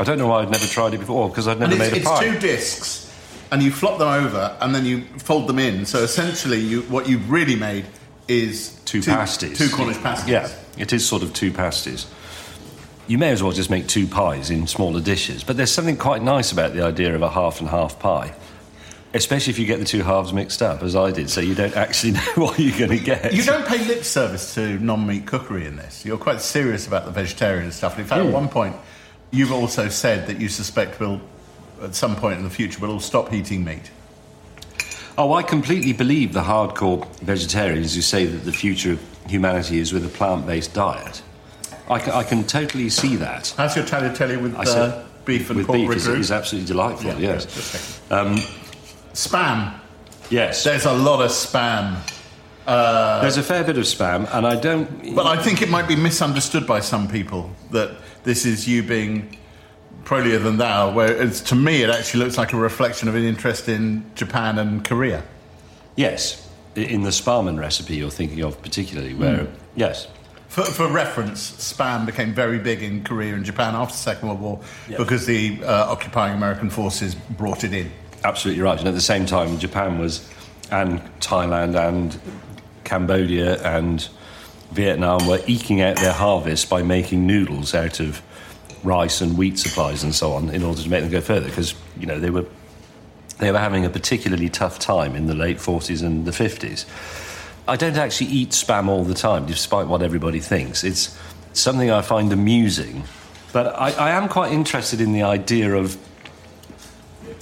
I 0.01 0.05
don't 0.05 0.19
know 0.19 0.27
why 0.27 0.41
I'd 0.43 0.51
never 0.51 0.67
tried 0.67 0.95
it 0.95 0.99
before 0.99 1.29
because 1.29 1.47
I'd 1.49 1.61
never 1.61 1.77
made 1.77 1.93
a 1.93 2.01
pie. 2.01 2.25
it's 2.25 2.33
two 2.35 2.39
discs, 2.39 3.11
and 3.51 3.63
you 3.63 3.71
flop 3.71 3.99
them 3.99 4.09
over, 4.09 4.57
and 4.61 4.75
then 4.75 4.85
you 4.87 5.05
fold 5.19 5.47
them 5.47 5.59
in. 5.59 5.85
So 5.87 6.03
essentially, 6.03 6.59
you, 6.61 6.83
what 6.83 7.09
you've 7.09 7.31
really 7.31 7.57
made 7.57 7.85
is 8.29 8.79
two, 8.85 9.03
pasties. 9.03 9.59
two 9.59 9.69
Cornish 9.69 9.99
pasties. 10.03 10.29
Yeah, 10.31 10.49
it 10.79 10.93
is 10.93 11.07
sort 11.07 11.23
of 11.23 11.33
two 11.35 11.51
pasties. 11.53 12.07
You 13.13 13.19
may 13.19 13.29
as 13.29 13.43
well 13.43 13.53
just 13.53 13.69
make 13.69 13.89
two 13.89 14.07
pies 14.07 14.49
in 14.49 14.67
smaller 14.67 14.99
dishes, 14.99 15.45
but 15.45 15.59
there's 15.59 15.71
something 15.71 15.99
quite 15.99 16.23
nice 16.23 16.51
about 16.51 16.73
the 16.73 16.81
idea 16.81 17.15
of 17.15 17.21
a 17.21 17.29
half 17.29 17.61
and 17.61 17.69
half 17.69 17.99
pie. 17.99 18.35
Especially 19.13 19.51
if 19.51 19.59
you 19.59 19.67
get 19.67 19.81
the 19.81 19.85
two 19.85 20.03
halves 20.03 20.33
mixed 20.33 20.63
up, 20.63 20.83
as 20.83 20.97
I 20.97 21.11
did, 21.11 21.29
so 21.29 21.43
you 21.43 21.55
don't 21.55 21.77
actually 21.77 22.13
know 22.13 22.33
what 22.37 22.59
you're 22.59 22.79
going 22.79 22.99
to 22.99 23.05
get. 23.05 23.35
You 23.35 23.43
don't 23.43 23.67
pay 23.67 23.85
lip 23.85 24.05
service 24.05 24.55
to 24.55 24.79
non-meat 24.79 25.27
cookery 25.27 25.67
in 25.67 25.77
this. 25.77 26.07
You're 26.07 26.17
quite 26.17 26.41
serious 26.41 26.87
about 26.87 27.05
the 27.05 27.11
vegetarian 27.11 27.71
stuff. 27.71 27.93
And 27.93 28.01
In 28.01 28.07
fact, 28.07 28.21
at 28.21 28.27
hmm. 28.29 28.33
one 28.33 28.49
point, 28.49 28.77
you've 29.31 29.53
also 29.53 29.91
said 29.91 30.27
that 30.29 30.41
you 30.41 30.49
suspect 30.49 30.99
we'll, 30.99 31.21
at 31.83 31.95
some 31.95 32.17
point 32.17 32.39
in 32.39 32.45
the 32.45 32.49
future, 32.49 32.81
we'll 32.81 32.93
all 32.93 32.99
stop 32.99 33.35
eating 33.35 33.63
meat. 33.63 33.91
Oh, 35.19 35.35
I 35.35 35.43
completely 35.43 35.93
believe 35.93 36.33
the 36.33 36.45
hardcore 36.45 37.07
vegetarians 37.17 37.95
who 37.95 38.01
say 38.01 38.25
that 38.25 38.47
the 38.47 38.53
future 38.53 38.93
of 38.93 39.07
humanity 39.29 39.81
is 39.81 39.93
with 39.93 40.07
a 40.07 40.09
plant 40.09 40.47
based 40.47 40.73
diet. 40.73 41.21
I 41.93 42.25
can, 42.25 42.45
totally 42.45 42.89
see 42.89 43.17
that. 43.17 43.55
How's 43.57 43.77
your 43.77 43.85
tagliatelle 43.85 44.41
with 44.43 44.55
I 44.57 44.63
uh, 44.63 44.65
said 44.65 45.05
beef 45.25 45.51
and 45.51 45.59
with 45.59 45.67
pork 45.67 45.79
beef 45.79 45.91
is, 45.97 46.07
is 46.07 46.31
absolutely 46.33 46.67
delightful, 46.69 47.11
Yeah, 47.13 47.19
yes. 47.19 48.09
checking. 48.09 48.17
Um, 48.17 48.37
spam. 49.13 49.79
Yes. 50.31 50.65
There's 50.65 50.85
a 50.87 50.93
lot 50.93 51.21
of 51.23 51.31
spam. 51.31 51.97
Uh, 52.67 53.21
There's 53.23 53.37
a 53.39 53.43
fair 53.43 53.65
bit 53.65 53.77
of 53.77 53.85
spam, 53.85 54.29
and 54.33 54.47
I 54.47 54.55
don't. 54.59 55.15
But 55.17 55.27
I 55.27 55.43
think 55.43 55.63
it 55.63 55.69
might 55.69 55.89
be 55.89 55.97
misunderstood 55.97 56.67
by 56.67 56.81
some 56.81 57.09
people 57.09 57.51
that 57.73 57.91
this 58.23 58.47
is 58.47 58.69
you 58.69 58.83
being 58.85 59.37
prolier 60.05 60.41
than 60.43 60.59
thou, 60.59 60.93
where 60.93 61.11
it's, 61.23 61.41
to 61.41 61.55
me 61.57 61.83
it 61.83 61.91
actually 61.91 62.25
looks 62.25 62.39
like 62.39 62.53
a 62.53 62.57
reflection 62.57 63.09
of 63.09 63.15
an 63.17 63.25
interest 63.25 63.69
in 63.69 64.05
Japan 64.15 64.59
and 64.59 64.85
Korea. 64.85 65.23
Yes, 65.97 66.49
i- 66.77 66.81
in 66.81 67.03
the 67.03 67.11
Sparman 67.11 67.59
recipe 67.59 67.97
you're 67.97 68.11
thinking 68.11 68.43
of 68.43 68.61
particularly, 68.63 69.15
where 69.15 69.45
hmm. 69.45 69.55
yes, 69.77 70.07
For, 70.53 70.65
for 70.65 70.87
reference, 70.87 71.51
spam 71.53 72.05
became 72.05 72.35
very 72.35 72.59
big 72.59 72.83
in 72.83 73.03
Korea 73.05 73.35
and 73.35 73.43
Japan 73.43 73.75
after 73.75 73.93
the 73.95 73.99
Second 73.99 74.29
World 74.29 74.41
War 74.43 74.61
Yeah. 74.87 74.99
because 74.99 75.25
the 75.25 75.59
uh, 75.65 75.91
occupying 75.91 76.35
American 76.35 76.69
forces 76.69 77.15
brought 77.15 77.65
it 77.65 77.73
in. 77.73 77.91
absolutely 78.23 78.63
right. 78.63 78.79
And 78.79 78.87
at 78.87 78.95
the 78.95 79.01
same 79.01 79.25
time, 79.25 79.59
Japan 79.59 79.99
was, 79.99 80.29
and 80.71 81.01
Thailand 81.21 81.75
and 81.75 82.21
Cambodia 82.85 83.63
and 83.63 84.07
Vietnam 84.73 85.27
were 85.27 85.41
eking 85.47 85.81
out 85.81 85.97
their 85.97 86.13
harvest 86.13 86.69
by 86.69 86.83
making 86.83 87.27
noodles 87.27 87.75
out 87.75 87.99
of 87.99 88.21
rice 88.85 89.23
and 89.23 89.39
wheat 89.39 89.59
supplies 89.59 90.03
and 90.05 90.15
so 90.15 90.33
on 90.35 90.51
in 90.51 90.63
order 90.63 90.83
to 90.83 90.89
make 90.91 91.01
them 91.03 91.11
go 91.11 91.21
further 91.21 91.47
because 91.47 91.75
you 91.99 92.05
know 92.07 92.19
they 92.19 92.31
were 92.31 92.45
they 93.39 93.53
were 93.53 93.59
having 93.59 93.85
a 93.85 93.91
particularly 93.91 94.49
tough 94.49 94.79
time 94.79 95.15
in 95.17 95.27
the 95.27 95.35
late 95.35 95.57
40s 95.59 96.03
and 96.05 96.25
the 96.27 96.31
50s. 96.33 96.85
I 97.67 97.77
don't 97.77 97.97
actually 97.97 98.31
eat 98.31 98.51
spam 98.51 98.89
all 98.89 99.05
the 99.05 99.15
time, 99.15 99.47
despite 99.47 99.87
what 99.87 100.03
everybody 100.03 100.41
thinks. 100.41 100.83
It's 100.83 101.17
something 101.53 101.91
I 101.91 102.03
find 102.03 102.33
amusing, 102.33 103.05
but 103.53 103.67
I, 103.67 103.93
I 103.93 104.11
am 104.11 104.29
quite 104.29 104.53
interested 104.53 105.01
in 105.01 105.13
the 105.13 105.23
idea 105.23 105.75
of 105.75 105.97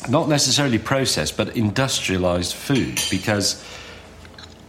not 0.09 0.29
necessarily 0.29 0.79
processed, 0.79 1.37
but 1.37 1.57
industrialized 1.57 2.55
food 2.55 3.01
because 3.11 3.65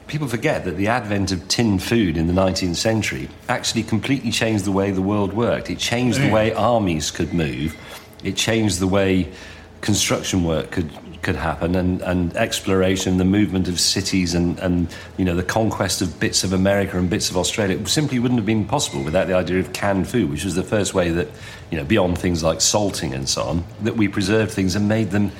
people 0.08 0.28
forget 0.28 0.66
that 0.66 0.76
the 0.76 0.88
advent 0.88 1.32
of 1.32 1.48
tin 1.48 1.80
food 1.80 2.18
in 2.18 2.28
the 2.28 2.34
19th 2.34 2.76
century 2.76 3.30
actually 3.48 3.84
completely 3.84 4.30
changed 4.30 4.66
the 4.66 4.72
way 4.72 4.92
the 4.92 5.02
world 5.02 5.32
worked. 5.32 5.70
It 5.70 5.80
changed 5.80 6.20
the 6.20 6.28
mm. 6.28 6.34
way 6.34 6.54
armies 6.54 7.12
could 7.12 7.34
move, 7.34 7.76
it 8.24 8.36
changed 8.36 8.80
the 8.80 8.88
way 8.88 9.32
construction 9.80 10.44
work 10.44 10.72
could. 10.72 10.92
Could 11.22 11.36
happen 11.36 11.76
and, 11.76 12.02
and 12.02 12.36
exploration, 12.36 13.18
the 13.18 13.26
movement 13.26 13.68
of 13.68 13.80
cities, 13.80 14.34
and, 14.34 14.58
and 14.60 14.88
you 15.18 15.26
know 15.26 15.36
the 15.36 15.44
conquest 15.44 16.02
of 16.02 16.20
bits 16.20 16.44
of 16.44 16.52
America 16.52 16.98
and 16.98 17.10
bits 17.12 17.30
of 17.30 17.38
Australia 17.38 17.78
it 17.78 17.88
simply 17.88 18.18
wouldn't 18.18 18.40
have 18.40 18.46
been 18.46 18.66
possible 18.66 19.04
without 19.04 19.28
the 19.28 19.36
idea 19.36 19.60
of 19.60 19.72
canned 19.72 20.08
food, 20.08 20.32
which 20.32 20.44
was 20.44 20.56
the 20.56 20.64
first 20.64 20.94
way 20.96 21.12
that 21.12 21.28
you 21.70 21.78
know 21.78 21.84
beyond 21.84 22.18
things 22.18 22.42
like 22.42 22.60
salting 22.60 23.14
and 23.14 23.30
so 23.30 23.44
on 23.44 23.64
that 23.84 23.96
we 23.96 24.08
preserved 24.08 24.52
things 24.52 24.76
and 24.76 24.88
made 24.90 25.12
them 25.12 25.32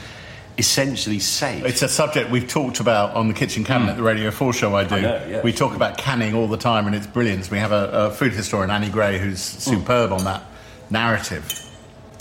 essentially 0.58 1.18
safe. 1.18 1.66
It's 1.66 1.82
a 1.82 1.88
subject 1.88 2.30
we've 2.30 2.48
talked 2.48 2.80
about 2.80 3.16
on 3.16 3.28
the 3.28 3.34
Kitchen 3.34 3.64
Cabinet, 3.64 3.96
the 3.96 4.04
Radio 4.04 4.30
4 4.30 4.54
show 4.54 4.76
I 4.76 4.84
do. 4.84 4.96
I 4.96 5.02
know, 5.02 5.26
yeah. 5.28 5.42
We 5.42 5.52
talk 5.54 5.74
about 5.76 5.98
canning 5.98 6.36
all 6.36 6.48
the 6.48 6.58
time 6.58 6.86
and 6.86 6.96
its 6.96 7.08
brilliance. 7.08 7.50
We 7.50 7.58
have 7.58 7.72
a, 7.72 7.90
a 7.92 8.12
food 8.12 8.34
historian, 8.34 8.70
Annie 8.70 8.90
Gray, 8.90 9.18
who's 9.18 9.42
Hmm. 9.66 9.78
superb 9.78 10.12
on 10.12 10.26
that 10.26 10.44
narrative. 10.92 11.44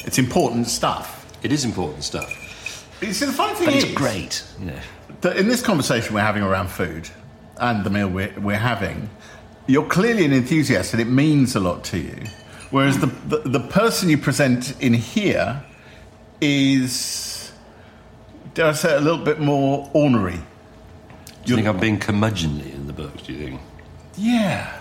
It's 0.07 0.19
important 0.19 0.69
stuff. 0.69 1.27
It 1.43 1.53
is 1.53 1.65
important 1.65 2.05
stuff, 2.05 2.31
You 3.01 3.13
see, 3.13 3.27
the 3.27 3.33
funny 3.33 3.55
thing 3.55 3.67
but 3.67 3.75
is 3.75 3.85
it's 3.85 3.95
great. 3.95 4.45
You 4.59 4.67
know. 4.67 4.79
that 5.23 5.37
in 5.37 5.49
this 5.49 5.63
conversation 5.63 6.15
we're 6.15 6.21
having 6.21 6.43
around 6.43 6.69
food 6.69 7.09
and 7.59 7.85
the 7.85 7.91
meal 7.91 8.09
we're, 8.09 8.33
we're 8.39 8.59
having, 8.59 9.09
you're 9.67 9.87
clearly 9.87 10.25
an 10.25 10.33
enthusiast 10.33 10.93
and 10.93 11.01
it 11.01 11.07
means 11.07 11.57
a 11.57 11.61
lot 11.61 11.85
to 11.85 11.99
you. 11.99 12.25
Whereas 12.71 12.99
the, 12.99 13.07
the, 13.07 13.39
the 13.39 13.61
person 13.61 14.09
you 14.09 14.19
present 14.19 14.81
in 14.81 14.95
here 14.95 15.63
is, 16.41 17.53
dare 18.55 18.67
I 18.67 18.73
say, 18.73 18.95
a 18.95 19.01
little 19.01 19.25
bit 19.25 19.41
more 19.41 19.91
ornery. 19.93 20.39
Do 21.45 21.53
you 21.53 21.57
think 21.57 21.69
I'm 21.69 21.81
being 21.81 21.99
curmudgeonly 21.99 22.75
in 22.75 22.87
the 22.87 22.93
book? 22.93 23.23
Do 23.25 23.33
you 23.33 23.39
think? 23.39 23.61
Yeah. 24.17 24.77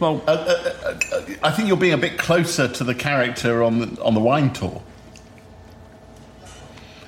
Well, 0.00 0.22
uh, 0.26 0.30
uh, 0.30 0.96
uh, 1.12 1.20
I 1.42 1.50
think 1.50 1.68
you're 1.68 1.76
being 1.76 1.92
a 1.92 1.98
bit 1.98 2.18
closer 2.18 2.68
to 2.68 2.84
the 2.84 2.94
character 2.94 3.62
on 3.62 3.78
the, 3.78 4.02
on 4.02 4.14
the 4.14 4.20
wine 4.20 4.52
tour. 4.52 4.82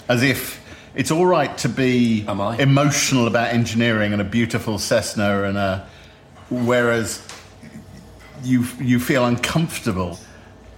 As 0.08 0.22
if 0.22 0.60
it's 0.94 1.10
all 1.10 1.26
right 1.26 1.56
to 1.58 1.68
be 1.68 2.24
emotional 2.26 3.26
about 3.26 3.52
engineering 3.52 4.12
and 4.12 4.20
a 4.20 4.24
beautiful 4.24 4.78
Cessna 4.78 5.44
and 5.44 5.56
a 5.56 5.86
whereas 6.50 7.26
you 8.42 8.66
you 8.78 9.00
feel 9.00 9.24
uncomfortable 9.24 10.18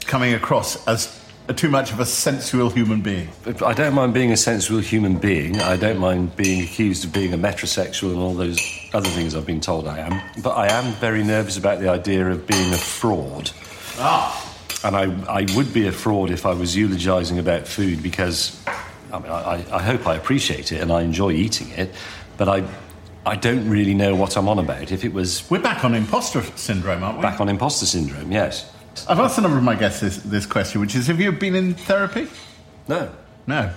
coming 0.07 0.35
across 0.35 0.87
as 0.87 1.21
too 1.57 1.69
much 1.69 1.93
of 1.93 2.01
a 2.01 2.07
sensual 2.07 2.71
human 2.71 3.03
being. 3.03 3.29
I 3.63 3.75
don't 3.75 3.95
mind 3.95 4.15
being 4.15 4.33
a 4.33 4.37
sensual 4.37 4.79
human 4.79 5.19
being. 5.19 5.61
I 5.61 5.77
don't 5.77 5.99
mind 5.99 6.37
being 6.37 6.63
accused 6.63 7.05
of 7.05 7.13
being 7.13 7.35
a 7.35 7.39
metrosexual 7.39 8.13
and 8.13 8.19
all 8.19 8.35
those 8.35 8.59
other 8.95 9.11
things 9.11 9.35
I've 9.35 9.45
been 9.45 9.61
told 9.61 9.87
I 9.87 9.99
am. 9.99 10.23
But 10.43 10.53
I 10.53 10.69
am 10.69 10.95
very 10.95 11.23
nervous 11.23 11.59
about 11.59 11.81
the 11.81 11.89
idea 11.89 12.27
of 12.31 12.47
being 12.47 12.73
a 12.73 12.79
fraud. 12.79 13.51
Ah. 13.99 14.41
And 14.85 14.97
I, 14.97 15.41
I 15.41 15.47
would 15.55 15.73
be 15.75 15.87
a 15.87 15.93
fraud 15.93 16.31
if 16.31 16.47
I 16.47 16.55
was 16.55 16.75
eulogising 16.77 17.39
about 17.39 17.67
food 17.67 18.03
because 18.03 18.59
I, 19.15 19.19
mean, 19.21 19.31
I, 19.31 19.77
I 19.77 19.83
hope 19.83 20.07
I 20.07 20.17
appreciate 20.17 20.73
it 20.73 20.81
and 20.81 20.91
I 20.93 21.03
enjoy 21.03 21.33
eating 21.33 21.71
it, 21.71 21.95
but 22.37 22.49
I, 22.49 22.65
I 23.25 23.37
don't 23.37 23.69
really 23.69 23.95
know 23.95 24.17
what 24.17 24.37
I'm 24.37 24.49
on 24.49 24.59
about. 24.59 24.91
If 24.91 25.05
it 25.05 25.13
was 25.13 25.49
We're 25.49 25.61
back 25.61 25.85
on 25.85 25.95
imposter 25.95 26.43
syndrome, 26.57 27.05
aren't 27.05 27.19
we? 27.19 27.23
back 27.23 27.41
on 27.41 27.49
imposter 27.49 27.87
syndrome, 27.87 28.33
yes. 28.33 28.71
I've 29.09 29.21
asked 29.21 29.39
a 29.39 29.41
number 29.41 29.57
of 29.57 29.63
my 29.63 29.77
guests 29.77 30.01
this, 30.01 30.17
this 30.19 30.47
question, 30.47 30.81
which 30.81 30.95
is 30.97 31.07
Have 31.07 31.21
you 31.21 31.31
been 31.31 31.55
in 31.55 31.75
therapy? 31.75 32.27
No. 32.89 33.11
No. 33.47 33.73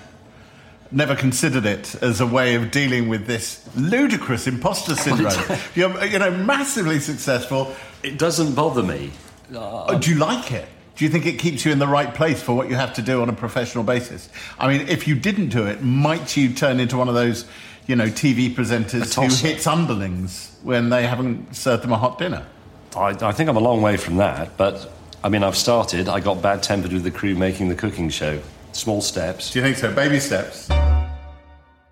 Never 0.92 1.16
considered 1.16 1.66
it 1.66 1.96
as 2.02 2.22
a 2.22 2.26
way 2.26 2.56
of 2.56 2.72
dealing 2.72 3.08
with 3.08 3.28
this 3.28 3.68
ludicrous 3.76 4.48
imposter 4.48 4.96
syndrome. 5.06 5.60
You're, 5.76 6.04
you 6.06 6.18
know, 6.18 6.32
massively 6.32 7.00
successful. 7.00 7.76
It 8.04 8.18
doesn't 8.18 8.56
bother 8.56 8.84
me. 8.84 9.12
Oh, 9.54 10.00
do 10.00 10.12
you 10.12 10.18
like 10.18 10.52
it? 10.52 10.68
Do 10.98 11.06
you 11.06 11.12
think 11.12 11.28
it 11.28 11.38
keeps 11.38 11.64
you 11.64 11.72
in 11.72 11.78
the 11.78 11.88
right 11.88 12.12
place 12.12 12.42
for 12.42 12.56
what 12.56 12.70
you 12.70 12.76
have 12.76 12.96
to 12.96 13.04
do 13.04 13.22
on 13.22 13.30
a 13.30 13.34
professional 13.34 13.84
basis? 13.84 14.30
I 14.58 14.68
mean, 14.68 14.88
if 14.88 15.08
you 15.08 15.14
didn't 15.14 15.50
do 15.50 15.68
it, 15.68 15.84
might 15.84 16.36
you 16.36 16.52
turn 16.52 16.80
into 16.80 16.98
one 16.98 17.08
of 17.08 17.14
those, 17.14 17.46
you 17.86 17.96
know, 17.96 18.08
TV 18.08 18.50
presenters 18.54 19.14
who 19.14 19.48
hits 19.48 19.68
underlings 19.68 20.58
when 20.64 20.90
they 20.90 21.06
haven't 21.06 21.56
served 21.56 21.84
them 21.84 21.92
a 21.92 21.98
hot 21.98 22.18
dinner? 22.18 22.48
I, 22.96 23.10
I 23.22 23.32
think 23.32 23.48
I'm 23.48 23.58
a 23.58 23.62
long 23.62 23.84
way 23.84 23.96
from 23.96 24.18
that, 24.18 24.58
but 24.58 24.92
I 25.24 25.30
mean, 25.30 25.44
I've 25.44 25.56
started. 25.56 26.10
I 26.10 26.20
got 26.20 26.42
bad 26.42 26.64
tempered 26.64 26.92
with 26.92 27.04
the 27.04 27.12
crew 27.12 27.36
making 27.36 27.70
the 27.70 27.76
cooking 27.76 28.10
show. 28.10 28.42
Small 28.72 29.02
steps. 29.02 29.52
Do 29.52 29.60
you 29.60 29.66
think 29.66 29.78
so? 29.78 29.94
Baby 29.94 30.20
steps. 30.20 30.68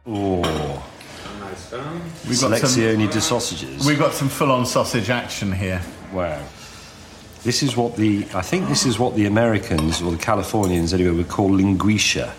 Oh, 0.07 0.83
Nice. 1.39 1.71
We've 2.27 2.41
got 2.41 2.57
some, 2.57 2.69
Selezione 2.81 3.11
de 3.11 3.21
sausages. 3.21 3.85
we've 3.85 3.99
got 3.99 4.13
some 4.13 4.29
full-on 4.29 4.65
sausage 4.65 5.11
action 5.11 5.51
here. 5.51 5.81
Wow. 6.11 6.41
This 7.45 7.61
is 7.61 7.77
what 7.77 7.95
the, 7.95 8.25
I 8.33 8.41
think 8.41 8.67
this 8.69 8.87
is 8.87 8.97
what 8.97 9.15
the 9.15 9.27
Americans, 9.27 10.01
or 10.01 10.11
the 10.11 10.17
Californians 10.17 10.93
anyway, 10.95 11.11
would 11.11 11.29
call 11.29 11.51
linguiça. 11.51 12.33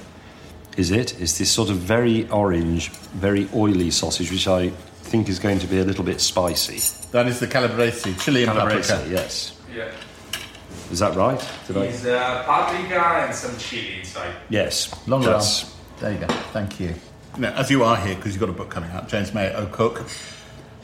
Is 0.77 0.91
it? 0.91 1.19
It's 1.21 1.39
this 1.39 1.49
sort 1.51 1.71
of 1.71 1.77
very 1.77 2.29
orange, 2.31 2.91
very 3.15 3.49
oily 3.55 3.93
sausage, 3.93 4.33
which 4.33 4.49
I 4.49 4.71
think 5.05 5.29
is 5.29 5.39
going 5.39 5.61
to 5.61 5.67
be 5.69 5.79
a 5.79 5.85
little 5.85 6.03
bit 6.05 6.21
spicy. 6.21 6.81
That 7.13 7.29
is 7.29 7.39
the 7.39 7.47
calabrese, 7.47 8.15
chili 8.17 8.43
and 8.43 8.53
Calabrese, 8.53 8.93
paprika. 8.93 9.15
yes. 9.15 9.57
Yeah. 9.73 9.93
Is 10.91 10.99
that 10.99 11.15
right? 11.17 11.41
Did 11.69 11.77
I? 11.77 11.85
It's 11.85 12.05
uh, 12.05 12.43
paprika 12.45 13.01
and 13.27 13.35
some 13.35 13.57
chili 13.59 14.01
inside. 14.01 14.35
Yes. 14.51 14.93
Long 15.07 15.23
That's- 15.23 15.73
There 16.01 16.13
you 16.13 16.19
go. 16.19 16.27
Thank 16.53 16.81
you. 16.81 16.95
Now, 17.39 17.53
as 17.55 17.71
you 17.71 17.85
are 17.85 17.97
here, 17.97 18.17
because 18.17 18.33
you've 18.33 18.41
got 18.41 18.49
a 18.51 18.53
book 18.53 18.71
coming 18.71 18.91
out, 18.91 19.09
James 19.09 19.33
May 19.33 19.55
O'Cook, 19.55 20.05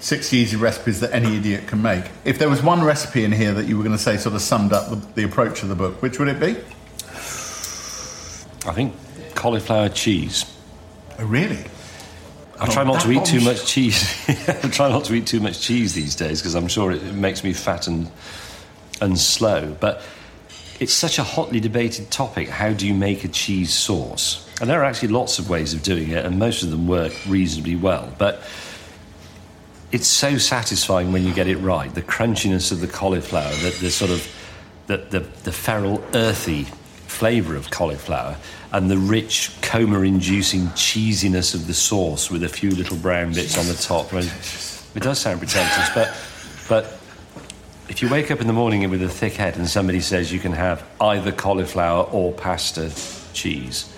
60 0.03 0.37
Easy 0.37 0.57
Recipes 0.57 0.99
That 0.99 1.13
Any 1.13 1.37
Idiot 1.37 1.69
Can 1.69 1.81
Make. 1.81 2.05
If 2.25 2.41
there 2.41 2.49
was 2.49 2.61
one 2.61 2.83
recipe 2.83 3.23
in 3.23 3.31
here 3.31 3.55
that 3.55 3.67
you 3.67 3.77
were 3.77 3.85
going 3.85 3.97
to 3.97 4.03
say 4.03 4.17
sort 4.17 4.35
of 4.35 4.43
summed 4.43 4.73
up 4.73 4.91
the, 4.91 4.97
the 4.97 5.23
approach 5.23 5.63
of 5.63 5.69
the 5.69 5.77
book, 5.77 6.03
which 6.03 6.19
would 6.19 6.27
it 6.27 6.41
be? 6.41 6.57
I 8.69 8.73
think 8.73 8.95
cauliflower 9.37 9.89
cheese. 9.89 10.45
Oh, 11.21 11.25
really? 11.25 11.65
I 12.59 12.67
try 12.67 12.83
Oh, 12.83 12.87
not 12.87 13.03
to 13.03 13.13
eat 13.13 13.25
too 13.25 13.41
much 13.43 13.65
cheese. 13.65 14.29
I 14.29 14.69
try 14.71 14.89
not 14.89 15.05
to 15.05 15.15
eat 15.15 15.29
too 15.29 15.39
much 15.39 15.61
cheese 15.61 15.95
these 15.95 16.17
days 16.17 16.41
because 16.41 16.57
I'm 16.57 16.67
sure 16.67 16.91
it 16.91 17.15
makes 17.15 17.45
me 17.45 17.53
fat 17.53 17.87
and 17.87 18.11
and 19.01 19.17
slow. 19.17 19.77
But 19.79 20.03
it's 20.81 20.93
such 20.93 21.21
a 21.21 21.23
hotly 21.23 21.61
debated 21.61 22.11
topic. 22.11 22.49
How 22.49 22.73
do 22.73 22.89
you 22.89 22.95
make 22.95 23.23
a 23.23 23.29
cheese 23.29 23.73
sauce? 23.73 24.49
And 24.61 24.69
there 24.69 24.81
are 24.81 24.85
actually 24.85 25.09
lots 25.09 25.39
of 25.39 25.49
ways 25.49 25.75
of 25.75 25.85
doing 25.85 26.11
it, 26.11 26.25
and 26.25 26.41
most 26.41 26.65
of 26.65 26.73
them 26.73 26.89
work 26.89 27.13
reasonably 27.27 27.77
well. 27.77 28.13
But 28.19 28.43
it's 29.93 30.09
so 30.09 30.39
satisfying 30.39 31.13
when 31.13 31.25
you 31.25 31.35
get 31.35 31.47
it 31.47 31.59
right. 31.59 31.95
The 31.95 32.03
crunchiness 32.03 32.73
of 32.73 32.81
the 32.81 32.89
cauliflower, 32.89 33.53
the, 33.57 33.77
the 33.81 33.91
sort 33.91 34.11
of 34.11 34.27
the, 34.87 34.97
the, 34.97 35.21
the 35.21 35.53
feral, 35.53 36.03
earthy 36.15 36.65
flavour 36.65 37.55
of 37.55 37.71
cauliflower, 37.71 38.37
and 38.73 38.91
the 38.91 38.97
rich, 38.97 39.53
coma-inducing 39.61 40.69
cheesiness 40.69 41.55
of 41.55 41.67
the 41.67 41.75
sauce 41.75 42.31
with 42.31 42.43
a 42.43 42.49
few 42.49 42.71
little 42.71 42.97
brown 42.97 43.35
bits 43.35 43.59
on 43.59 43.67
the 43.67 43.75
top. 43.75 44.13
It 44.15 45.03
does 45.03 45.19
sound 45.19 45.39
pretentious, 45.39 45.91
but 45.95 46.17
but 46.69 46.99
if 47.89 48.01
you 48.01 48.09
wake 48.09 48.31
up 48.31 48.41
in 48.41 48.47
the 48.47 48.53
morning 48.55 48.89
with 48.89 49.03
a 49.03 49.09
thick 49.09 49.35
head 49.35 49.57
and 49.59 49.69
somebody 49.69 50.01
says 50.01 50.33
you 50.33 50.41
can 50.41 50.53
have 50.53 50.83
either 51.01 51.33
cauliflower 51.33 52.05
or 52.05 52.33
pasta 52.33 52.91
cheese, 53.35 53.95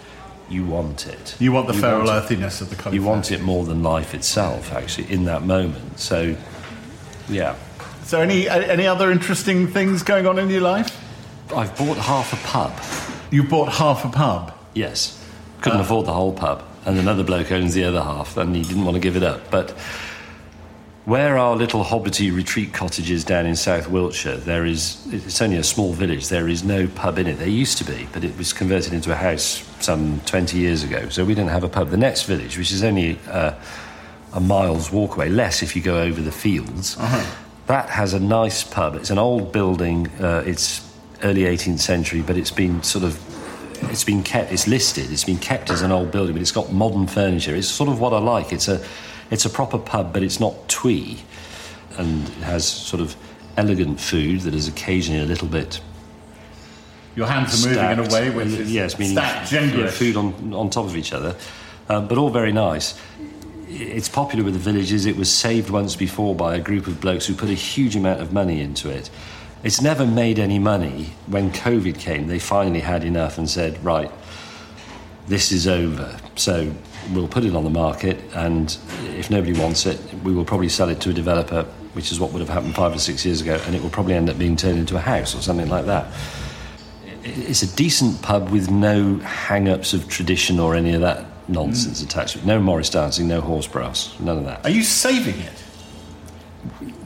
you 0.49 0.65
want 0.65 1.07
it. 1.07 1.37
You 1.39 1.53
want 1.53 1.67
the 1.67 1.75
feral 1.75 2.07
want 2.07 2.11
earthiness 2.11 2.61
of 2.61 2.71
the 2.71 2.77
cauliflower. 2.77 2.95
You 2.95 3.03
want 3.03 3.33
it 3.33 3.41
more 3.41 3.65
than 3.65 3.83
life 3.83 4.15
itself, 4.15 4.73
actually, 4.73 5.11
in 5.11 5.25
that 5.25 5.43
moment. 5.43 5.99
So, 5.99 6.37
yeah. 7.29 7.57
So, 8.05 8.21
any 8.21 8.49
any 8.49 8.87
other 8.87 9.11
interesting 9.11 9.67
things 9.67 10.03
going 10.03 10.27
on 10.27 10.39
in 10.39 10.51
your 10.51 10.61
life? 10.61 11.01
I've 11.55 11.77
bought 11.77 11.97
half 11.97 12.33
a 12.33 12.47
pub. 12.49 12.73
You 13.31 13.43
bought 13.45 13.73
half 13.73 14.05
a 14.05 14.09
pub. 14.09 14.55
Yes. 14.75 15.21
Couldn't 15.61 15.81
uh, 15.81 15.83
afford 15.83 16.07
the 16.07 16.13
whole 16.13 16.33
pub. 16.33 16.65
And 16.85 16.99
another 16.99 17.25
bloke 17.25 17.51
owns 17.51 17.75
the 17.75 17.85
other 17.85 18.03
half, 18.03 18.37
and 18.37 18.55
he 18.55 18.63
didn't 18.63 18.85
want 18.85 18.97
to 18.97 19.01
give 19.01 19.17
it 19.17 19.23
up. 19.23 19.51
But 19.51 19.75
where 21.05 21.37
our 21.37 21.55
little 21.55 21.85
hobbity 21.85 22.35
retreat 22.35 22.73
cottages 22.73 23.25
down 23.25 23.45
in 23.45 23.57
South 23.57 23.89
Wiltshire, 23.91 24.39
there 24.39 24.65
is, 24.65 25.07
it's 25.13 25.43
only 25.43 25.59
a 25.59 25.63
small 25.63 25.93
village, 25.93 26.29
there 26.29 26.49
is 26.49 26.65
no 26.65 26.87
pub 26.89 27.19
in 27.19 27.27
it. 27.27 27.35
There 27.35 27.49
used 27.49 27.77
to 27.79 27.85
be, 27.85 28.09
but 28.13 28.25
it 28.25 28.37
was 28.39 28.55
converted 28.55 28.95
into 28.95 29.13
a 29.13 29.15
house 29.15 29.69
some 29.81 30.21
20 30.21 30.59
years 30.59 30.83
ago. 30.83 31.11
So 31.11 31.25
we 31.25 31.35
didn't 31.35 31.51
have 31.51 31.63
a 31.63 31.69
pub. 31.69 31.91
The 31.91 31.99
next 31.99 32.23
village, 32.23 32.57
which 32.57 32.73
is 32.73 32.83
only 32.83 33.19
uh, 33.29 33.53
a 34.33 34.41
mile's 34.41 34.91
walk 34.91 35.17
away, 35.17 35.29
less 35.29 35.63
if 35.63 35.77
you 35.77 35.83
go 35.83 36.01
over 36.01 36.23
the 36.23 36.33
fields, 36.33 36.97
that 37.67 37.91
has 37.91 38.15
a 38.15 38.21
nice 38.21 38.65
pub. 38.65 38.95
It's 38.95 39.11
an 39.11 39.19
old 39.19 39.53
building, 39.53 40.09
uh, 40.21 40.43
it's 40.47 40.91
early 41.23 41.43
18th 41.43 41.81
century, 41.81 42.23
but 42.23 42.39
it's 42.39 42.51
been 42.51 42.83
sort 42.83 43.05
of 43.05 43.21
it's 43.91 44.05
been 44.05 44.23
kept 44.23 44.51
it's 44.51 44.67
listed 44.67 45.11
it's 45.11 45.25
been 45.25 45.37
kept 45.37 45.69
as 45.69 45.83
an 45.83 45.93
old 45.93 46.11
building 46.11 46.33
but 46.33 46.41
it's 46.41 46.53
got 46.53 46.73
modern 46.73 47.07
furniture 47.07 47.55
it's 47.55 47.69
sort 47.69 47.91
of 47.91 48.01
what 48.01 48.15
i 48.15 48.19
like 48.19 48.51
it's 48.51 48.69
a 48.69 48.83
it's 49.31 49.45
a 49.45 49.51
proper 49.51 49.79
pub 49.79 50.13
but 50.13 50.23
it's 50.23 50.41
not 50.41 50.69
twee 50.69 51.23
and 51.99 52.27
it 52.29 52.35
has 52.43 52.67
sort 52.67 53.01
of 53.01 53.17
elegant 53.57 54.01
food 54.01 54.41
that 54.41 54.55
is 54.55 54.67
occasionally 54.69 55.23
a 55.23 55.27
little 55.27 55.49
bit 55.49 55.81
Your 57.17 57.27
hands 57.29 57.65
are 57.65 57.69
moving 57.69 57.91
in 57.93 57.99
a 58.01 58.09
way 58.13 58.31
which 58.31 58.49
Uh, 58.49 58.63
is 58.63 58.73
yes 58.73 58.99
meaning 58.99 59.17
stacked, 59.17 59.53
yeah, 59.53 59.89
food 59.91 60.17
on, 60.17 60.53
on 60.53 60.69
top 60.71 60.85
of 60.87 60.97
each 60.97 61.13
other. 61.13 61.37
Um, 61.89 62.09
but 62.09 62.19
all 62.19 62.31
very 62.31 62.53
nice. 62.53 62.99
It's 63.69 64.09
popular 64.09 64.45
with 64.45 64.55
the 64.55 64.61
villages. 64.71 65.05
It 65.07 65.17
was 65.17 65.31
saved 65.33 65.71
once 65.71 65.95
before 65.97 66.35
by 66.35 66.55
a 66.57 66.61
group 66.61 66.87
of 66.87 67.01
blokes 67.01 67.27
who 67.27 67.35
put 67.35 67.49
a 67.51 67.55
huge 67.55 67.95
amount 67.97 68.21
of 68.21 68.33
money 68.33 68.61
into 68.61 68.89
it. 68.91 69.11
It's 69.63 69.81
never 69.81 70.05
made 70.07 70.39
any 70.39 70.59
money. 70.59 71.13
When 71.27 71.51
covid 71.53 71.99
came 71.99 72.27
they 72.27 72.39
finally 72.41 72.81
had 72.81 73.05
enough 73.05 73.39
and 73.39 73.49
said 73.49 73.83
right 73.85 74.11
this 75.29 75.53
is 75.53 75.67
over. 75.69 76.17
So 76.37 76.73
we'll 77.13 77.29
put 77.29 77.45
it 77.45 77.55
on 77.55 77.65
the 77.65 77.71
market, 77.71 78.19
and 78.35 78.77
if 79.17 79.31
nobody 79.31 79.59
wants 79.59 79.87
it, 79.87 80.01
we 80.23 80.33
will 80.33 80.45
probably 80.45 80.69
sell 80.69 80.89
it 80.89 81.01
to 81.03 81.11
a 81.11 81.13
developer, 81.13 81.65
which 81.93 82.13
is 82.13 82.21
what 82.21 82.33
would 82.33 82.41
have 82.41 82.49
happened 82.49 82.75
five 82.75 82.95
or 82.95 82.99
six 82.99 83.25
years 83.25 83.41
ago, 83.41 83.61
and 83.67 83.75
it 83.75 83.83
will 83.83 83.91
probably 83.91 84.15
end 84.15 84.31
up 84.31 84.39
being 84.39 84.57
turned 84.57 84.79
into 84.79 84.97
a 84.97 85.01
house 85.01 85.35
or 85.35 85.43
something 85.43 85.69
like 85.69 85.87
that. 85.87 86.07
It's 87.23 87.63
a 87.63 87.77
decent 87.77 88.21
pub 88.23 88.51
with 88.51 88.71
no 88.71 89.17
hang 89.19 89.69
ups 89.69 89.95
of 89.95 90.09
tradition 90.09 90.61
or 90.61 90.75
any 90.75 90.95
of 90.95 91.01
that 91.01 91.25
nonsense 91.49 92.03
mm. 92.03 92.07
attached 92.07 92.35
to 92.35 92.39
it. 92.41 92.45
No 92.45 92.61
Morris 92.61 92.91
dancing, 92.91 93.29
no 93.29 93.41
horse 93.41 93.67
brass, 93.67 94.19
none 94.21 94.39
of 94.39 94.45
that. 94.45 94.65
Are 94.65 94.71
you 94.71 94.83
saving 94.83 95.41
it? 95.41 95.65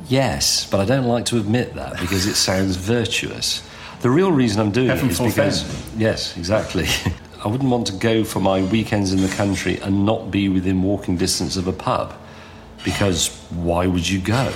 Yes, 0.08 0.68
but 0.68 0.80
I 0.80 0.84
don't 0.84 1.06
like 1.06 1.26
to 1.26 1.38
admit 1.38 1.74
that 1.74 2.00
because 2.00 2.26
it 2.26 2.34
sounds 2.34 2.76
virtuous. 2.76 3.62
The 4.00 4.10
real 4.10 4.32
reason 4.32 4.60
I'm 4.60 4.70
doing 4.70 4.88
Heaven 4.88 5.10
it 5.10 5.20
is 5.20 5.34
because 5.34 5.96
yes, 5.96 6.36
exactly. 6.36 6.86
I 7.44 7.48
wouldn't 7.48 7.70
want 7.70 7.86
to 7.86 7.92
go 7.92 8.24
for 8.24 8.40
my 8.40 8.62
weekends 8.62 9.12
in 9.12 9.20
the 9.20 9.28
country 9.28 9.78
and 9.80 10.04
not 10.04 10.30
be 10.30 10.48
within 10.48 10.82
walking 10.82 11.16
distance 11.16 11.56
of 11.56 11.68
a 11.68 11.72
pub 11.72 12.12
because 12.84 13.28
why 13.50 13.86
would 13.86 14.08
you 14.08 14.20
go 14.20 14.52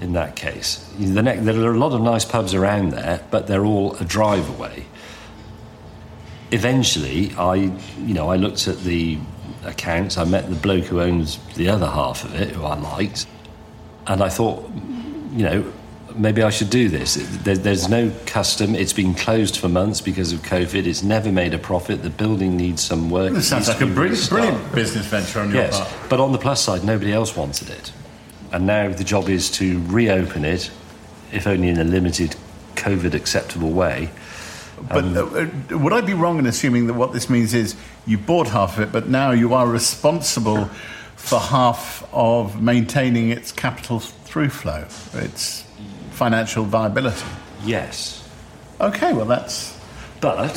in 0.00 0.14
that 0.14 0.34
case? 0.34 0.76
The 0.98 1.20
there 1.22 1.62
are 1.62 1.74
a 1.74 1.78
lot 1.78 1.92
of 1.92 2.00
nice 2.00 2.24
pubs 2.24 2.54
around 2.54 2.90
there, 2.90 3.22
but 3.30 3.46
they're 3.46 3.66
all 3.66 3.96
a 3.96 4.04
drive 4.04 4.48
away. 4.48 4.86
Eventually, 6.52 7.32
I, 7.36 7.54
you 7.54 8.14
know, 8.14 8.30
I 8.30 8.36
looked 8.36 8.66
at 8.66 8.78
the 8.80 9.18
accounts. 9.64 10.16
I 10.16 10.24
met 10.24 10.48
the 10.48 10.56
bloke 10.56 10.84
who 10.84 11.00
owns 11.00 11.38
the 11.54 11.68
other 11.68 11.86
half 11.86 12.24
of 12.24 12.34
it, 12.34 12.50
who 12.50 12.64
I 12.64 12.78
liked, 12.78 13.26
and 14.06 14.22
I 14.22 14.28
thought, 14.28 14.64
you 15.32 15.44
know, 15.44 15.72
maybe 16.16 16.42
I 16.42 16.50
should 16.50 16.70
do 16.70 16.88
this. 16.88 17.14
There, 17.44 17.56
there's 17.56 17.88
no 17.88 18.12
custom. 18.26 18.74
It's 18.74 18.92
been 18.92 19.14
closed 19.14 19.56
for 19.56 19.68
months 19.68 20.00
because 20.00 20.32
of 20.32 20.40
COVID. 20.42 20.86
It's 20.86 21.02
never 21.02 21.30
made 21.32 21.54
a 21.54 21.58
profit. 21.58 22.02
The 22.02 22.10
building 22.10 22.56
needs 22.56 22.82
some 22.82 23.10
work. 23.10 23.32
This 23.32 23.48
sounds 23.48 23.68
like 23.68 23.80
a 23.80 23.86
brilliant, 23.86 24.28
brilliant 24.28 24.74
business 24.74 25.06
venture 25.06 25.40
on 25.40 25.50
your 25.50 25.62
Yes, 25.62 25.78
part. 25.78 26.10
but 26.10 26.20
on 26.20 26.32
the 26.32 26.38
plus 26.38 26.62
side, 26.62 26.84
nobody 26.84 27.12
else 27.12 27.36
wanted 27.36 27.70
it. 27.70 27.92
And 28.52 28.66
now 28.66 28.88
the 28.88 29.04
job 29.04 29.28
is 29.28 29.50
to 29.52 29.80
reopen 29.86 30.44
it, 30.44 30.70
if 31.32 31.46
only 31.46 31.68
in 31.68 31.78
a 31.78 31.84
limited 31.84 32.36
COVID 32.76 33.14
acceptable 33.14 33.70
way, 33.70 34.10
But 34.88 35.04
uh, 35.04 35.26
uh, 35.72 35.78
would 35.78 35.92
I 35.92 36.00
be 36.00 36.14
wrong 36.14 36.38
in 36.38 36.46
assuming 36.46 36.86
that 36.86 36.94
what 36.94 37.12
this 37.12 37.28
means 37.28 37.52
is 37.52 37.76
you 38.06 38.16
bought 38.18 38.48
half 38.48 38.78
of 38.78 38.84
it, 38.84 38.92
but 38.92 39.08
now 39.08 39.30
you 39.30 39.52
are 39.54 39.66
responsible 39.68 40.70
for 41.16 41.38
half 41.38 42.08
of 42.14 42.62
maintaining 42.62 43.28
its 43.30 43.52
capital 43.52 44.00
through 44.00 44.48
flow, 44.48 44.86
its 45.12 45.64
financial 46.20 46.64
viability? 46.64 47.24
Yes. 47.64 48.28
Okay, 48.78 49.14
well 49.14 49.24
that's 49.24 49.74
But 50.20 50.52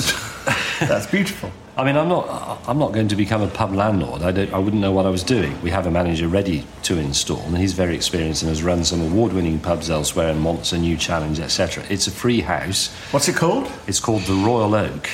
that's 0.82 1.08
beautiful. 1.08 1.52
I 1.78 1.86
mean, 1.86 1.96
I'm 1.96 2.10
not. 2.10 2.60
I'm 2.68 2.78
not 2.78 2.92
going 2.92 3.08
to 3.08 3.16
become 3.16 3.42
a 3.42 3.48
pub 3.48 3.72
landlord. 3.74 4.24
I 4.24 4.32
don't. 4.32 4.54
I 4.54 4.58
wouldn't 4.60 4.82
know 4.82 4.92
what 4.92 5.06
I 5.06 5.10
was 5.10 5.24
doing. 5.24 5.60
We 5.62 5.70
have 5.70 5.88
a 5.88 5.92
manager 5.92 6.28
ready 6.28 6.66
to 6.84 6.98
install, 6.98 7.40
and 7.44 7.58
he's 7.58 7.72
very 7.72 7.96
experienced 7.96 8.44
and 8.44 8.50
has 8.50 8.62
run 8.62 8.84
some 8.84 9.02
award-winning 9.02 9.60
pubs 9.60 9.90
elsewhere 9.90 10.30
and 10.32 10.44
wants 10.44 10.74
a 10.74 10.78
new 10.78 10.98
challenge, 10.98 11.40
etc. 11.40 11.86
It's 11.90 12.08
a 12.08 12.12
free 12.12 12.42
house. 12.42 12.94
What's 13.12 13.30
it 13.30 13.38
called? 13.38 13.72
It's 13.88 14.02
called 14.02 14.24
the 14.24 14.34
Royal 14.34 14.76
Oak, 14.76 15.10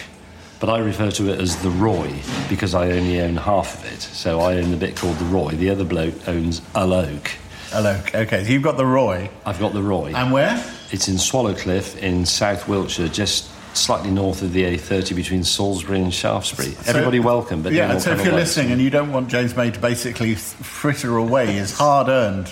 but 0.60 0.70
I 0.72 0.80
refer 0.80 1.12
to 1.12 1.32
it 1.32 1.40
as 1.40 1.62
the 1.62 1.70
Roy 1.70 2.12
because 2.50 2.74
I 2.74 2.90
only 2.90 3.22
own 3.22 3.38
half 3.38 3.78
of 3.78 3.94
it. 3.94 4.02
So 4.02 4.40
I 4.40 4.56
own 4.56 4.72
the 4.72 4.78
bit 4.78 4.96
called 4.96 5.20
the 5.20 5.26
Roy. 5.26 5.52
The 5.52 5.70
other 5.70 5.86
bloke 5.86 6.28
owns 6.28 6.64
a 6.74 6.86
Oak. 6.86 7.30
Hello. 7.72 8.02
Okay, 8.16 8.44
so 8.44 8.52
you've 8.52 8.64
got 8.64 8.78
the 8.78 8.86
Roy. 8.86 9.30
I've 9.46 9.60
got 9.60 9.74
the 9.74 9.84
Roy. 9.84 10.12
And 10.16 10.32
where? 10.32 10.58
It's 10.92 11.08
in 11.08 11.16
Swallowcliffe 11.16 11.98
in 11.98 12.26
South 12.26 12.68
Wiltshire, 12.68 13.10
just 13.10 13.48
slightly 13.76 14.10
north 14.10 14.42
of 14.42 14.54
the 14.54 14.64
A30 14.64 15.16
between 15.16 15.44
Salisbury 15.44 16.02
and 16.02 16.12
Shaftesbury. 16.12 16.76
Everybody 16.88 17.20
welcome, 17.20 17.62
but 17.62 17.74
yeah. 17.74 18.00
So 18.00 18.12
if 18.12 18.26
you're 18.26 18.34
listening 18.34 18.72
and 18.72 18.82
you 18.82 18.90
don't 18.90 19.12
want 19.12 19.30
James 19.30 19.56
May 19.56 19.70
to 19.70 19.80
basically 19.80 20.34
fritter 20.34 21.16
away 21.18 21.46
his 21.46 21.78
hard-earned 21.78 22.52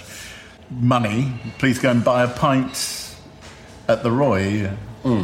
money, 0.70 1.34
please 1.58 1.80
go 1.80 1.90
and 1.90 2.04
buy 2.04 2.24
a 2.24 2.28
pint 2.28 3.16
at 3.88 4.04
the 4.04 4.12
Roy. 4.12 4.68
Hmm. 5.04 5.24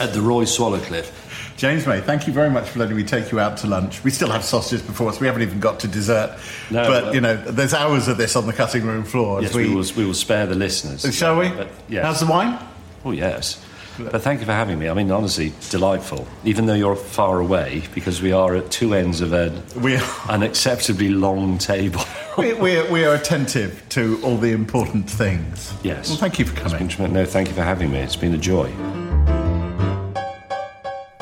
at 0.00 0.12
the 0.12 0.20
Roy 0.20 0.44
Swallowcliffe. 0.44 1.17
James 1.58 1.88
May, 1.88 2.00
thank 2.00 2.28
you 2.28 2.32
very 2.32 2.50
much 2.50 2.68
for 2.70 2.78
letting 2.78 2.96
me 2.96 3.02
take 3.02 3.32
you 3.32 3.40
out 3.40 3.56
to 3.58 3.66
lunch. 3.66 4.04
We 4.04 4.12
still 4.12 4.30
have 4.30 4.44
sausages 4.44 4.80
before 4.80 5.08
us. 5.08 5.18
We 5.18 5.26
haven't 5.26 5.42
even 5.42 5.58
got 5.58 5.80
to 5.80 5.88
dessert. 5.88 6.38
No, 6.70 6.86
but, 6.86 7.12
you 7.14 7.20
know, 7.20 7.36
there's 7.36 7.74
hours 7.74 8.06
of 8.06 8.16
this 8.16 8.36
on 8.36 8.46
the 8.46 8.52
cutting 8.52 8.86
room 8.86 9.02
floor. 9.02 9.42
Yes, 9.42 9.52
we, 9.52 9.74
will, 9.74 9.84
we 9.96 10.06
will 10.06 10.14
spare 10.14 10.46
the 10.46 10.54
listeners. 10.54 11.04
Uh, 11.04 11.10
shall 11.10 11.36
we? 11.36 11.48
But, 11.48 11.68
yes. 11.88 12.04
How's 12.04 12.20
the 12.20 12.26
wine? 12.26 12.56
Oh, 13.04 13.10
yes. 13.10 13.60
But 13.98 14.22
thank 14.22 14.38
you 14.38 14.46
for 14.46 14.52
having 14.52 14.78
me. 14.78 14.88
I 14.88 14.94
mean, 14.94 15.10
honestly, 15.10 15.52
delightful. 15.70 16.28
Even 16.44 16.66
though 16.66 16.74
you're 16.74 16.94
far 16.94 17.40
away, 17.40 17.82
because 17.92 18.22
we 18.22 18.30
are 18.30 18.54
at 18.54 18.70
two 18.70 18.94
ends 18.94 19.20
of 19.20 19.32
an 19.32 19.56
We 19.82 19.96
unacceptably 19.96 21.18
long 21.20 21.58
table. 21.58 22.02
we, 22.38 22.54
we, 22.54 22.76
are, 22.76 22.88
we 22.88 23.04
are 23.04 23.16
attentive 23.16 23.84
to 23.88 24.20
all 24.22 24.36
the 24.36 24.52
important 24.52 25.10
things. 25.10 25.74
Yes. 25.82 26.08
Well, 26.08 26.18
thank 26.18 26.38
you 26.38 26.44
for 26.44 26.54
coming. 26.54 27.12
No, 27.12 27.24
thank 27.24 27.48
you 27.48 27.54
for 27.54 27.64
having 27.64 27.90
me. 27.90 27.98
It's 27.98 28.14
been 28.14 28.34
a 28.34 28.38
joy. 28.38 28.72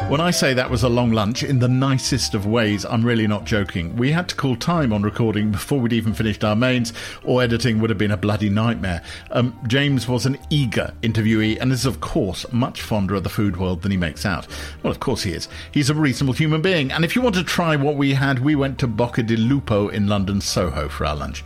When 0.08 0.20
I 0.20 0.30
say 0.30 0.54
that 0.54 0.70
was 0.70 0.84
a 0.84 0.88
long 0.88 1.10
lunch, 1.10 1.42
in 1.42 1.58
the 1.58 1.66
nicest 1.66 2.34
of 2.34 2.46
ways, 2.46 2.84
I'm 2.84 3.04
really 3.04 3.26
not 3.26 3.44
joking. 3.44 3.96
We 3.96 4.12
had 4.12 4.28
to 4.28 4.36
call 4.36 4.54
time 4.54 4.92
on 4.92 5.02
recording 5.02 5.50
before 5.50 5.80
we'd 5.80 5.92
even 5.92 6.14
finished 6.14 6.44
our 6.44 6.54
mains, 6.54 6.92
or 7.24 7.42
editing 7.42 7.80
would 7.80 7.90
have 7.90 7.98
been 7.98 8.12
a 8.12 8.16
bloody 8.16 8.48
nightmare. 8.48 9.02
Um, 9.32 9.58
James 9.66 10.06
was 10.06 10.24
an 10.24 10.38
eager 10.48 10.94
interviewee 11.02 11.60
and 11.60 11.72
is, 11.72 11.86
of 11.86 12.00
course, 12.00 12.46
much 12.52 12.82
fonder 12.82 13.16
of 13.16 13.24
the 13.24 13.28
food 13.28 13.56
world 13.56 13.82
than 13.82 13.90
he 13.90 13.96
makes 13.96 14.24
out. 14.24 14.46
Well, 14.84 14.92
of 14.92 15.00
course 15.00 15.24
he 15.24 15.32
is. 15.32 15.48
He's 15.72 15.90
a 15.90 15.94
reasonable 15.94 16.34
human 16.34 16.62
being, 16.62 16.92
and 16.92 17.04
if 17.04 17.16
you 17.16 17.20
want 17.20 17.34
to 17.34 17.42
try 17.42 17.74
what 17.74 17.96
we 17.96 18.14
had, 18.14 18.38
we 18.38 18.54
went 18.54 18.78
to 18.78 18.86
Bocca 18.86 19.26
di 19.26 19.36
Lupo 19.36 19.88
in 19.88 20.06
London 20.06 20.40
Soho 20.40 20.88
for 20.88 21.04
our 21.04 21.16
lunch. 21.16 21.42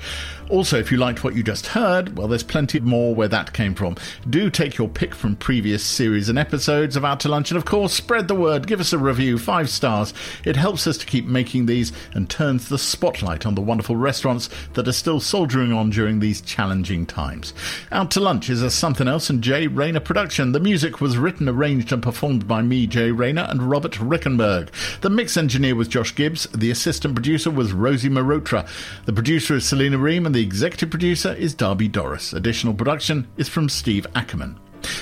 Also, 0.50 0.80
if 0.80 0.90
you 0.90 0.98
liked 0.98 1.22
what 1.22 1.36
you 1.36 1.44
just 1.44 1.68
heard, 1.68 2.18
well, 2.18 2.26
there's 2.26 2.42
plenty 2.42 2.80
more 2.80 3.14
where 3.14 3.28
that 3.28 3.52
came 3.52 3.72
from. 3.72 3.94
Do 4.28 4.50
take 4.50 4.76
your 4.76 4.88
pick 4.88 5.14
from 5.14 5.36
previous 5.36 5.84
series 5.84 6.28
and 6.28 6.36
episodes 6.36 6.96
of 6.96 7.04
Out 7.04 7.20
to 7.20 7.28
Lunch, 7.28 7.52
and 7.52 7.58
of 7.58 7.64
course, 7.64 7.94
spread 7.94 8.26
the 8.26 8.34
word, 8.34 8.66
give 8.66 8.80
us 8.80 8.92
a 8.92 8.98
review, 8.98 9.38
five 9.38 9.70
stars. 9.70 10.12
It 10.44 10.56
helps 10.56 10.88
us 10.88 10.98
to 10.98 11.06
keep 11.06 11.24
making 11.24 11.66
these 11.66 11.92
and 12.14 12.28
turns 12.28 12.68
the 12.68 12.78
spotlight 12.78 13.46
on 13.46 13.54
the 13.54 13.60
wonderful 13.60 13.94
restaurants 13.94 14.50
that 14.74 14.88
are 14.88 14.92
still 14.92 15.20
soldiering 15.20 15.72
on 15.72 15.90
during 15.90 16.18
these 16.18 16.40
challenging 16.40 17.06
times. 17.06 17.54
Out 17.92 18.10
to 18.10 18.20
Lunch 18.20 18.50
is 18.50 18.60
a 18.60 18.70
Something 18.72 19.06
Else 19.06 19.30
and 19.30 19.44
Jay 19.44 19.68
Rayner 19.68 20.00
production. 20.00 20.50
The 20.50 20.58
music 20.58 21.00
was 21.00 21.16
written, 21.16 21.48
arranged, 21.48 21.92
and 21.92 22.02
performed 22.02 22.48
by 22.48 22.60
me, 22.60 22.88
Jay 22.88 23.12
Rayner, 23.12 23.46
and 23.48 23.70
Robert 23.70 23.92
Rickenberg. 23.92 24.70
The 25.00 25.10
mix 25.10 25.36
engineer 25.36 25.76
was 25.76 25.86
Josh 25.86 26.12
Gibbs. 26.12 26.48
The 26.52 26.72
assistant 26.72 27.14
producer 27.14 27.52
was 27.52 27.72
Rosie 27.72 28.08
Marotra. 28.08 28.68
The 29.04 29.12
producer 29.12 29.54
is 29.54 29.64
Selena 29.64 29.98
Ream, 29.98 30.26
and 30.26 30.34
the 30.34 30.39
executive 30.42 30.90
producer 30.90 31.32
is 31.34 31.54
Darby 31.54 31.88
Doris. 31.88 32.32
Additional 32.32 32.74
production 32.74 33.28
is 33.36 33.48
from 33.48 33.68
Steve 33.68 34.06
Ackerman. 34.14 34.58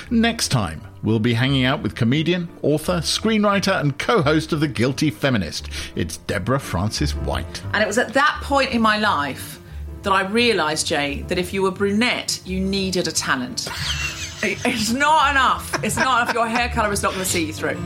Next 0.09 0.49
time, 0.49 0.81
we'll 1.03 1.19
be 1.19 1.33
hanging 1.33 1.65
out 1.65 1.81
with 1.81 1.95
comedian, 1.95 2.49
author, 2.61 2.97
screenwriter, 2.97 3.79
and 3.79 3.97
co 3.97 4.21
host 4.21 4.51
of 4.53 4.59
The 4.59 4.67
Guilty 4.67 5.09
Feminist. 5.09 5.69
It's 5.95 6.17
Deborah 6.17 6.59
Frances-White. 6.59 7.61
And 7.73 7.81
it 7.81 7.87
was 7.87 7.97
at 7.97 8.13
that 8.13 8.39
point 8.43 8.71
in 8.71 8.81
my 8.81 8.97
life 8.97 9.59
that 10.03 10.11
I 10.11 10.27
realised, 10.27 10.87
Jay, 10.87 11.23
that 11.23 11.37
if 11.37 11.53
you 11.53 11.61
were 11.61 11.71
brunette, 11.71 12.41
you 12.45 12.59
needed 12.59 13.07
a 13.07 13.11
talent. 13.11 13.67
It's 14.41 14.93
not 14.93 15.31
enough. 15.31 15.83
It's 15.83 15.97
not 15.97 16.21
enough. 16.21 16.33
Your 16.33 16.47
hair 16.47 16.69
colour 16.69 16.93
is 16.93 17.03
not 17.03 17.11
going 17.11 17.25
to 17.25 17.29
see 17.29 17.47
you 17.47 17.51
through. 17.51 17.77